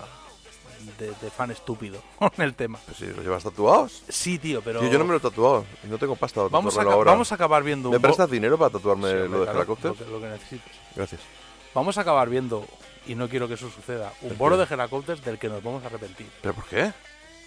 [0.98, 2.80] de, de fan estúpido con el tema.
[2.86, 4.02] Pues si los llevas tatuados.
[4.10, 4.80] Sí, tío, pero...
[4.80, 7.12] Tío, yo no me lo he tatuado y no tengo pasta para vamos, a, ahora.
[7.12, 7.90] vamos a acabar viendo...
[7.92, 10.28] ¿Me un bo- prestas dinero para tatuarme Sí, lo de claro, lo que- lo que
[10.28, 10.72] necesites.
[10.96, 11.22] Gracias.
[11.76, 12.66] Vamos a acabar viendo,
[13.06, 15.84] y no quiero que eso suceda, un ¿El bolo de helicópteros del que nos vamos
[15.84, 16.28] a arrepentir.
[16.42, 16.92] ¿Pero por qué?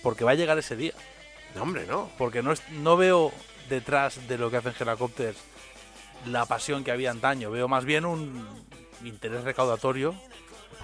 [0.04, 0.92] Porque va a llegar ese día.
[1.56, 2.08] No, hombre, no.
[2.18, 3.32] Porque no, es- no veo
[3.68, 5.36] detrás de lo que hacen helicópteros
[6.26, 7.50] la pasión que había antaño.
[7.50, 8.46] Veo más bien un
[9.04, 10.14] interés recaudatorio,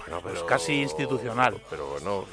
[0.05, 1.61] Bueno, pues casi institucional.
[1.69, 2.25] Pero bueno,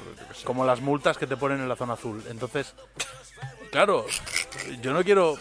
[0.43, 2.23] como las multas que te ponen en la zona azul.
[2.29, 2.73] Entonces,
[3.71, 4.05] claro,
[4.81, 5.37] yo no quiero...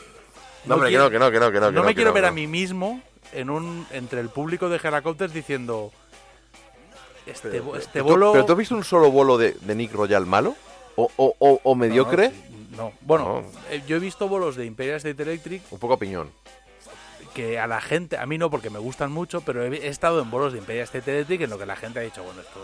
[0.65, 1.67] No, hombre, quiero- que no, que no, que no.
[1.69, 3.01] que no me quiero no, ver a mí mismo
[3.33, 5.93] en un entre el público de helicópteros diciendo
[7.27, 9.75] este, Pero, este pero tú- bolo ¿Pero tú has visto un solo bolo de, de
[9.75, 10.55] Nick Royal malo?
[10.97, 12.33] ¿O, o, o, o mediocre?
[12.71, 13.61] No, no, bueno, No.
[13.71, 16.31] eh, yo he visto bolos de Imperial State Electric Un poco piñón.
[17.35, 20.23] Que a la gente, a mí no porque me gustan mucho, pero he, he estado
[20.23, 22.61] en bolos de Imperial State Electric en lo que la gente ha dicho, bueno, esto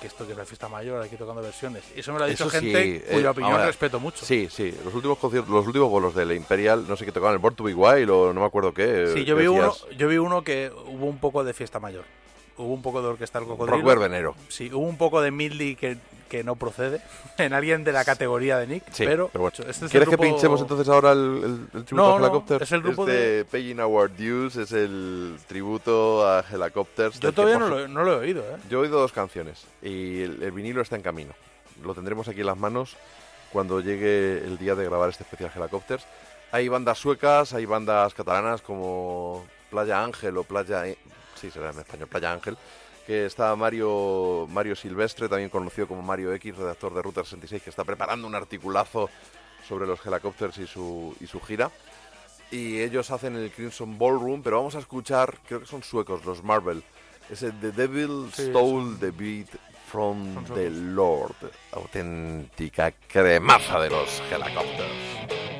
[0.00, 1.84] que esto que es la fiesta mayor, aquí tocando versiones.
[1.96, 4.24] Y eso me lo ha dicho Eso sí, gente eh, cuya opinión ahora, respeto mucho.
[4.24, 4.74] Sí, sí.
[4.84, 7.54] Los últimos conciertos, los últimos bolos de la Imperial, no sé qué tocaban, el Born
[7.54, 9.10] to Be Wild o no me acuerdo qué.
[9.14, 12.04] Sí, yo vi, uno, yo vi uno que hubo un poco de fiesta mayor.
[12.60, 13.78] Hubo un poco de orquesta del cocodrilo.
[13.78, 14.34] Rock verbenero.
[14.48, 15.96] Sí, hubo un poco de Midley que,
[16.28, 17.00] que no procede
[17.38, 19.48] en alguien de la categoría de Nick, Sí, pero, bueno.
[19.50, 21.18] este es el ¿Quieres que pinchemos entonces ahora el,
[21.72, 22.62] el, el tributo No, a no, Helicopters?
[22.62, 27.18] es el grupo de Paying Our Dues, es el tributo a Helicopters.
[27.20, 28.56] Yo todavía no lo, no lo he oído, ¿eh?
[28.68, 31.32] Yo he oído dos canciones y el, el vinilo está en camino.
[31.82, 32.96] Lo tendremos aquí en las manos
[33.52, 36.04] cuando llegue el día de grabar este especial Helicopters.
[36.52, 40.84] Hay bandas suecas, hay bandas catalanas como Playa Ángel o Playa...
[41.40, 42.56] Sí, será en español, Playa Ángel.
[43.06, 47.70] Que está Mario, Mario Silvestre, también conocido como Mario X, redactor de Ruta 66, que
[47.70, 49.08] está preparando un articulazo
[49.66, 51.70] sobre los Helicopters y su, y su gira.
[52.50, 56.42] Y ellos hacen el Crimson Ballroom, pero vamos a escuchar, creo que son suecos, los
[56.42, 56.82] Marvel.
[57.30, 59.48] Ese The Devil Sí, Stole the Beat
[59.86, 60.68] from the.
[60.70, 61.34] Lord.
[61.72, 65.59] Auténtica cremaza de los Helicopters.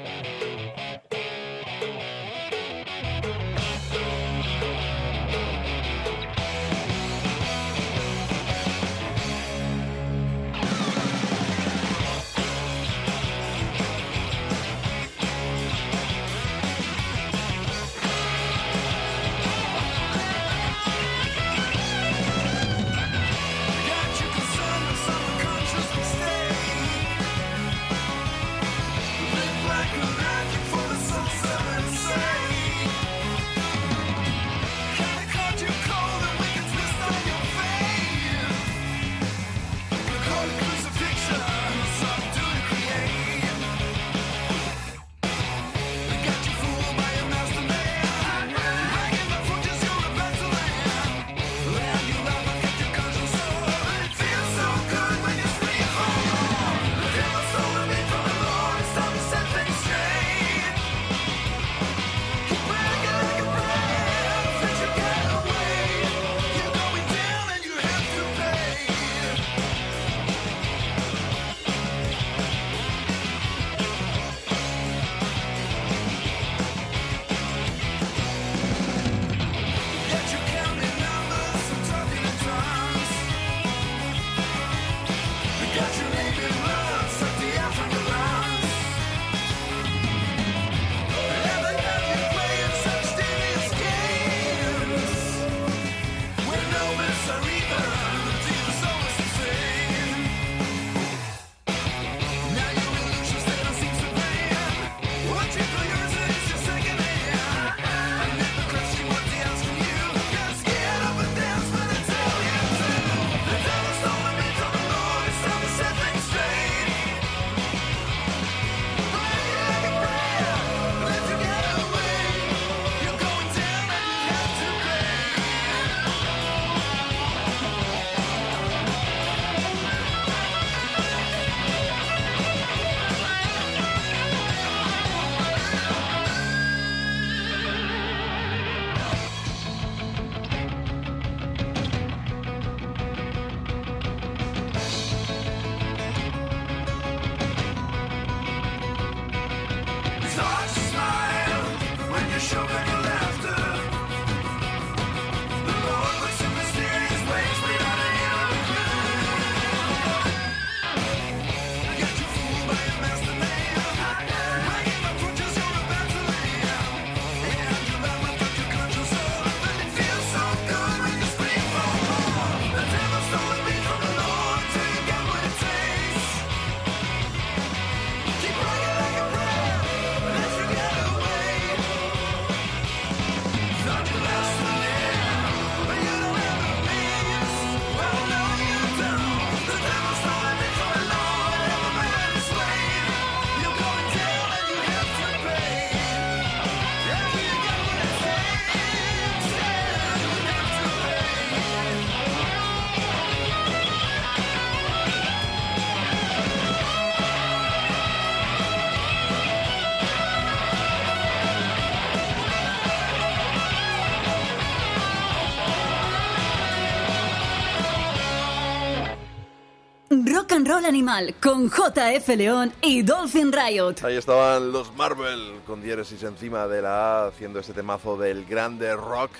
[220.70, 224.04] Roll Animal con JF León y Dolphin Riot.
[224.04, 228.94] Ahí estaban los Marvel con diéresis encima de la A haciendo ese temazo del grande
[228.94, 229.32] rock.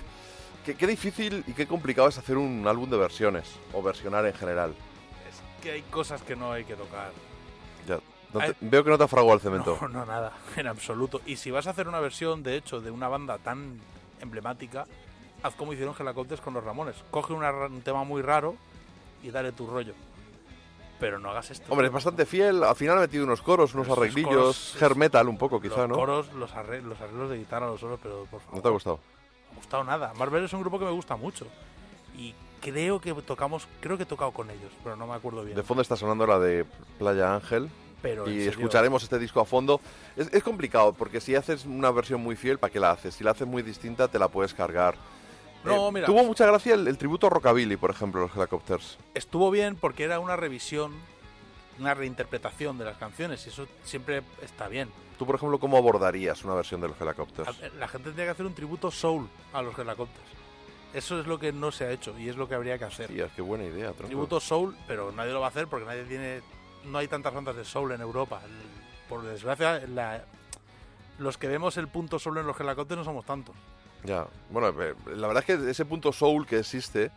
[0.65, 4.35] Qué, qué difícil y qué complicado es hacer un álbum de versiones o versionar en
[4.35, 4.75] general.
[5.29, 7.13] Es que hay cosas que no hay que tocar.
[7.87, 8.01] Ya,
[8.35, 9.79] no te- veo que no te ha fraguado el cemento.
[9.83, 11.21] No, no, nada, en absoluto.
[11.27, 13.79] Y si vas a hacer una versión, de hecho, de una banda tan
[14.21, 14.85] emblemática,
[15.45, 16.97] haz como hicieron Helicopters con los Ramones.
[17.13, 18.57] Coge una un tema muy raro
[19.23, 19.95] y dale tu rollo.
[21.01, 21.73] Pero no hagas esto.
[21.73, 22.63] Hombre, es bastante fiel.
[22.63, 24.31] Al final ha metido unos coros, unos arreglillos.
[24.31, 25.95] coros, hair metal un poco, quizá, los ¿no?
[25.97, 28.57] coros, los arreglos, los arreglos de guitarra, los solos, pero por favor.
[28.57, 29.01] ¿No te ha gustado?
[29.51, 30.13] me ha gustado nada.
[30.17, 31.47] Marvel es un grupo que me gusta mucho.
[32.17, 35.57] Y creo que tocamos, creo que he tocado con ellos, pero no me acuerdo bien.
[35.57, 36.67] De fondo está sonando la de
[36.99, 37.71] Playa Ángel.
[38.03, 39.81] Pero, y escucharemos este disco a fondo.
[40.17, 43.15] Es, es complicado, porque si haces una versión muy fiel, ¿para qué la haces?
[43.15, 44.95] Si la haces muy distinta, te la puedes cargar.
[45.65, 46.07] No, Eh, mira.
[46.07, 48.97] Tuvo mucha gracia el, el tributo a Rockabilly, por ejemplo, los Helicopters.
[49.15, 50.93] Estuvo bien porque era una revisión,
[51.79, 54.89] una reinterpretación de las canciones y eso siempre está bien.
[55.19, 57.49] Tú, por ejemplo, ¿cómo abordarías una versión de los Helicopters?
[57.49, 60.27] A- La gente tendría que hacer un tributo soul a los Helicopters.
[60.95, 63.09] Eso es lo que no se ha hecho y es lo que habría que hacer.
[63.09, 64.07] Tía, qué buena idea, tronco.
[64.07, 66.41] Tributo soul, pero nadie lo va a hacer porque nadie tiene,
[66.87, 68.41] no hay tantas bandas de soul en Europa.
[69.09, 70.25] Por desgracia, la-
[71.19, 73.55] los que vemos el punto soul en los Helicopters no somos tantos.
[74.05, 77.11] Ya, bueno, eh, la verdad es que ese punto soul que existe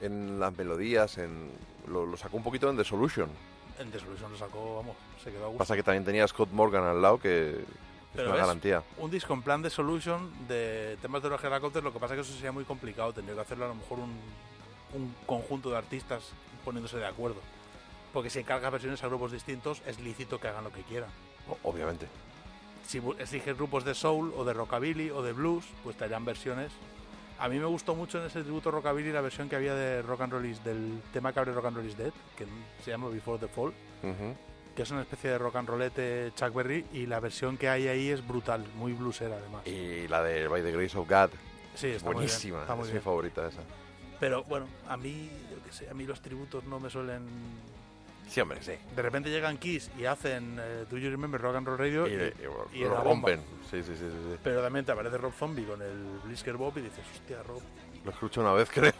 [0.00, 1.50] en las melodías, en
[1.88, 3.30] lo, lo sacó un poquito en The Solution.
[3.78, 5.58] En The Solution lo sacó, vamos, se quedó a gusto.
[5.58, 7.56] Pasa que también tenía a Scott Morgan al lado, que es
[8.14, 8.82] Pero una ves, garantía.
[8.98, 12.18] Un disco en plan de Solution de temas de los Helicopters, lo que pasa es
[12.18, 13.12] que eso sería muy complicado.
[13.12, 14.18] Tendría que hacerlo a lo mejor un,
[14.94, 16.24] un conjunto de artistas
[16.64, 17.40] poniéndose de acuerdo.
[18.12, 21.08] Porque si encargas versiones a grupos distintos, es lícito que hagan lo que quieran.
[21.62, 22.06] Obviamente.
[22.86, 26.72] Si eliges grupos de soul o de rockabilly o de blues, pues te harán versiones.
[27.38, 30.20] A mí me gustó mucho en ese tributo rockabilly la versión que había de Rock
[30.22, 32.44] and Roll is, del tema que abre Rock and Roll is Dead, que
[32.84, 34.36] se llama Before the Fall, Ujú.
[34.76, 37.88] que es una especie de rock and rollete Chuck Berry y la versión que hay
[37.88, 39.66] ahí es brutal, muy bluesera además.
[39.66, 41.30] Y la de By the Grace of God.
[41.74, 42.60] Sí, está muy bien, buenísima.
[42.60, 43.02] está muy es mi bien.
[43.04, 43.60] favorita esa.
[44.18, 47.22] Pero bueno, a mí, yo qué sé, a mí los tributos no me suelen...
[48.30, 48.72] Sí, hombre, sí.
[48.94, 52.12] De repente llegan Kiss y hacen eh, Do You Remember Rock and Roll Radio Y,
[52.12, 52.32] y,
[52.74, 53.40] y- y lo rompen.
[53.70, 54.36] Sí, sí, sí, sí.
[54.42, 57.60] Pero también te aparece Rob Zombie con el Blisker Bob y dices, hostia, Rob.
[58.04, 58.92] Lo escucho una vez, creo.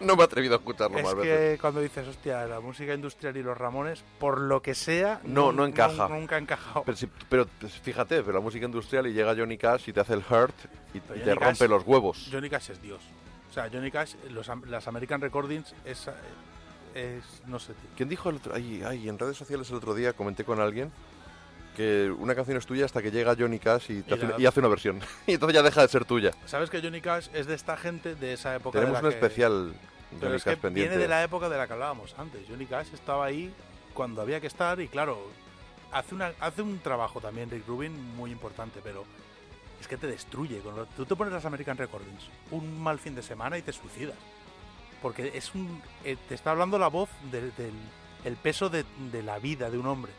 [0.00, 1.60] No me he atrevido a escucharlo Es más que veces.
[1.60, 5.66] cuando dices, hostia, la música industrial y los Ramones, por lo que sea, No, no
[5.66, 6.08] encaja.
[6.08, 6.84] nun- nunca ha encajado.
[6.84, 7.46] Pero, si- pero,
[7.82, 10.54] fíjate, pero la música industrial y llega Johnny Cash y te hace el hurt
[10.94, 12.28] y, te rompe los huevos.
[12.32, 13.02] Johnny Cash es Dios.
[13.50, 16.12] O sea, Johnny Cash, los, las American Recordings es, eh,
[16.94, 17.90] es no sé, tío.
[17.96, 18.54] ¿Quién dijo el otro?
[18.54, 20.90] Ay, ay, en redes sociales el otro día comenté con alguien
[21.76, 24.46] que una canción es tuya hasta que llega Johnny Cash y, te hace, la- y
[24.46, 25.00] hace una versión.
[25.26, 26.32] y entonces ya deja de ser tuya.
[26.44, 28.78] ¿Sabes que Johnny Cash es de esta gente de esa época?
[28.80, 29.72] Tenemos de la un que- especial
[30.10, 30.88] Pero Johnny es que Cash pendiente.
[30.90, 32.40] viene de la época de la que hablábamos antes.
[32.48, 33.52] Johnny Cash estaba ahí
[33.94, 35.18] cuando había que estar y claro,
[35.92, 39.04] hace, una, hace un trabajo también Rick Rubin muy importante, pero
[39.80, 40.60] es que te destruye.
[40.96, 44.16] Tú te pones las American Recordings un mal fin de semana y te suicidas.
[45.02, 47.72] Porque es un, eh, te está hablando la voz de- del
[48.24, 50.12] el peso de, de la vida de un hombre.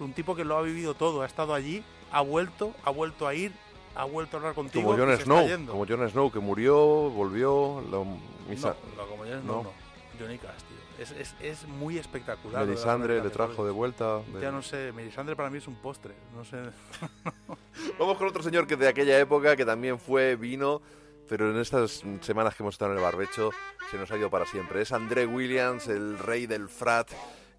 [0.00, 1.82] Un tipo que lo ha vivido todo, ha estado allí,
[2.12, 3.52] ha vuelto, ha vuelto a ir,
[3.96, 4.84] ha vuelto a hablar contigo.
[4.92, 6.76] Como Jon Snow, como Jon Snow que murió,
[7.10, 8.04] volvió, lo,
[8.48, 9.40] misa- No, no, como Jon No.
[9.42, 9.72] Snow, no.
[10.20, 10.78] Johnny Cash, tío.
[11.02, 12.66] Es, es, es muy espectacular.
[12.66, 14.18] Melisandre le trajo de vuelta.
[14.34, 16.12] de- Ya no sé, Melisandre para mí es un postre.
[16.36, 16.56] No sé.
[17.98, 20.82] Vamos con otro señor que de aquella época que también fue vino,
[21.28, 23.50] pero en estas semanas que hemos estado en el barbecho
[23.90, 24.82] se nos ha ido para siempre.
[24.82, 27.10] Es André Williams, el rey del frat,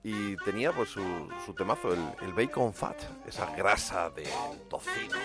[0.04, 1.02] y tenía pues su,
[1.46, 2.98] su temazo, el, el bacon fat,
[3.28, 4.28] esa grasa de
[4.70, 5.16] tocino.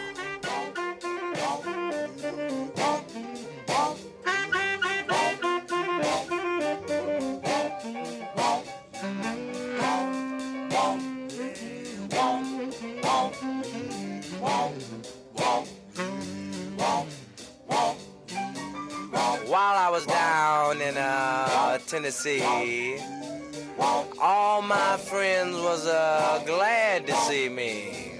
[21.95, 22.43] Tennessee,
[24.21, 28.19] all my friends was uh, glad to see me.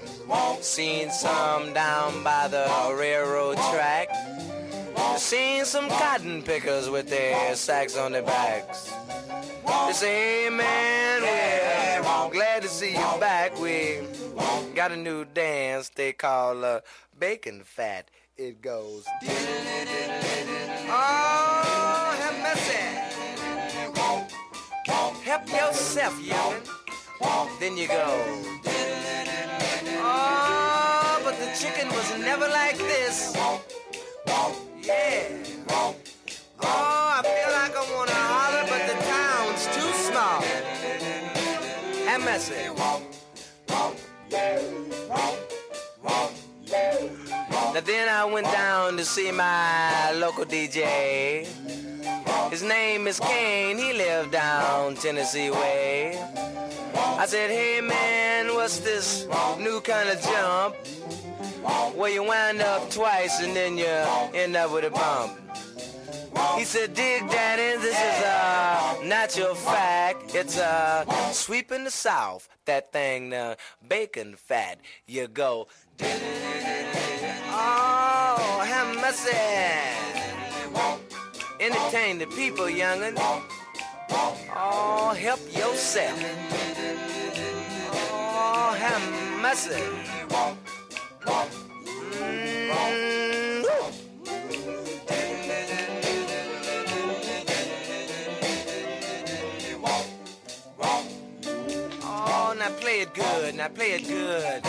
[0.61, 4.07] Seen some down by the railroad track.
[5.17, 8.93] Seen some cotton pickers with their sacks on their backs.
[9.87, 11.21] They say, hey man,
[12.01, 13.59] we're glad to see you back.
[13.59, 13.99] We
[14.73, 16.79] got a new dance they call uh,
[17.19, 18.09] bacon fat.
[18.37, 19.05] It goes.
[20.87, 23.14] Oh, have mercy.
[24.87, 26.61] Help yourself, youngin'.
[27.59, 28.05] Then you go.
[29.97, 33.35] Oh, but the chicken was never like this.
[34.83, 35.27] Yeah.
[35.69, 35.95] Oh,
[36.61, 40.41] I feel like I wanna holler, but the town's too small.
[42.05, 42.53] Have messy.
[47.73, 51.47] Now then I went down to see my local DJ.
[52.49, 56.17] His name is Kane, he lived down Tennessee way.
[56.95, 59.27] I said, hey man, what's this
[59.59, 60.75] new kind of jump?
[61.95, 65.39] Where you wind up twice and then you end up with a bump.
[66.57, 70.35] He said, dig daddy, this is uh, a natural fact.
[70.35, 73.57] It's uh, a sweep in the south, that thing, the
[73.87, 74.79] bacon fat.
[75.07, 75.67] You go,
[77.51, 79.35] oh, have mercy.
[81.59, 83.15] Entertain the people, young'un.
[84.57, 86.19] Oh, help yourself.
[88.11, 89.81] Oh, have mercy.
[92.19, 92.65] Mm.
[102.65, 103.55] Now play it good.
[103.55, 104.63] Now play it good.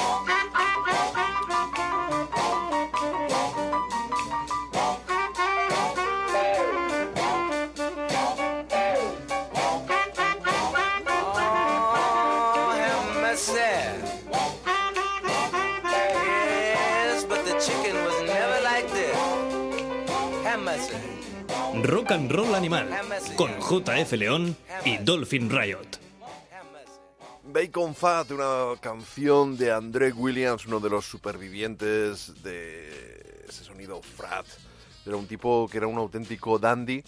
[21.86, 22.88] Rock and Roll Animal
[23.36, 25.86] con JF León y Dolphin Riot.
[27.44, 34.46] Bacon Fat, una canción de André Williams, uno de los supervivientes de ese sonido frat.
[35.06, 37.04] Era un tipo que era un auténtico dandy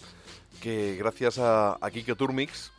[0.61, 2.71] que gracias a, a Kike Turmix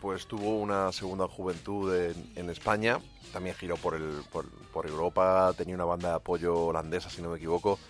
[0.00, 1.92] pues tuvo una segunda juventud
[2.36, 3.00] en, España.
[3.32, 3.96] También giró por
[4.86, 7.80] Europa, tenía una banda de apoyo holandesa, si no me equivoco.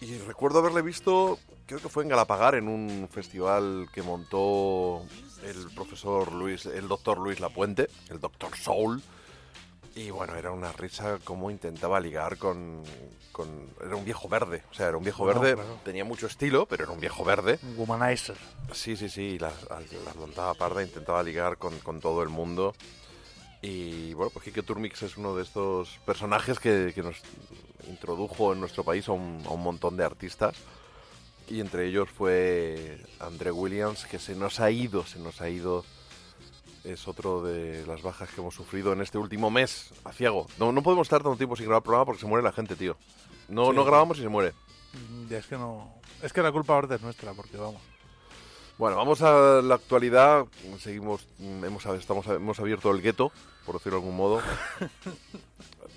[0.00, 1.38] Y recuerdo haberle visto,
[1.70, 5.02] creo que fue en Galapagar, en un festival que montó
[5.44, 9.00] el profesor Luis, el doctor Luis Lapuente, el doctor Soul.
[9.94, 12.82] Y bueno, era una risa como intentaba ligar con,
[13.32, 15.78] con- Era un viejo verde, o sea, era un viejo verde, claro.
[15.84, 17.58] tenía mucho estilo, pero era un viejo verde.
[17.62, 18.36] Un womanizer.
[18.72, 22.74] Sí, sí, sí, las, las montaba parda, intentaba ligar con, con todo el mundo.
[23.62, 27.16] Y bueno, pues Kike Turmix es uno de estos personajes que, que nos
[27.88, 30.56] introdujo en nuestro país a un, a un montón de artistas.
[31.50, 35.84] Y entre ellos fue André Williams, que se nos ha ido, se nos ha ido.
[36.84, 40.46] Es otro de las bajas que hemos sufrido en este último mes, a ciego.
[40.58, 42.96] No, no podemos estar tanto tiempo sin grabar programa porque se muere la gente, tío.
[43.48, 43.76] No, Sí.
[43.76, 44.54] no grabamos y se muere.
[44.94, 45.92] Mm, Es que no.
[46.22, 47.82] Es que la culpa ahora es nuestra, porque vamos.
[48.78, 50.46] Bueno, vamos a la actualidad.
[50.78, 53.30] Seguimos, mm, hemos, estamos, hemos abierto el gueto,
[53.70, 54.42] por decirlo de algún modo.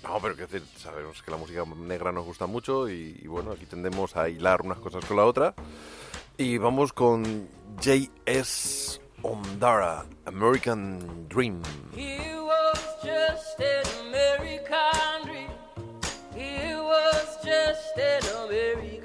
[0.04, 3.52] No, pero quiero decir, sabemos que la música negra nos gusta mucho y, y bueno,
[3.52, 5.54] aquí tendemos a hilar unas cosas con la otra.
[6.36, 7.48] Y vamos con
[7.82, 9.00] J.S.
[9.22, 11.62] Ondara, American Dream.
[11.96, 15.50] He was just an American dream.
[16.36, 19.03] He was just an American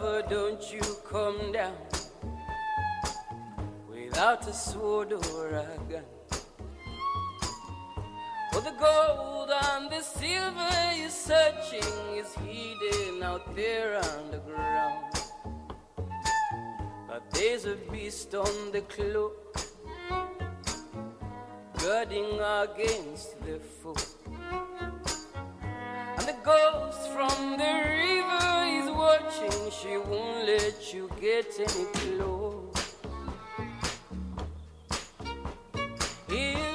[0.00, 1.74] Lover, don't you come down
[3.90, 6.04] without a sword or a gun.
[8.52, 15.14] For the gold and the silver you're searching is hidden out there underground.
[17.08, 19.56] But there's a beast on the cloak,
[21.78, 24.17] guarding against the foe.
[26.48, 27.74] Ghost from the
[28.06, 32.96] river is watching, she won't let you get any close.
[36.30, 36.67] He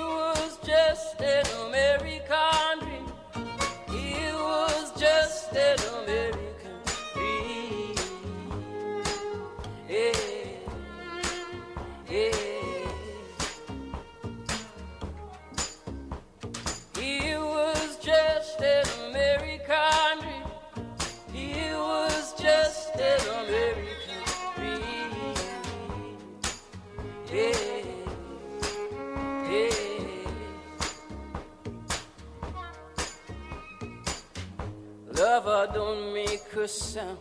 [36.58, 37.18] a sound.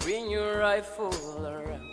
[0.00, 1.88] Bring your rifle around.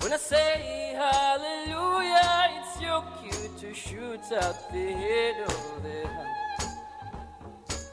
[0.00, 7.90] When I say hallelujah, it's your cue to shoot out the head of the house.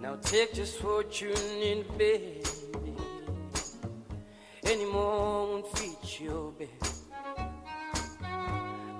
[0.00, 2.42] Now take this fortune in baby.
[4.64, 6.68] Any more won't fit your bed.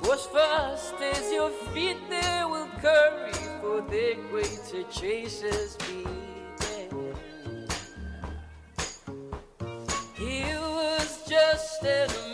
[0.00, 6.04] What's fast as your feet they will curry for their greater chasers be
[6.60, 7.14] there.
[10.14, 12.25] He was just an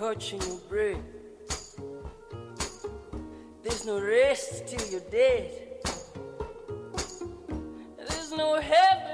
[0.00, 1.78] catching your breath.
[3.62, 5.50] There's no rest till you're dead.
[7.98, 9.09] There's no heaven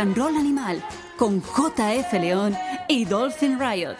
[0.00, 0.82] and Roll Animal
[1.18, 2.56] con JF León
[2.88, 3.96] y Dolphin Riot.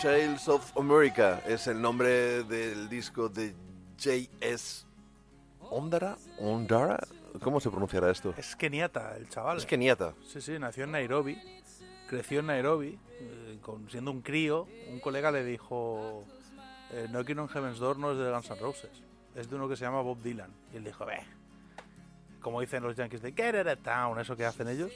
[0.00, 3.54] Tales of America es el nombre del disco de
[3.98, 4.84] J.S.
[5.70, 6.18] Ondara.
[6.38, 7.00] Ondara.
[7.40, 8.34] ¿Cómo se pronunciará esto?
[8.36, 9.56] Es keniata el chaval.
[9.56, 10.12] Es keniata.
[10.26, 11.38] Sí, sí, nació en Nairobi,
[12.08, 16.24] creció en Nairobi, eh, con, siendo un crío, un colega le dijo,
[16.90, 19.02] eh, Knocking on Heaven's Door no es de Guns N' Roses,
[19.34, 20.50] es de uno que se llama Bob Dylan.
[20.74, 21.20] Y él dijo, ve,
[22.42, 24.92] como dicen los yankees de Get It a Town, eso que hacen ellos.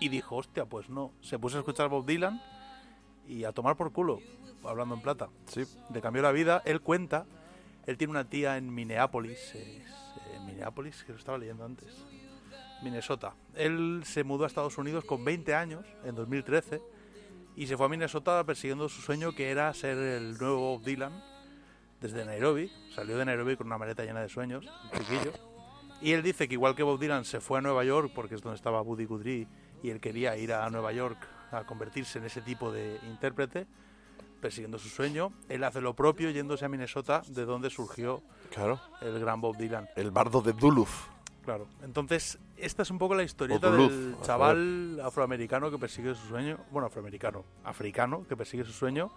[0.00, 1.12] Y dijo, hostia, pues no.
[1.20, 2.40] Se puso a escuchar Bob Dylan
[3.26, 4.20] y a tomar por culo,
[4.64, 5.28] hablando en plata.
[5.46, 5.64] Sí.
[5.92, 6.62] Le cambió la vida.
[6.64, 7.26] Él cuenta,
[7.86, 9.82] él tiene una tía en Minneapolis, eh,
[10.46, 12.04] Minneapolis, que lo estaba leyendo antes,
[12.82, 13.34] Minnesota.
[13.54, 16.80] Él se mudó a Estados Unidos con 20 años, en 2013,
[17.56, 21.12] y se fue a Minnesota persiguiendo su sueño que era ser el nuevo Bob Dylan
[22.00, 22.70] desde Nairobi.
[22.94, 25.47] Salió de Nairobi con una maleta llena de sueños, un chiquillo.
[26.00, 28.42] Y él dice que igual que Bob Dylan se fue a Nueva York, porque es
[28.42, 29.48] donde estaba Buddy Guthrie,
[29.82, 31.18] y él quería ir a Nueva York
[31.50, 33.66] a convertirse en ese tipo de intérprete,
[34.40, 38.22] persiguiendo su sueño, él hace lo propio yéndose a Minnesota, de donde surgió
[38.52, 38.80] Claro.
[39.00, 39.88] el gran Bob Dylan.
[39.96, 40.88] El bardo de Duluth.
[41.44, 41.66] Claro.
[41.82, 46.58] Entonces, esta es un poco la historieta Duluth, del chaval afroamericano que persigue su sueño,
[46.70, 49.10] bueno, afroamericano, africano que persigue su sueño,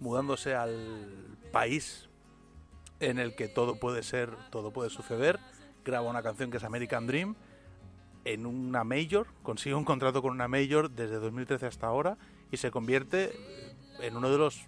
[0.00, 2.08] mudándose al país
[3.00, 5.38] en el que todo puede ser, todo puede suceder,
[5.88, 7.34] graba una canción que es American Dream
[8.24, 12.18] en una major, consigue un contrato con una major desde 2013 hasta ahora
[12.52, 13.32] y se convierte
[14.00, 14.66] en uno de los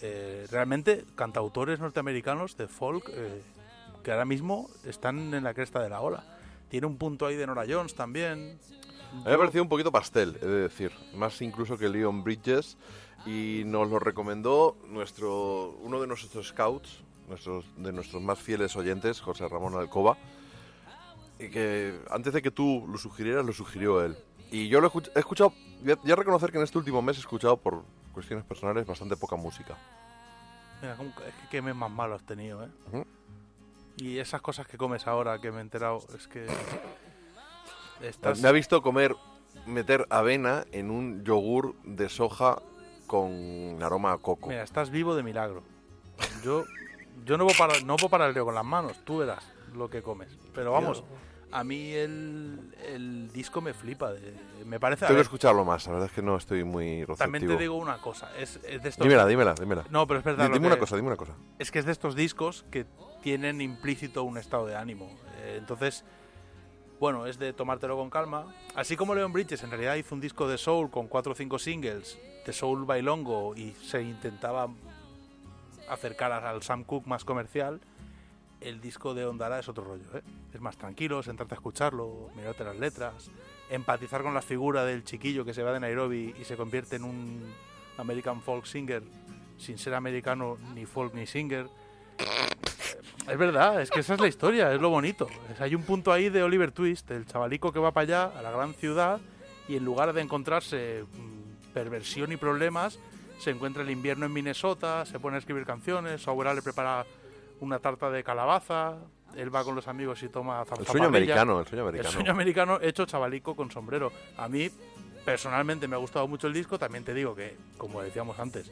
[0.00, 3.42] eh, realmente cantautores norteamericanos de folk eh,
[4.02, 6.24] que ahora mismo están en la cresta de la ola.
[6.70, 8.58] Tiene un punto ahí de Nora Jones también.
[9.24, 10.92] Me ha parecido un poquito pastel, he de decir.
[11.14, 12.78] Más incluso que Leon Bridges.
[13.26, 19.20] Y nos lo recomendó nuestro uno de nuestros scouts, nuestros, de nuestros más fieles oyentes,
[19.20, 20.18] José Ramón Alcoba.
[21.38, 24.18] Y que antes de que tú lo sugirieras, lo sugirió él.
[24.50, 27.16] Y yo lo he, escuch- he escuchado, ya, ya reconocer que en este último mes
[27.16, 27.82] he escuchado por
[28.12, 29.78] cuestiones personales bastante poca música.
[30.82, 33.04] Mira, es que qué mes más malo has tenido, ¿eh?
[33.96, 36.46] Y esas cosas que comes ahora que me he enterado, es que...
[38.02, 38.40] Estás...
[38.40, 39.14] Me ha visto comer,
[39.66, 42.60] meter avena en un yogur de soja
[43.06, 44.48] con aroma a coco.
[44.48, 45.62] Mira, estás vivo de milagro.
[46.42, 46.64] Yo,
[47.24, 49.88] yo no puedo parar, no puedo parar el río con las manos, tú verás lo
[49.88, 50.28] que comes.
[50.54, 51.04] Pero vamos,
[51.52, 54.12] a mí el, el disco me flipa.
[54.12, 54.34] de-
[54.64, 55.06] me parece...
[55.06, 57.16] Tengo que escucharlo más, la verdad es que no estoy muy receptivo.
[57.16, 59.04] también te digo una cosa, es, es de estos...
[59.06, 59.84] Dímela, dímela, dímela.
[59.90, 60.50] No, pero es verdad.
[60.50, 61.34] Dime una cosa, dime una cosa.
[61.58, 62.86] Es que es de estos discos que
[63.22, 65.10] tienen implícito un estado de ánimo.
[65.42, 66.04] Eh, entonces,
[67.00, 68.46] bueno, es de tomártelo con calma.
[68.74, 71.58] Así como Leon Bridges en realidad hizo un disco de soul con cuatro o cinco
[71.58, 74.68] singles de soul bailongo y se intentaba
[75.90, 77.80] acercar al Sam Cooke más comercial,
[78.60, 80.04] el disco de Ondara es otro rollo.
[80.14, 80.22] ¿eh?
[80.52, 83.30] Es más tranquilo, sentarte a escucharlo, mirarte las letras,
[83.70, 87.04] empatizar con la figura del chiquillo que se va de Nairobi y se convierte en
[87.04, 87.54] un
[87.98, 89.02] American folk singer
[89.58, 91.68] sin ser americano ni folk ni singer.
[93.28, 95.28] Es verdad, es que esa es la historia, es lo bonito.
[95.58, 98.50] Hay un punto ahí de Oliver Twist, el chavalico que va para allá, a la
[98.50, 99.20] gran ciudad,
[99.68, 102.98] y en lugar de encontrarse mm, perversión y problemas,
[103.40, 107.06] se encuentra el invierno en Minnesota, se pone a escribir canciones, su abuela le prepara
[107.60, 108.96] una tarta de calabaza,
[109.34, 110.92] él va con los amigos y toma El zarzapamilla.
[110.92, 112.08] sueño americano, el sueño americano.
[112.08, 114.12] El sueño americano hecho chavalico con sombrero.
[114.36, 114.70] A mí,
[115.24, 116.78] personalmente, me ha gustado mucho el disco.
[116.78, 118.70] También te digo que, como decíamos antes,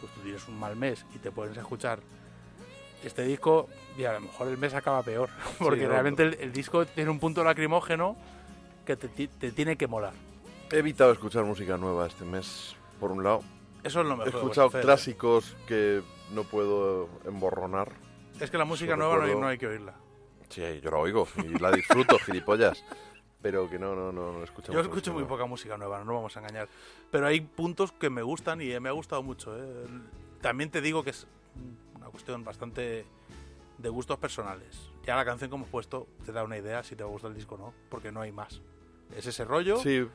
[0.00, 1.98] pues tú tienes un mal mes y te a escuchar
[3.04, 3.68] este disco
[3.98, 5.28] y a lo mejor el mes acaba peor.
[5.58, 8.16] Porque no, realmente el, el disco tiene un punto lacrimógeno
[8.84, 10.12] que te, te tiene que molar.
[10.70, 13.42] He evitado escuchar música nueva este mes, por un lado.
[13.86, 14.32] Eso es lo He mejor.
[14.32, 16.02] de escuchado clásicos que
[16.32, 17.92] no puedo emborronar.
[18.40, 19.94] Es que la música Yo nueva no hay, recuerdo- no hay que oírla.
[20.48, 22.84] Sí, yo la oigo y la disfruto, gilipollas.
[23.42, 25.36] Pero que no, no, no, no escucho Yo escucho muy nueva.
[25.36, 26.68] poca música nueva, no nos vamos a engañar.
[27.10, 29.56] Pero hay puntos que me gustan y me ha gustado mucho.
[29.56, 29.86] ¿eh?
[30.40, 31.26] También te digo que es
[31.94, 33.04] una cuestión bastante
[33.78, 34.90] de gustos personales.
[35.04, 37.54] Ya la canción que hemos puesto te da una idea si te gusta el disco
[37.54, 38.60] o no, porque no hay más.
[39.14, 39.76] Es ese rollo.
[39.78, 40.08] Sí.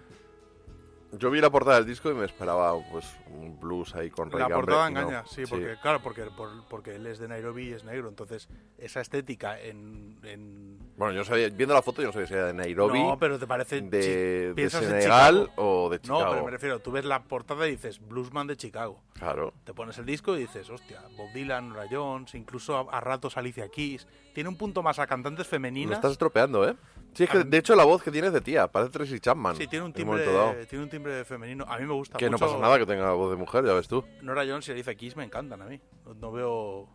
[1.13, 4.45] Yo vi la portada del disco y me esperaba pues un blues ahí con La
[4.45, 4.99] reggae, portada no.
[5.01, 8.47] engaña, sí, porque claro, porque, por- porque él es de Nairobi y es negro, entonces
[8.77, 12.33] esa estética en, en- Bueno, yo no sabía, viendo la foto yo no sabía si
[12.33, 16.23] era de Nairobi, No, pero te parece de, Senegal o de Chicago.
[16.23, 19.01] No, pero me refiero, tú ves la portada y dices Bluesman de Chicago.
[19.13, 19.53] Claro.
[19.65, 23.37] Te pones el disco y dices, hostia, Bob Dylan, Nora Jones, incluso a, a ratos
[23.37, 24.07] Alicia Keys.
[24.33, 25.95] Tiene un punto más a cantantes Lo femeninas.
[25.97, 26.75] estás estropeando, ¿eh?
[27.13, 29.55] Sí, es que de hecho la voz que tiene es de tía, parece Tracy Chapman.
[29.57, 30.23] Sí, tiene un timbre,
[30.69, 31.65] tiene un timbre femenino.
[31.67, 32.45] A mí me gusta Que no mucho.
[32.45, 34.03] pasa nada que tenga voz de mujer, ya ves tú.
[34.21, 35.79] Nora Jones y Alicia Keys me encantan a mí.
[36.05, 36.87] No, no veo...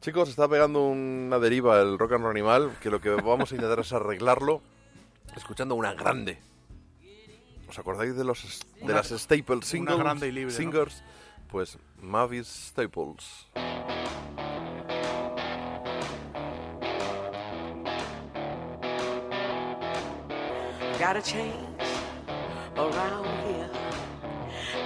[0.00, 3.54] Chicos, está pegando una deriva el rock and roll animal, que lo que vamos a
[3.54, 4.60] intentar es arreglarlo
[5.36, 6.38] escuchando una grande.
[7.68, 8.42] ¿Os acordáis de los
[8.78, 9.98] de Una- las Staples una singles?
[9.98, 10.58] grande y libre, ¿no?
[10.58, 11.04] Singers?
[11.48, 13.46] Pues Mavis Staples.
[21.02, 21.82] Gotta change
[22.76, 23.68] around here.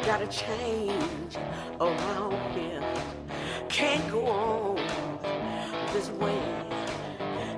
[0.06, 1.36] Gotta change
[1.78, 2.82] around here.
[3.68, 4.76] Can't go on
[5.92, 6.40] this way.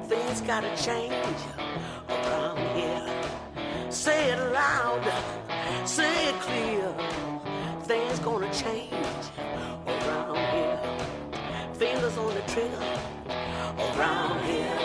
[0.09, 1.41] Things gotta change
[2.09, 3.07] around here.
[3.91, 5.07] Say it loud,
[5.85, 6.93] say it clear.
[7.83, 9.25] Things gonna change
[9.87, 10.81] around here.
[11.75, 12.83] Fingers on the trigger
[13.79, 14.79] around here.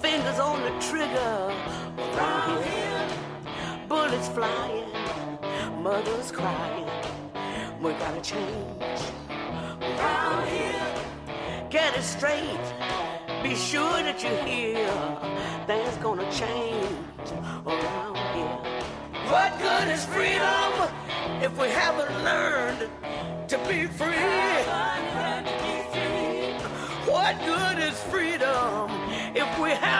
[0.00, 1.52] Fingers on the trigger
[1.98, 2.77] around here.
[4.08, 6.88] Bullets flying, mothers crying.
[7.82, 9.02] We gotta change
[9.82, 10.94] around here.
[11.68, 12.66] Get it straight.
[13.42, 14.88] Be sure that you hear.
[15.66, 17.28] Things gonna change
[17.66, 18.58] around here.
[19.28, 20.72] What good is freedom
[21.42, 22.88] if we haven't learned
[23.48, 24.64] to be free?
[27.12, 28.90] What good is freedom
[29.34, 29.97] if we haven't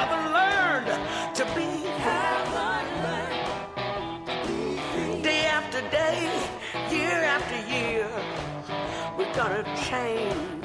[9.88, 10.57] shame.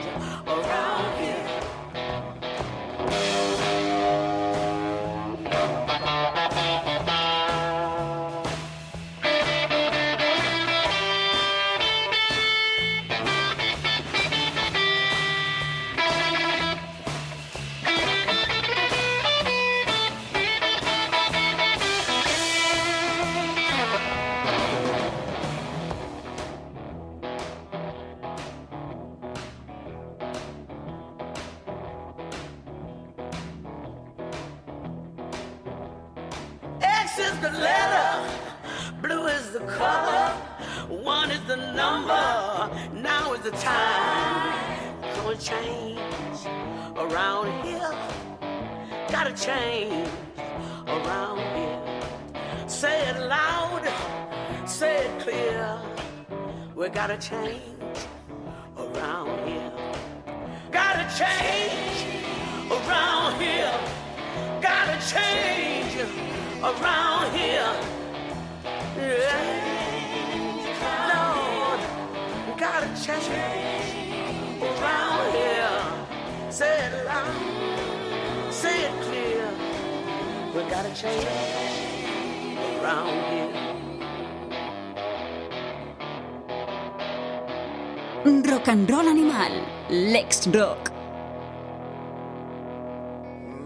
[90.03, 90.89] Lex Rock.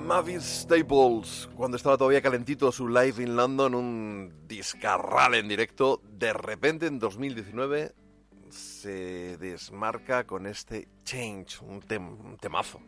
[0.05, 6.33] Mavis Staples, cuando estaba todavía calentito su live in London, un discarral en directo, de
[6.33, 7.93] repente en 2019
[8.49, 12.81] se desmarca con este Change, un, tem- un temazo,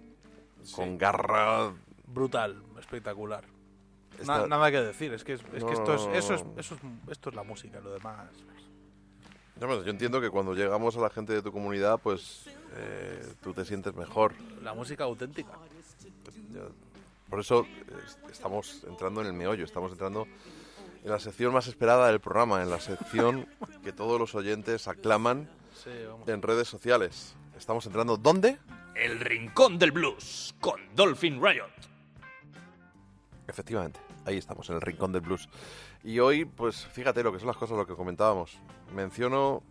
[0.76, 1.74] con garra.
[2.08, 3.46] Brutal, espectacular.
[4.20, 6.34] Esta- Na- nada que decir, es que, es, es No, que esto, es, no, eso,
[6.34, 8.28] es, eso es esto es la música, lo demás.
[9.60, 12.46] Bueno, yo entiendo que cuando llegamos a la gente de tu comunidad, pues
[12.76, 14.34] eh, tú te sientes mejor.
[14.64, 15.52] La música auténtica.
[17.30, 17.66] Por eso
[18.32, 20.28] estamos entrando en el meollo, estamos entrando
[21.04, 23.48] en la sección más esperada del programa, en la sección
[23.84, 25.50] que todos los oyentes aclaman
[25.84, 25.92] Sí,
[26.28, 27.36] en redes sociales.
[27.58, 28.58] Estamos entrando ¿dónde?
[28.96, 31.70] El Rincón del Blues con Dolphin Riot.
[33.48, 35.50] Efectivamente, ahí estamos, en el rincón del blues.
[36.04, 38.58] Y hoy, pues fíjate lo que son las cosas, lo que comentábamos.
[38.94, 39.62] Menciono,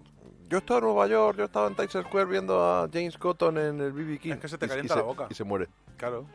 [0.48, 3.80] yo estaba en Nueva York, yo estaba en Times Square viendo a James Cotton en
[3.80, 4.32] el BB King.
[4.32, 5.26] Es que se te Y- y calienta la boca.
[5.30, 5.68] Y se muere.
[5.96, 6.26] Claro.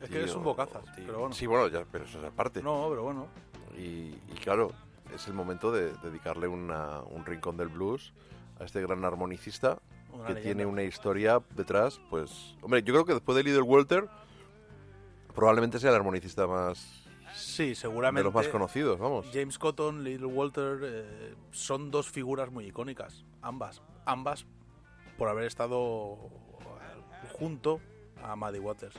[0.00, 1.04] Es que es Tío, un bocazas, tío.
[1.06, 1.34] pero bueno.
[1.34, 2.62] Sí, bueno, ya, pero eso es aparte.
[2.62, 3.26] No, pero bueno.
[3.76, 4.70] Y, y claro,
[5.14, 8.12] es el momento de dedicarle una- un rincón del blues
[8.60, 9.78] a este gran armonicista
[10.12, 10.42] Una que leyenda.
[10.42, 12.56] tiene una historia detrás, pues...
[12.62, 14.08] Hombre, yo creo que después de Little Walter
[15.34, 17.04] probablemente sea el armonicista más...
[17.38, 18.20] Sí, seguramente.
[18.20, 19.26] De los más conocidos, vamos.
[19.32, 23.24] James Cotton, Little Walter eh, son dos figuras muy icónicas.
[23.42, 23.82] Ambas.
[24.04, 24.46] Ambas
[25.16, 26.18] por haber estado
[26.60, 27.80] eh, junto
[28.22, 28.96] a Muddy Waters.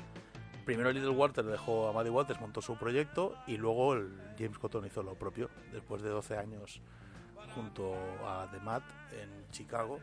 [0.65, 4.85] Primero Little Walter dejó a Muddy Waters, montó su proyecto y luego el James Cotton
[4.85, 6.81] hizo lo propio después de 12 años
[7.55, 7.93] junto
[8.25, 8.83] a The Matt
[9.19, 9.99] en Chicago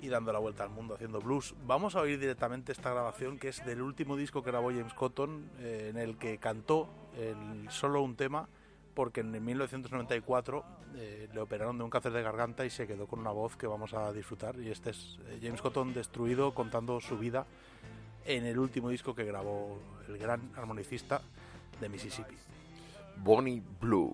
[0.00, 1.54] y dando la vuelta al mundo haciendo blues.
[1.64, 5.48] Vamos a oír directamente esta grabación que es del último disco que grabó James Cotton,
[5.60, 8.48] eh, en el que cantó el- solo un tema,
[8.94, 10.64] porque en 1994
[10.96, 13.66] eh, le operaron de un cáncer de garganta y se quedó con una voz que
[13.66, 14.56] vamos a disfrutar.
[14.60, 17.46] Y este es eh, James Cotton destruido contando su vida
[18.26, 19.78] en el último disco que grabó
[20.08, 21.22] el gran armonicista
[21.80, 22.34] de Mississippi.
[23.16, 24.12] Bonnie Blue.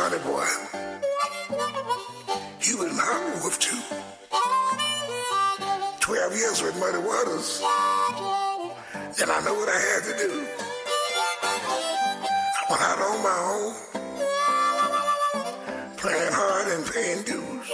[0.00, 0.48] Sonny Boy.
[2.58, 3.82] He was in Hollywood two.
[6.00, 7.60] Twelve years with Muddy Waters.
[9.20, 10.46] And I know what I had to do.
[12.56, 13.74] I went out on my own,
[15.98, 17.70] playing hard and paying dues.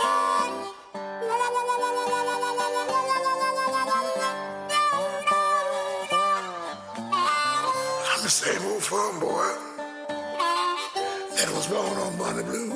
[8.11, 9.66] I'm the same old farm boy
[11.37, 12.71] that was born on Bonnie Blue.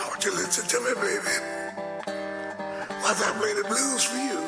[0.00, 1.36] Want you listen to me, baby,
[2.88, 4.45] while I play the blues for you.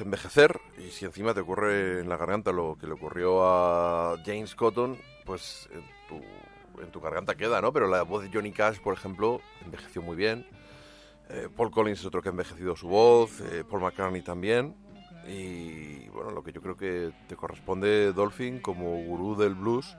[0.00, 0.60] Envejecer.
[0.78, 4.98] Y si encima te ocurre en la garganta lo que le ocurrió a James Cotton,
[5.24, 7.72] pues en tu, en tu garganta queda, ¿no?
[7.72, 10.46] Pero la voz de Johnny Cash, por ejemplo, envejeció muy bien.
[11.28, 13.40] Eh, Paul Collins es otro que ha envejecido su voz.
[13.40, 14.74] eh, Paul McCartney también.
[15.28, 19.96] Y bueno, lo que yo creo que te corresponde, Dolphin, como gurú del blues,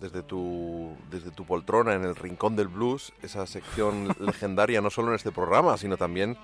[0.00, 5.08] desde tu, desde tu poltrona en el rincón del blues, esa sección legendaria no solo
[5.08, 6.38] en este programa, sino también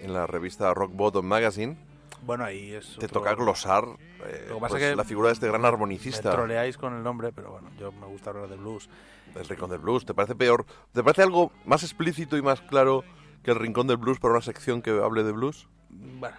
[0.00, 1.76] en la revista Rock Bottom Magazine.
[2.22, 2.96] Bueno, ahí es.
[2.98, 3.84] Te otro- toca glosar
[4.26, 6.30] eh, Lo que pasa pues, que la figura de este gran Me armonicista.
[6.30, 8.88] troleáis con el nombre, pero bueno, yo me gusta hablar de blues.
[9.34, 10.04] El rincón del blues.
[10.04, 10.66] ¿Te parece peor?
[10.92, 13.04] ¿Te parece algo más explícito y más claro
[13.42, 15.68] que el rincón del blues para una sección que hable de blues?
[15.90, 16.36] Bueno,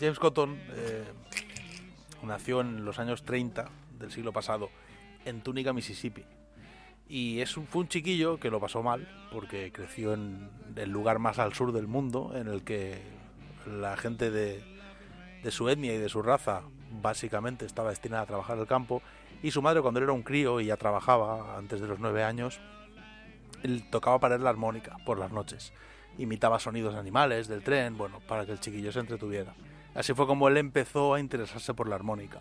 [0.00, 1.04] James Cotton eh,
[2.22, 3.68] nació en los años 30
[3.98, 4.70] del siglo pasado
[5.24, 6.24] en Túnica, Mississippi.
[7.08, 11.18] Y es un, fue un chiquillo que lo pasó mal porque creció en el lugar
[11.18, 13.00] más al sur del mundo en el que
[13.66, 14.62] la gente de,
[15.42, 16.62] de su etnia y de su raza
[17.02, 19.02] básicamente estaba destinada a trabajar el campo
[19.42, 22.24] y su madre cuando él era un crío y ya trabajaba antes de los nueve
[22.24, 22.60] años
[23.62, 25.72] él tocaba para él la armónica por las noches.
[26.16, 29.54] Imitaba sonidos animales del tren bueno para que el chiquillo se entretuviera.
[29.94, 32.40] Así fue como él empezó a interesarse por la armónica.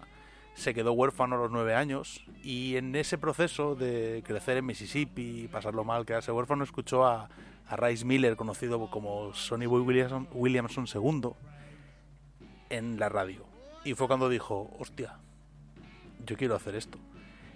[0.53, 5.47] Se quedó huérfano a los nueve años y en ese proceso de crecer en Mississippi
[5.51, 7.29] pasarlo mal, quedarse huérfano, escuchó a,
[7.67, 11.29] a Rice Miller, conocido como Sonny Boy Williamson, Williamson II,
[12.69, 13.45] en la radio.
[13.83, 15.17] Y fue cuando dijo, hostia,
[16.25, 16.97] yo quiero hacer esto.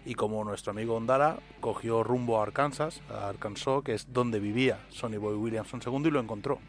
[0.06, 4.80] Y como nuestro amigo Ondara cogió rumbo a Arkansas, a Arkansas, que es donde vivía
[4.90, 6.60] Sonny Boy Williamson II, y lo encontró.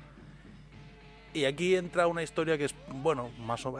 [1.34, 3.78] Y aquí entra una historia que es, bueno, más o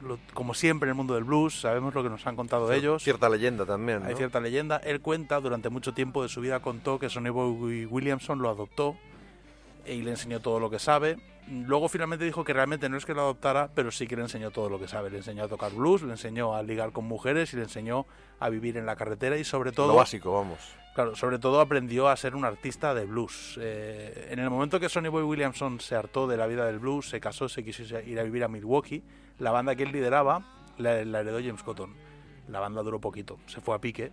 [0.00, 3.02] lo- como siempre en el mundo del blues, sabemos lo que nos han contado ellos.
[3.02, 4.08] Cierta leyenda también, ¿no?
[4.08, 4.78] Hay cierta leyenda.
[4.78, 8.96] Él cuenta, durante mucho tiempo de su vida contó que Sonny Boy Williamson lo adoptó
[9.84, 11.18] y le enseñó todo lo que sabe.
[11.48, 14.50] Luego finalmente dijo que realmente no es que lo adoptara, pero sí que le enseñó
[14.50, 15.10] todo lo que sabe.
[15.10, 18.06] Le enseñó a tocar blues, le enseñó a ligar con mujeres y le enseñó
[18.40, 19.88] a vivir en la carretera y sobre todo...
[19.88, 20.58] Lo básico, vamos.
[20.94, 23.58] Claro, sobre todo aprendió a ser un artista de blues.
[23.60, 27.08] Eh, en el momento que Sonny Boy Williamson se hartó de la vida del blues,
[27.08, 29.02] se casó, se quiso ir a vivir a Milwaukee,
[29.38, 30.46] la banda que él lideraba
[30.78, 31.94] la, la heredó James Cotton.
[32.48, 34.12] La banda duró poquito, se fue a pique.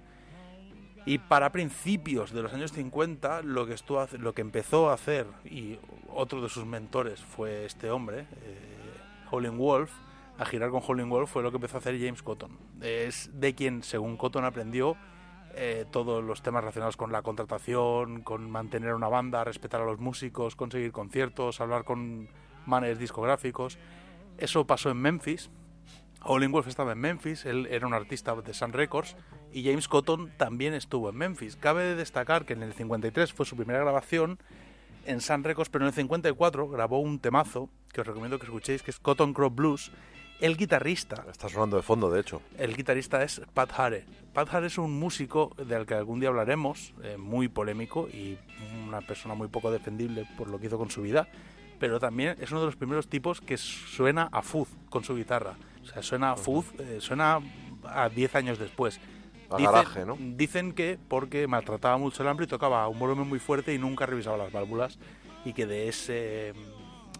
[1.05, 3.75] Y para principios de los años 50, lo que,
[4.19, 5.79] lo que empezó a hacer, y
[6.13, 9.91] otro de sus mentores fue este hombre, eh, Wolf,
[10.37, 12.57] a girar con Howlin' Wolf fue lo que empezó a hacer James Cotton.
[12.81, 14.97] Es de quien, según Cotton, aprendió
[15.53, 19.99] eh, todos los temas relacionados con la contratación, con mantener una banda, respetar a los
[19.99, 22.29] músicos, conseguir conciertos, hablar con
[22.65, 23.77] managers discográficos.
[24.37, 25.49] Eso pasó en Memphis.
[26.23, 29.15] Howlin' Wolf estaba en Memphis, él era un artista de Sun Records
[29.51, 31.55] y James Cotton también estuvo en Memphis.
[31.55, 34.37] Cabe destacar que en el 53 fue su primera grabación
[35.05, 38.83] en Sun Records, pero en el 54 grabó un temazo que os recomiendo que escuchéis,
[38.83, 39.91] que es Cotton Crop Blues.
[40.39, 42.41] El guitarrista Está sonando de fondo, de hecho.
[42.57, 44.05] el guitarrista es Pat Hare.
[44.33, 48.37] Pat Hare es un músico del que algún día hablaremos, eh, muy polémico y
[48.87, 51.27] una persona muy poco defendible por lo que hizo con su vida,
[51.79, 55.57] pero también es uno de los primeros tipos que suena a fuzz con su guitarra.
[55.83, 57.39] O sea, suena a fuzz, eh, suena
[57.85, 58.99] a 10 años después.
[59.49, 60.17] A garaje, ¿no?
[60.17, 63.77] Dicen que porque maltrataba mucho el hambre y tocaba a un volumen muy fuerte y
[63.77, 64.97] nunca revisaba las válvulas
[65.43, 66.53] y que de ese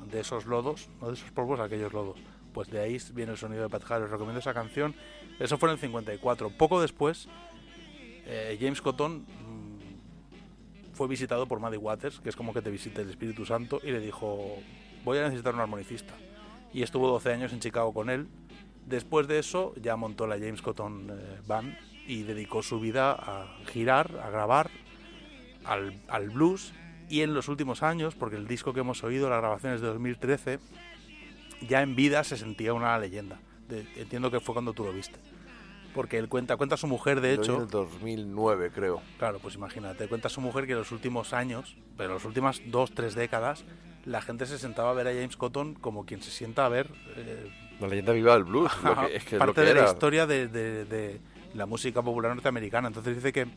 [0.09, 2.17] de esos lodos, no de esos polvos, aquellos lodos.
[2.53, 4.05] Pues de ahí viene el sonido de Pat Hare.
[4.05, 4.95] Os recomiendo esa canción.
[5.39, 6.49] Eso fue en el 54.
[6.49, 7.27] Poco después,
[8.25, 13.01] eh, James Cotton mm, fue visitado por Maddie Waters, que es como que te visite
[13.01, 14.57] el Espíritu Santo, y le dijo,
[15.05, 16.13] voy a necesitar un armonicista.
[16.73, 18.27] Y estuvo 12 años en Chicago con él.
[18.91, 21.75] Después de eso ya montó la James Cotton eh, Band
[22.07, 24.69] y dedicó su vida a girar, a grabar,
[25.63, 26.73] al, al blues.
[27.09, 30.59] Y en los últimos años, porque el disco que hemos oído, las grabaciones de 2013,
[31.67, 33.39] ya en vida se sentía una leyenda.
[33.67, 35.17] De- entiendo que fue cuando tú lo viste.
[35.93, 37.55] Porque él cuenta, cuenta a su mujer, de Lo hecho.
[37.57, 39.01] En el 2009, creo.
[39.19, 42.61] Claro, pues imagínate, cuenta su mujer que en los últimos años, pero en las últimas
[42.67, 43.65] dos, tres décadas,
[44.05, 46.89] la gente se sentaba a ver a James Cotton como quien se sienta a ver
[47.17, 48.71] eh, La leyenda viva del blues.
[48.83, 51.19] lo que- es que es lo parte que de la historia de, de- de
[51.53, 52.87] la música popular norteamericana.
[52.87, 53.47] Entonces dice que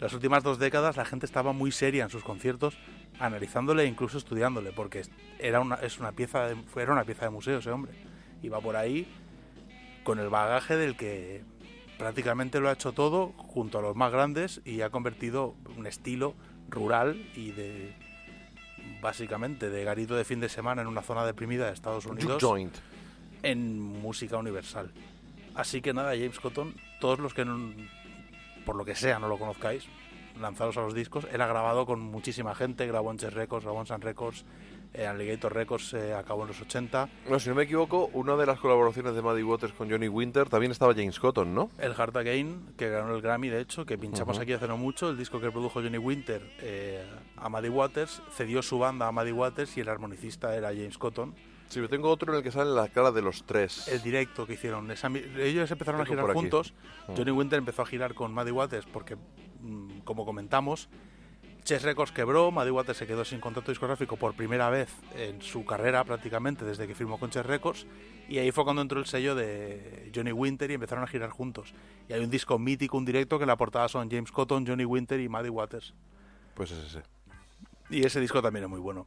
[0.00, 2.76] las últimas dos décadas la gente estaba muy seria en sus conciertos,
[3.18, 5.02] analizándole e incluso estudiándole, porque
[5.38, 7.92] era una, es una pieza de, era una pieza de museo ese hombre.
[8.42, 9.06] Iba por ahí
[10.04, 11.42] con el bagaje del que
[11.98, 16.34] prácticamente lo ha hecho todo junto a los más grandes y ha convertido un estilo
[16.68, 17.94] rural y de
[19.00, 22.74] básicamente de garito de fin de semana en una zona deprimida de Estados Unidos joint.
[23.44, 24.90] En música universal.
[25.54, 27.72] Así que nada, James Cotton, todos los que no-
[28.66, 29.84] por lo que sea no lo conozcáis,
[30.40, 31.26] lanzados a los discos.
[31.32, 34.44] Él ha grabado con muchísima gente, grabó en Chess Records, grabó en Sun Records,
[34.94, 37.08] eh, Alligator Records eh, acabó en los 80.
[37.28, 40.48] No, si no me equivoco, una de las colaboraciones de Muddy Waters con Johnny Winter
[40.48, 41.68] también estaba James Cotton, ¿no?
[41.78, 45.10] El Heart Again, que ganó el Grammy, de hecho, que pinchamos aquí hace no mucho,
[45.10, 47.04] el disco que produjo Johnny Winter eh,
[47.36, 51.34] a Muddy Waters, cedió su banda a Muddy Waters y el armonicista era James Cotton.
[51.74, 53.88] Sí, yo tengo otro en el que salen la cara de los tres.
[53.88, 56.72] El directo que hicieron, esa ellos empezaron a girar juntos.
[57.08, 57.16] Mm.
[57.16, 60.88] Johnny Winter empezó a girar con Muddy Waters porque, mm, como comentamos,
[61.64, 65.64] Chess Records quebró, Muddy Waters se quedó sin contrato discográfico por primera vez en su
[65.64, 67.86] carrera prácticamente desde que firmó con Chess Records
[68.28, 71.74] y ahí fue cuando entró el sello de Johnny Winter y empezaron a girar juntos.
[72.08, 74.84] Y hay un disco mítico, un directo que en la portada son James Cotton, Johnny
[74.84, 75.92] Winter y Muddy Waters.
[76.54, 77.02] Pues es ese.
[77.90, 79.06] Y ese disco también es muy bueno.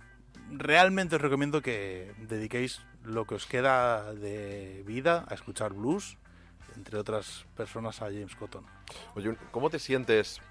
[0.51, 6.17] Realmente os recomiendo que dediquéis lo que os queda de vida a escuchar blues,
[6.75, 8.65] entre otras personas a James Cotton.
[9.15, 10.41] Oye, ¿cómo te sientes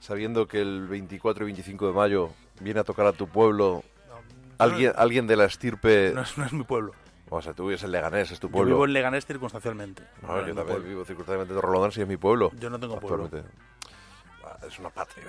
[0.00, 2.30] sabiendo que el 24 y 25 de mayo
[2.60, 3.82] viene a tocar a tu pueblo
[4.58, 6.12] alguien, alguien de la estirpe...
[6.14, 6.92] No es, no es mi pueblo.
[7.30, 8.74] O sea, tú vives en Leganés, es tu Yo pueblo.
[8.74, 10.04] vivo en Leganés circunstancialmente.
[10.22, 10.88] No, yo también pueblo.
[10.88, 12.52] vivo circunstancialmente de Rolondán, si es mi pueblo.
[12.60, 13.30] Yo no tengo pueblo.
[14.68, 15.26] Es una patria.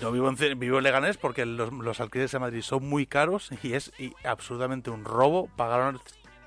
[0.00, 3.50] Yo vivo en, vivo en Leganés porque los, los alquileres de Madrid son muy caros
[3.62, 5.94] y es y absolutamente un robo pagar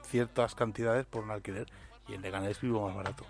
[0.08, 1.67] ciertas cantidades por un alquiler.
[2.08, 3.25] Y en Leganés vivo más barato.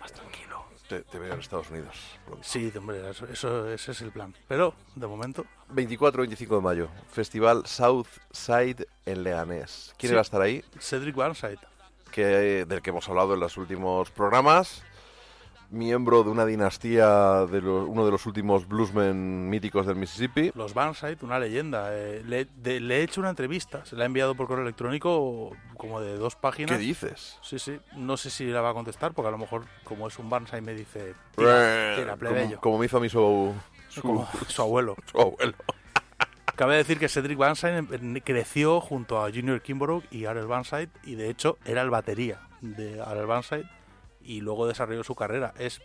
[0.00, 0.64] Más tranquilo.
[0.88, 1.96] Te, te veo en Estados Unidos.
[2.26, 2.44] pronto.
[2.46, 4.34] Sí, hombre, eso, eso- ese es el plan.
[4.48, 9.94] Pero, de momento, 24-25 de mayo, Festival Southside en Leganés.
[9.98, 10.14] ¿Quién Sí.
[10.14, 10.62] va a estar ahí?
[10.78, 11.58] Cedric Barnside.
[12.12, 14.82] Que, del que hemos hablado en los últimos programas.
[15.74, 20.52] Miembro de una dinastía, de uno de los últimos bluesmen míticos del Mississippi.
[20.54, 21.88] Los Barnside, una leyenda.
[21.92, 25.50] Eh, le, de- le he hecho una entrevista, se la he enviado por correo electrónico
[25.76, 26.70] como de dos páginas.
[26.72, 27.38] ¿Qué dices?
[27.42, 27.78] Sí, sí.
[27.96, 30.60] No sé si la va a contestar porque a lo mejor, como es un Barnside,
[30.62, 32.60] me dice: Tira, tira, plebeyo.
[32.60, 33.52] como, como me hizo a mí su,
[33.88, 34.96] su, Como su abuelo.
[35.12, 35.54] su abuelo.
[36.56, 41.16] Cabe decir que Cedric Banside em- creció junto a Junior Kimbrough y Arel Banside y
[41.16, 43.64] de hecho era el batería de Arel Banside
[44.24, 45.52] y luego desarrolló su carrera.
[45.58, 45.80] Es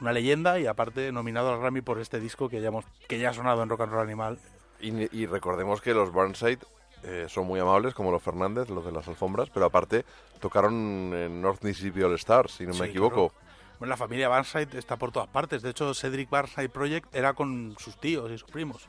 [0.00, 3.30] una leyenda y aparte nominado al Grammy por este disco que ya, hemos, que ya
[3.30, 4.38] ha sonado en Rock and Roll Animal.
[4.80, 6.60] Y, y recordemos que los Burnside
[7.02, 10.04] eh, son muy amables, como los Fernández, los de las alfombras, pero aparte
[10.40, 13.30] tocaron en North Mississippi All Stars, si no Sí, me equivoco.
[13.30, 13.48] claro.
[13.78, 15.62] Bueno, la familia Banside está por todas partes.
[15.62, 18.88] De hecho, Cedric Banside Project era con sus tíos y sus primos.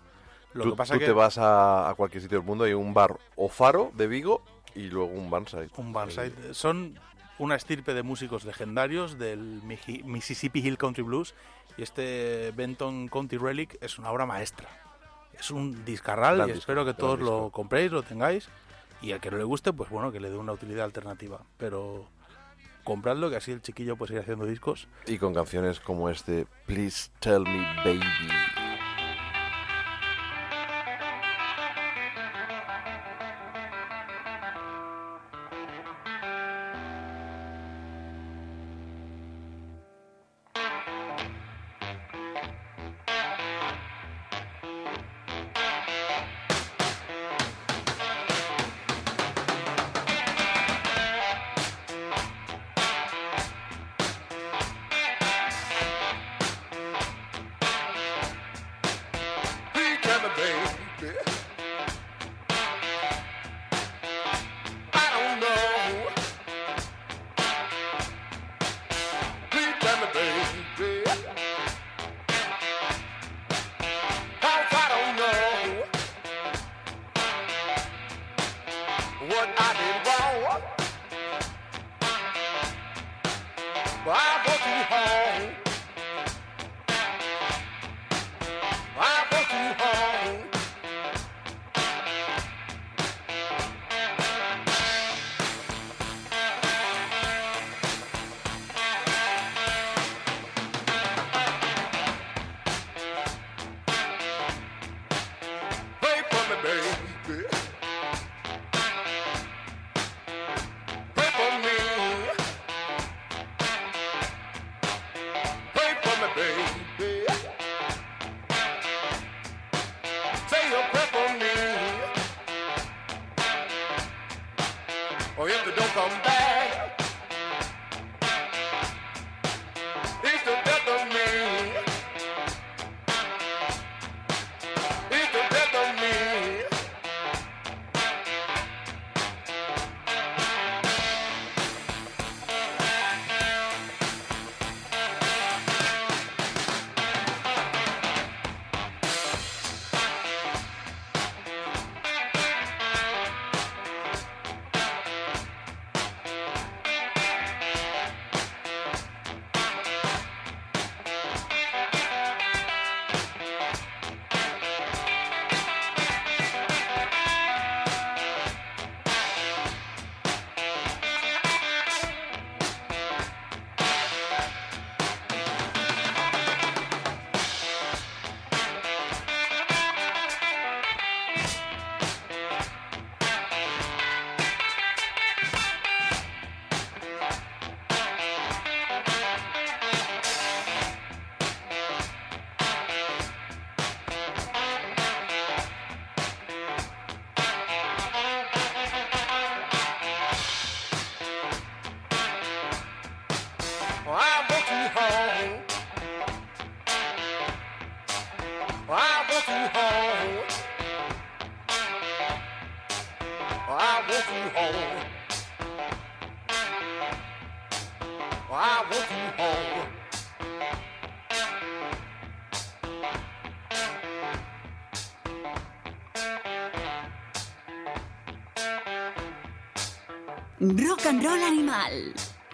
[0.54, 2.74] Lo tú que pasa tú que te vas a, a cualquier sitio del mundo, hay
[2.74, 4.42] un bar o faro de Vigo
[4.74, 5.70] y luego un Burnside.
[5.78, 6.56] Un Banside.
[6.56, 7.00] Son
[7.40, 9.62] una estirpe de músicos legendarios del
[10.04, 11.34] Mississippi Hill Country Blues
[11.78, 14.68] y este Benton County Relic es una obra maestra.
[15.40, 17.44] Es un discarral Gran y disco, espero que todos disco.
[17.44, 18.50] lo compréis, lo tengáis
[19.02, 21.40] y al que no le guste, pues bueno, que le dé una utilidad alternativa.
[21.58, 22.06] Pero
[22.84, 24.88] compradlo, que así el chiquillo puede seguir haciendo discos.
[25.08, 28.59] Y con canciones como este Please Tell Me Baby.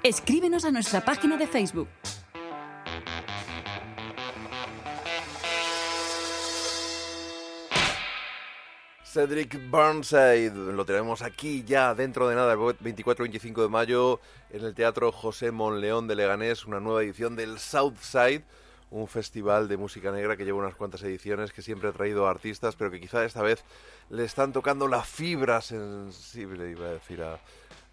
[0.06, 1.88] Escríbenos a nuestra página de Facebook.
[9.04, 14.20] Cedric Burnside, lo tenemos aquí ya dentro de nada, el 24-25 de mayo,
[14.52, 18.44] en el Teatro José Monleón de Leganés, una nueva edición del Southside,
[18.92, 22.76] un festival de música negra que lleva unas cuantas ediciones, que siempre ha traído artistas,
[22.76, 23.64] pero que quizá esta vez
[24.12, 27.40] le están tocando la fibra sensible, iba a decir a,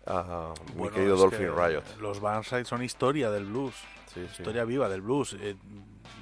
[0.07, 1.83] a mi Bueno, querido Dolphin Riot.
[2.01, 3.75] Los Burnside son historia del blues.
[4.17, 5.37] Historia viva del blues.
[5.41, 5.57] eh,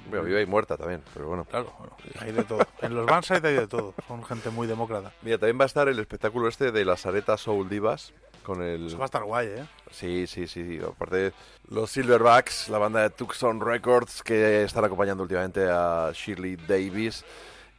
[0.09, 1.45] Bueno, viva y muerta también, pero bueno.
[1.45, 2.65] Claro, bueno, hay de todo.
[2.81, 3.93] En los Burnside hay de todo.
[4.07, 5.11] Son gente muy demócrata.
[5.21, 8.87] Mira, también va a estar el espectáculo este de las aretas Soul Divas con el...
[8.87, 9.65] Eso va a estar guay, ¿eh?
[9.91, 10.65] Sí, sí, sí.
[10.65, 10.83] sí.
[10.85, 11.33] Aparte,
[11.69, 17.23] los Silverbacks, la banda de Tucson Records, que están acompañando últimamente a Shirley Davis.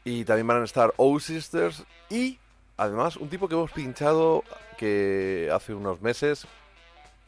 [0.04, 1.84] Y también van a estar O Sisters.
[2.10, 2.38] Y,
[2.82, 4.44] además, un tipo que hemos pinchado
[4.76, 6.46] que hace unos meses.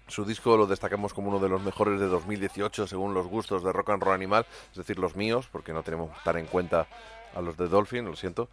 [0.07, 3.73] Su disco lo destacamos como uno de los mejores de 2018 según los gustos de
[3.73, 6.86] Rock and Roll Animal, es decir, los míos, porque no tenemos tan en cuenta
[7.34, 8.49] a los de Dolphin, lo siento.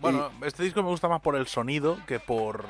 [0.00, 2.66] Bueno, este disco me gusta más por el sonido que por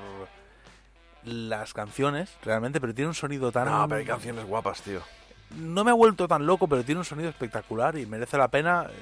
[1.25, 3.67] las canciones, realmente, pero tiene un sonido tan...
[3.67, 5.01] No, pero hay canciones guapas, tío.
[5.57, 8.87] No me ha vuelto tan loco, pero tiene un sonido espectacular y merece la pena,
[8.89, 8.95] eh,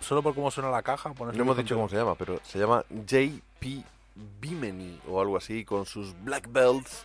[0.00, 1.12] solo por cómo suena la caja.
[1.18, 3.84] No hemos dicho cómo se llama, pero se llama J.P.
[4.14, 7.04] Bimini o algo así, con sus Black Belts,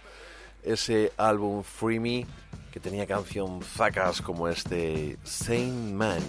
[0.63, 2.25] ese álbum Free Me,
[2.71, 6.21] que tenía canción zacas como este Same Man.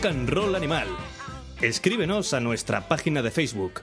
[0.00, 0.88] Rock and Roll Animal.
[1.60, 3.82] Escríbenos a nuestra página de Facebook.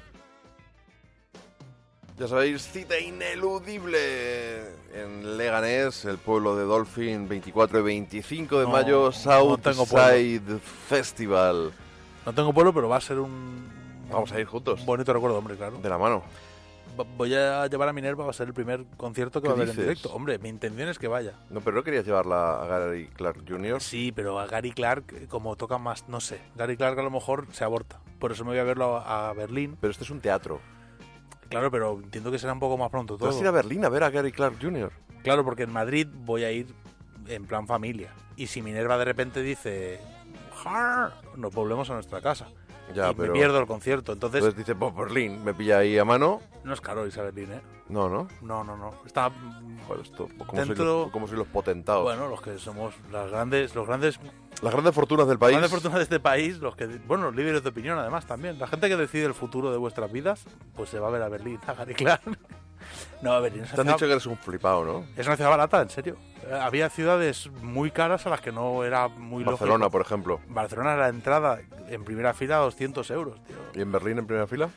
[2.17, 4.61] Ya sabéis, cita ineludible
[4.95, 11.71] en Leganés, el pueblo de Dolphin, 24 y 25 de No, mayo, no Southside Festival.
[12.25, 13.67] No tengo pueblo, pero va a ser un
[14.09, 14.79] Vamos a ir juntos.
[14.79, 15.77] un bonito recuerdo, hombre, claro.
[15.77, 16.23] De la mano.
[17.17, 19.61] Voy a llevar a Minerva, va a ser el primer concierto que ¿Qué va a
[19.63, 20.09] haber en directo.
[20.13, 21.33] Hombre, mi intención es que vaya.
[21.49, 23.81] No, pero no querías llevarla a Gary Clark Jr.
[23.81, 26.39] Sí, pero a Gary Clark, eh, como toca más, no sé.
[26.55, 27.99] Gary Clark a lo mejor se aborta.
[28.19, 29.77] Por eso me voy a verlo a, a Berlín.
[29.79, 30.59] Pero este es un teatro.
[31.49, 33.39] Claro, pero entiendo que será un poco más pronto ¿Tú vas todo.
[33.39, 34.91] a ir a Berlín a ver a Gary Clark Jr.?
[35.23, 36.67] Claro, porque en Madrid voy a ir
[37.27, 38.13] en plan familia.
[38.35, 39.99] Y si Minerva de repente dice,
[40.63, 42.47] "Jar", nos volvemos a nuestra casa.
[42.93, 43.33] Ya, y pero...
[43.33, 44.13] me pierdo el concierto.
[44.13, 46.41] Entonces, Entonces dice, pues Berlín, me pilla ahí a mano.
[46.63, 47.61] no es caro irse a Berlín, ¿eh?
[47.89, 48.27] No, ¿no?
[48.41, 48.93] No, no, no.
[49.05, 49.31] Está
[49.87, 52.03] Joder, esto, como, soy Dentro- los, como soy los potentados.
[52.03, 54.19] bueno, los que somos las grandes, los grandes,
[54.61, 55.51] Las grandes fortunas del país.
[55.53, 58.59] grandes fortunas de este país, los que, bueno, los líderes de opinión además también.
[58.59, 60.43] La gente que decide el futuro de vuestras vidas,
[60.75, 62.21] pues se va a ver a Berlín, a Gary Clark.
[63.21, 65.05] No, a Berlín Te han ciudad- dicho que eres un flipado, ¿no?
[65.17, 66.15] es una ciudad barata, en serio.
[66.47, 69.91] Eh, Había ciudades muy caras a las que no era muy Barcelona, lógico.
[69.91, 70.39] por ejemplo.
[70.47, 71.59] Barcelona la entrada
[71.89, 73.55] en primera fila 200 euros, tío.
[73.75, 74.69] ¿Y en Berlín en primera fila?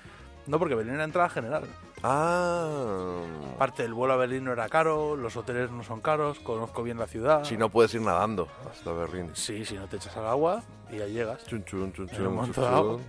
[0.46, 1.64] No, porque Berlín era entrada general.
[2.02, 3.20] Ah.
[3.54, 6.98] Aparte, el vuelo a Berlín no era caro, los hoteles no son caros, conozco bien
[6.98, 7.44] la ciudad.
[7.44, 9.30] Si no puedes ir nadando hasta Berlín.
[9.34, 11.44] Sí, si no te echas al agua y ya llegas.
[11.46, 13.00] Chun, chun, chun, chun, chun, chun.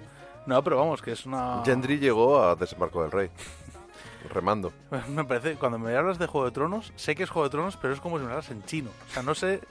[0.45, 1.61] No, pero vamos, que es una...
[1.64, 3.30] Gendry llegó a Desembarco del Rey.
[4.30, 4.72] Remando.
[5.09, 7.77] Me parece, cuando me hablas de Juego de Tronos, sé que es Juego de Tronos,
[7.77, 8.90] pero es como si me hablas en chino.
[9.09, 9.61] O sea, no sé...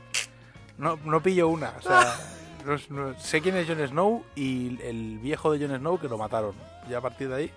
[0.78, 1.74] No, no pillo una.
[1.78, 2.16] O sea,
[2.64, 6.18] no no- sé quién es Jon Snow y el viejo de Jon Snow que lo
[6.18, 6.54] mataron.
[6.88, 7.52] Ya a partir de ahí...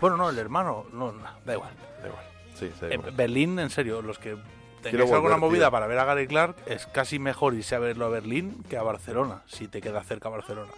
[0.00, 0.86] Bueno, no, el hermano...
[0.92, 1.12] No,
[1.44, 1.70] da igual.
[2.00, 2.24] Da igual.
[2.54, 2.86] Sí, sí.
[2.90, 4.36] En Berlín, en serio, los que
[4.82, 5.70] tengáis alguna movida tío.
[5.72, 8.82] para ver a Gary Clark, es casi mejor irse a verlo a Berlín que a
[8.82, 10.72] Barcelona, si te queda cerca Barcelona.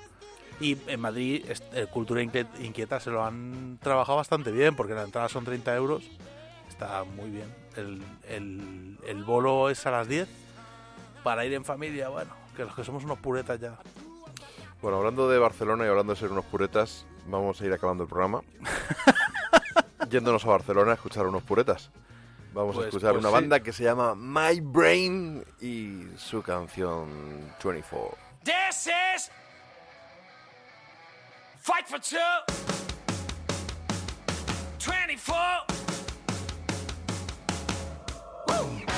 [0.62, 5.02] Y en Madrid, es- eh, Cultura Inquieta se lo han trabajado bastante bien, porque la
[5.02, 6.04] entrada son 30 euros.
[6.68, 7.52] Está muy bien.
[7.76, 10.28] El, el, el bolo es a las 10
[11.24, 12.08] para ir en familia.
[12.08, 13.76] Bueno, que los que somos unos puretas ya.
[14.80, 18.08] Bueno, hablando de Barcelona y hablando de ser unos puretas, vamos a ir acabando el
[18.08, 18.42] programa.
[20.10, 21.90] Yéndonos a Barcelona a escuchar unos puretas.
[22.52, 23.34] Vamos Pues- a escuchar pues una sí.
[23.34, 27.08] banda que se llama My Brain y su canción
[27.64, 28.16] 24.
[28.44, 29.30] This is
[31.62, 32.18] Fight for Two
[34.80, 35.36] 24
[38.48, 38.91] Woo!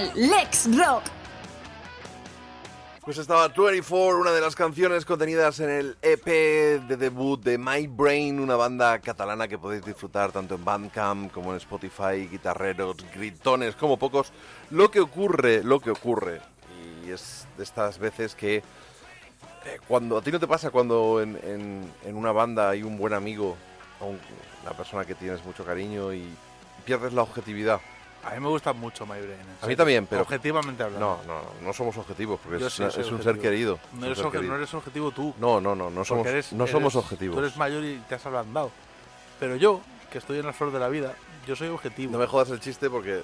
[0.00, 1.02] Lex Rock.
[3.04, 7.86] Pues estaba 24, una de las canciones contenidas en el EP de debut de My
[7.86, 13.74] Brain, una banda catalana que podéis disfrutar tanto en Bandcamp como en Spotify, guitarreros, gritones,
[13.76, 14.32] como pocos.
[14.70, 16.42] Lo que ocurre, lo que ocurre,
[17.04, 18.62] y es de estas veces que eh,
[19.88, 23.56] cuando a ti no te pasa cuando en, una banda hay un buen amigo
[24.00, 26.28] una persona que tienes mucho cariño y
[26.84, 27.80] pierdes la objetividad.
[28.24, 29.38] A mí me gusta mucho My Brain.
[29.62, 31.20] A mí también, pero Objetivamente hablando.
[31.26, 33.22] No, no, no, somos objetivos porque es, sí un objetivo.
[33.22, 33.78] ser querido.
[33.94, 34.50] No eres, ser obje- querido.
[34.52, 35.34] no eres objetivo tú.
[35.38, 37.36] No, no, no, no somos, eres- no somos eres- objetivos.
[37.36, 38.70] Tú eres mayor y te has ablandado.
[39.40, 39.80] Pero yo,
[40.10, 41.14] que estoy en la flor de la vida,
[41.46, 42.12] yo soy objetivo.
[42.12, 43.22] No me jodas el chiste porque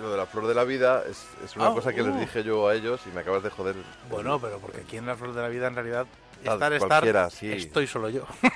[0.00, 2.18] lo de la flor de la vida es, es una Ah, cosa que les uh.
[2.18, 3.76] dije yo a ellos y me acabas de joder.
[4.10, 6.06] Bueno, pero porque aquí en la flor de la vida en realidad
[6.42, 7.52] estar, estar, sí.
[7.52, 8.24] estoy solo yo.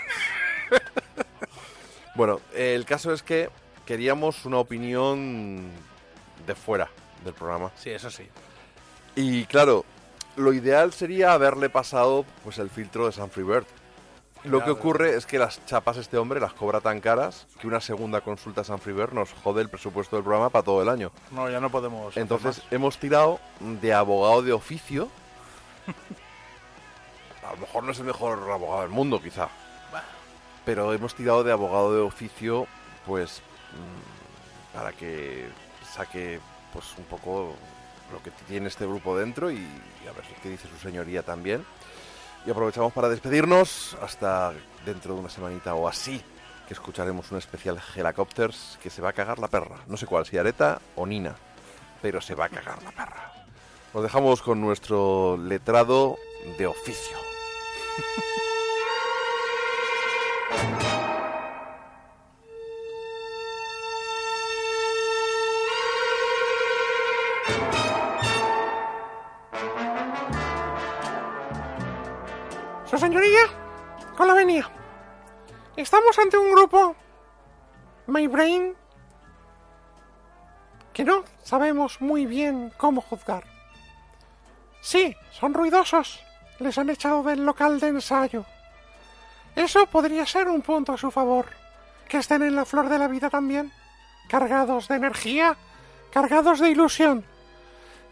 [2.15, 3.49] Bueno, el caso es que
[3.87, 5.71] queríamos una opinión
[6.47, 6.89] de fuera
[7.25, 7.71] del programa.
[7.77, 8.29] Sí, eso sí.
[9.15, 9.85] Y claro,
[10.37, 13.67] lo ideal sería haberle pasado pues el filtro de Sanfrey Bird.
[14.45, 17.81] Lo que ocurre es que las chapas este hombre las cobra tan caras que una
[17.81, 21.13] segunda consulta a Sanfrey Bird nos jode el presupuesto del programa para todo el año.
[21.31, 22.17] No, ya no podemos.
[22.17, 25.09] Entonces hemos tirado de abogado de oficio.
[27.47, 29.49] A lo mejor no es el mejor abogado del mundo, quizá.
[30.65, 32.67] Pero hemos tirado de abogado de oficio,
[33.07, 33.43] pues,
[34.73, 35.49] para que
[35.91, 36.41] saque,
[36.73, 37.55] pues, un poco
[38.13, 41.65] lo que tiene este grupo dentro y, y a ver qué dice su señoría también.
[42.47, 44.53] Y aprovechamos para despedirnos hasta
[44.85, 46.23] dentro de una semanita o así,
[46.67, 49.77] que escucharemos un especial Helicopters que se va a cagar la perra.
[49.87, 51.37] No sé cuál, si Areta o Nina,
[52.01, 53.33] pero se va a cagar la perra.
[53.95, 56.17] Nos dejamos con nuestro letrado
[56.59, 57.17] de oficio.
[73.03, 73.47] señoría,
[74.17, 74.71] con la venia.
[75.77, 76.95] Estamos ante un grupo,
[78.07, 78.77] My Brain,
[80.93, 83.43] que no sabemos muy bien cómo juzgar.
[84.81, 86.23] Sí, son ruidosos.
[86.61, 88.45] Les han echado del local de ensayo.
[89.57, 91.47] Eso podría ser un punto a su favor.
[92.09, 93.73] Que estén en la flor de la vida también.
[94.29, 95.57] Cargados de energía,
[96.13, 97.25] cargados de ilusión.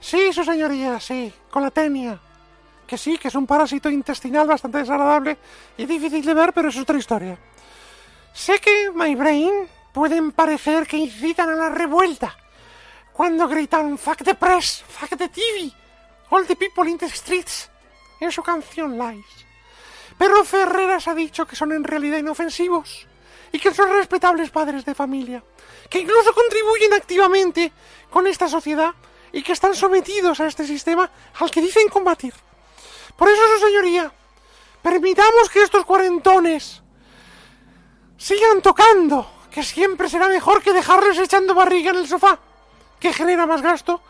[0.00, 2.18] Sí, su señoría, sí, con la tenia.
[2.90, 5.38] Que sí, que es un parásito intestinal bastante desagradable
[5.76, 7.38] y difícil de ver, pero es otra historia.
[8.34, 12.36] Sé que My Brain pueden parecer que incitan a la revuelta
[13.12, 15.72] cuando gritan Fuck the press, fuck the TV,
[16.30, 17.70] all the people in the streets
[18.18, 19.46] en su canción Lies.
[20.18, 23.06] Pero Ferreras ha dicho que son en realidad inofensivos
[23.52, 25.44] y que son respetables padres de familia,
[25.88, 27.72] que incluso contribuyen activamente
[28.10, 28.92] con esta sociedad
[29.30, 32.34] y que están sometidos a este sistema al que dicen combatir.
[33.16, 34.12] Por eso, su señoría,
[34.82, 36.82] permitamos que estos cuarentones
[38.16, 42.38] sigan tocando, que siempre será mejor que dejarles echando barriga en el sofá,
[42.98, 44.02] que genera más gasto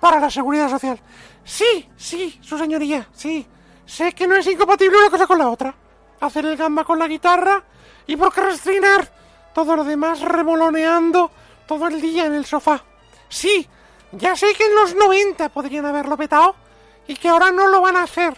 [0.00, 1.00] para la seguridad social.
[1.44, 3.46] Sí, sí, su señoría, sí.
[3.86, 5.74] Sé que no es incompatible una cosa con la otra.
[6.20, 7.64] Hacer el gamba con la guitarra
[8.06, 9.10] y procrastinar
[9.54, 11.30] todo lo demás remoloneando
[11.66, 12.84] todo el día en el sofá.
[13.28, 13.66] Sí,
[14.12, 16.54] ya sé que en los 90 podrían haberlo petado
[17.08, 18.36] y que ahora no lo van a hacer.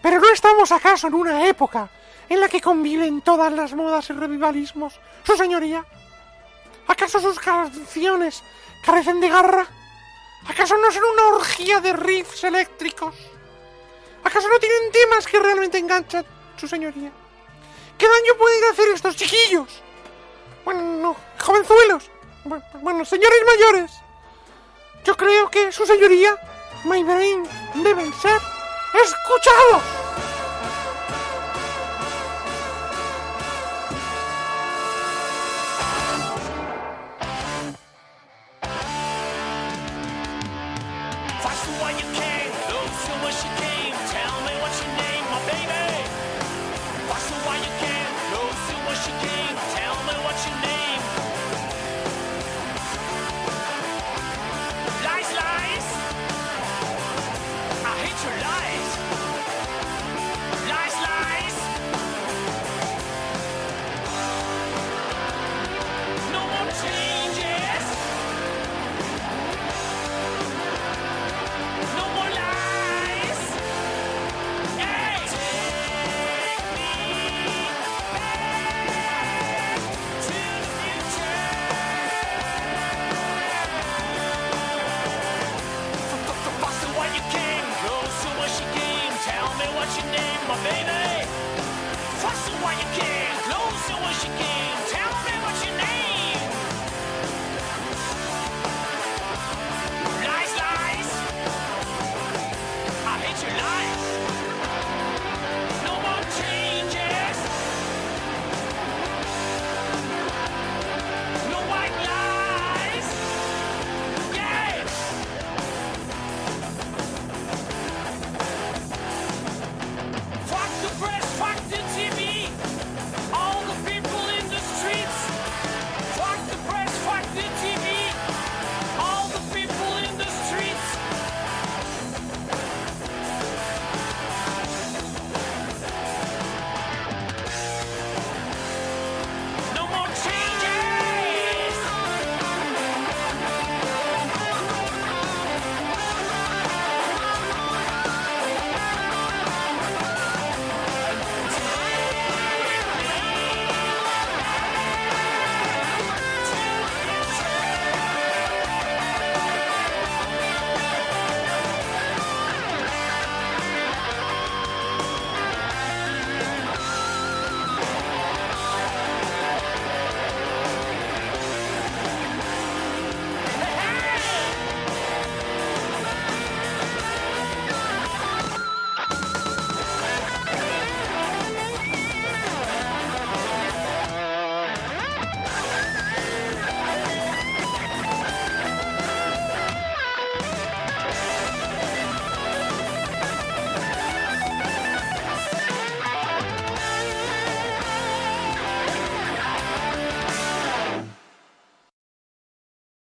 [0.00, 1.90] Pero no estamos acaso en una época
[2.28, 5.84] en la que conviven todas las modas y revivalismos, su señoría.
[6.86, 8.42] ¿Acaso sus canciones
[8.84, 9.66] carecen de garra?
[10.48, 13.14] ¿Acaso no son una orgía de riffs eléctricos?
[14.24, 16.24] ¿Acaso no tienen temas que realmente enganchan,
[16.56, 17.10] su señoría?
[17.98, 19.82] ¿Qué daño pueden hacer estos chiquillos?
[20.64, 22.10] Bueno, no, jovenzuelos.
[22.44, 23.90] Bu- Bueno, señores mayores.
[25.04, 26.36] Yo creo que su señoría,
[26.84, 27.42] Brain,
[27.82, 28.40] deben ser
[28.94, 29.97] escuchados.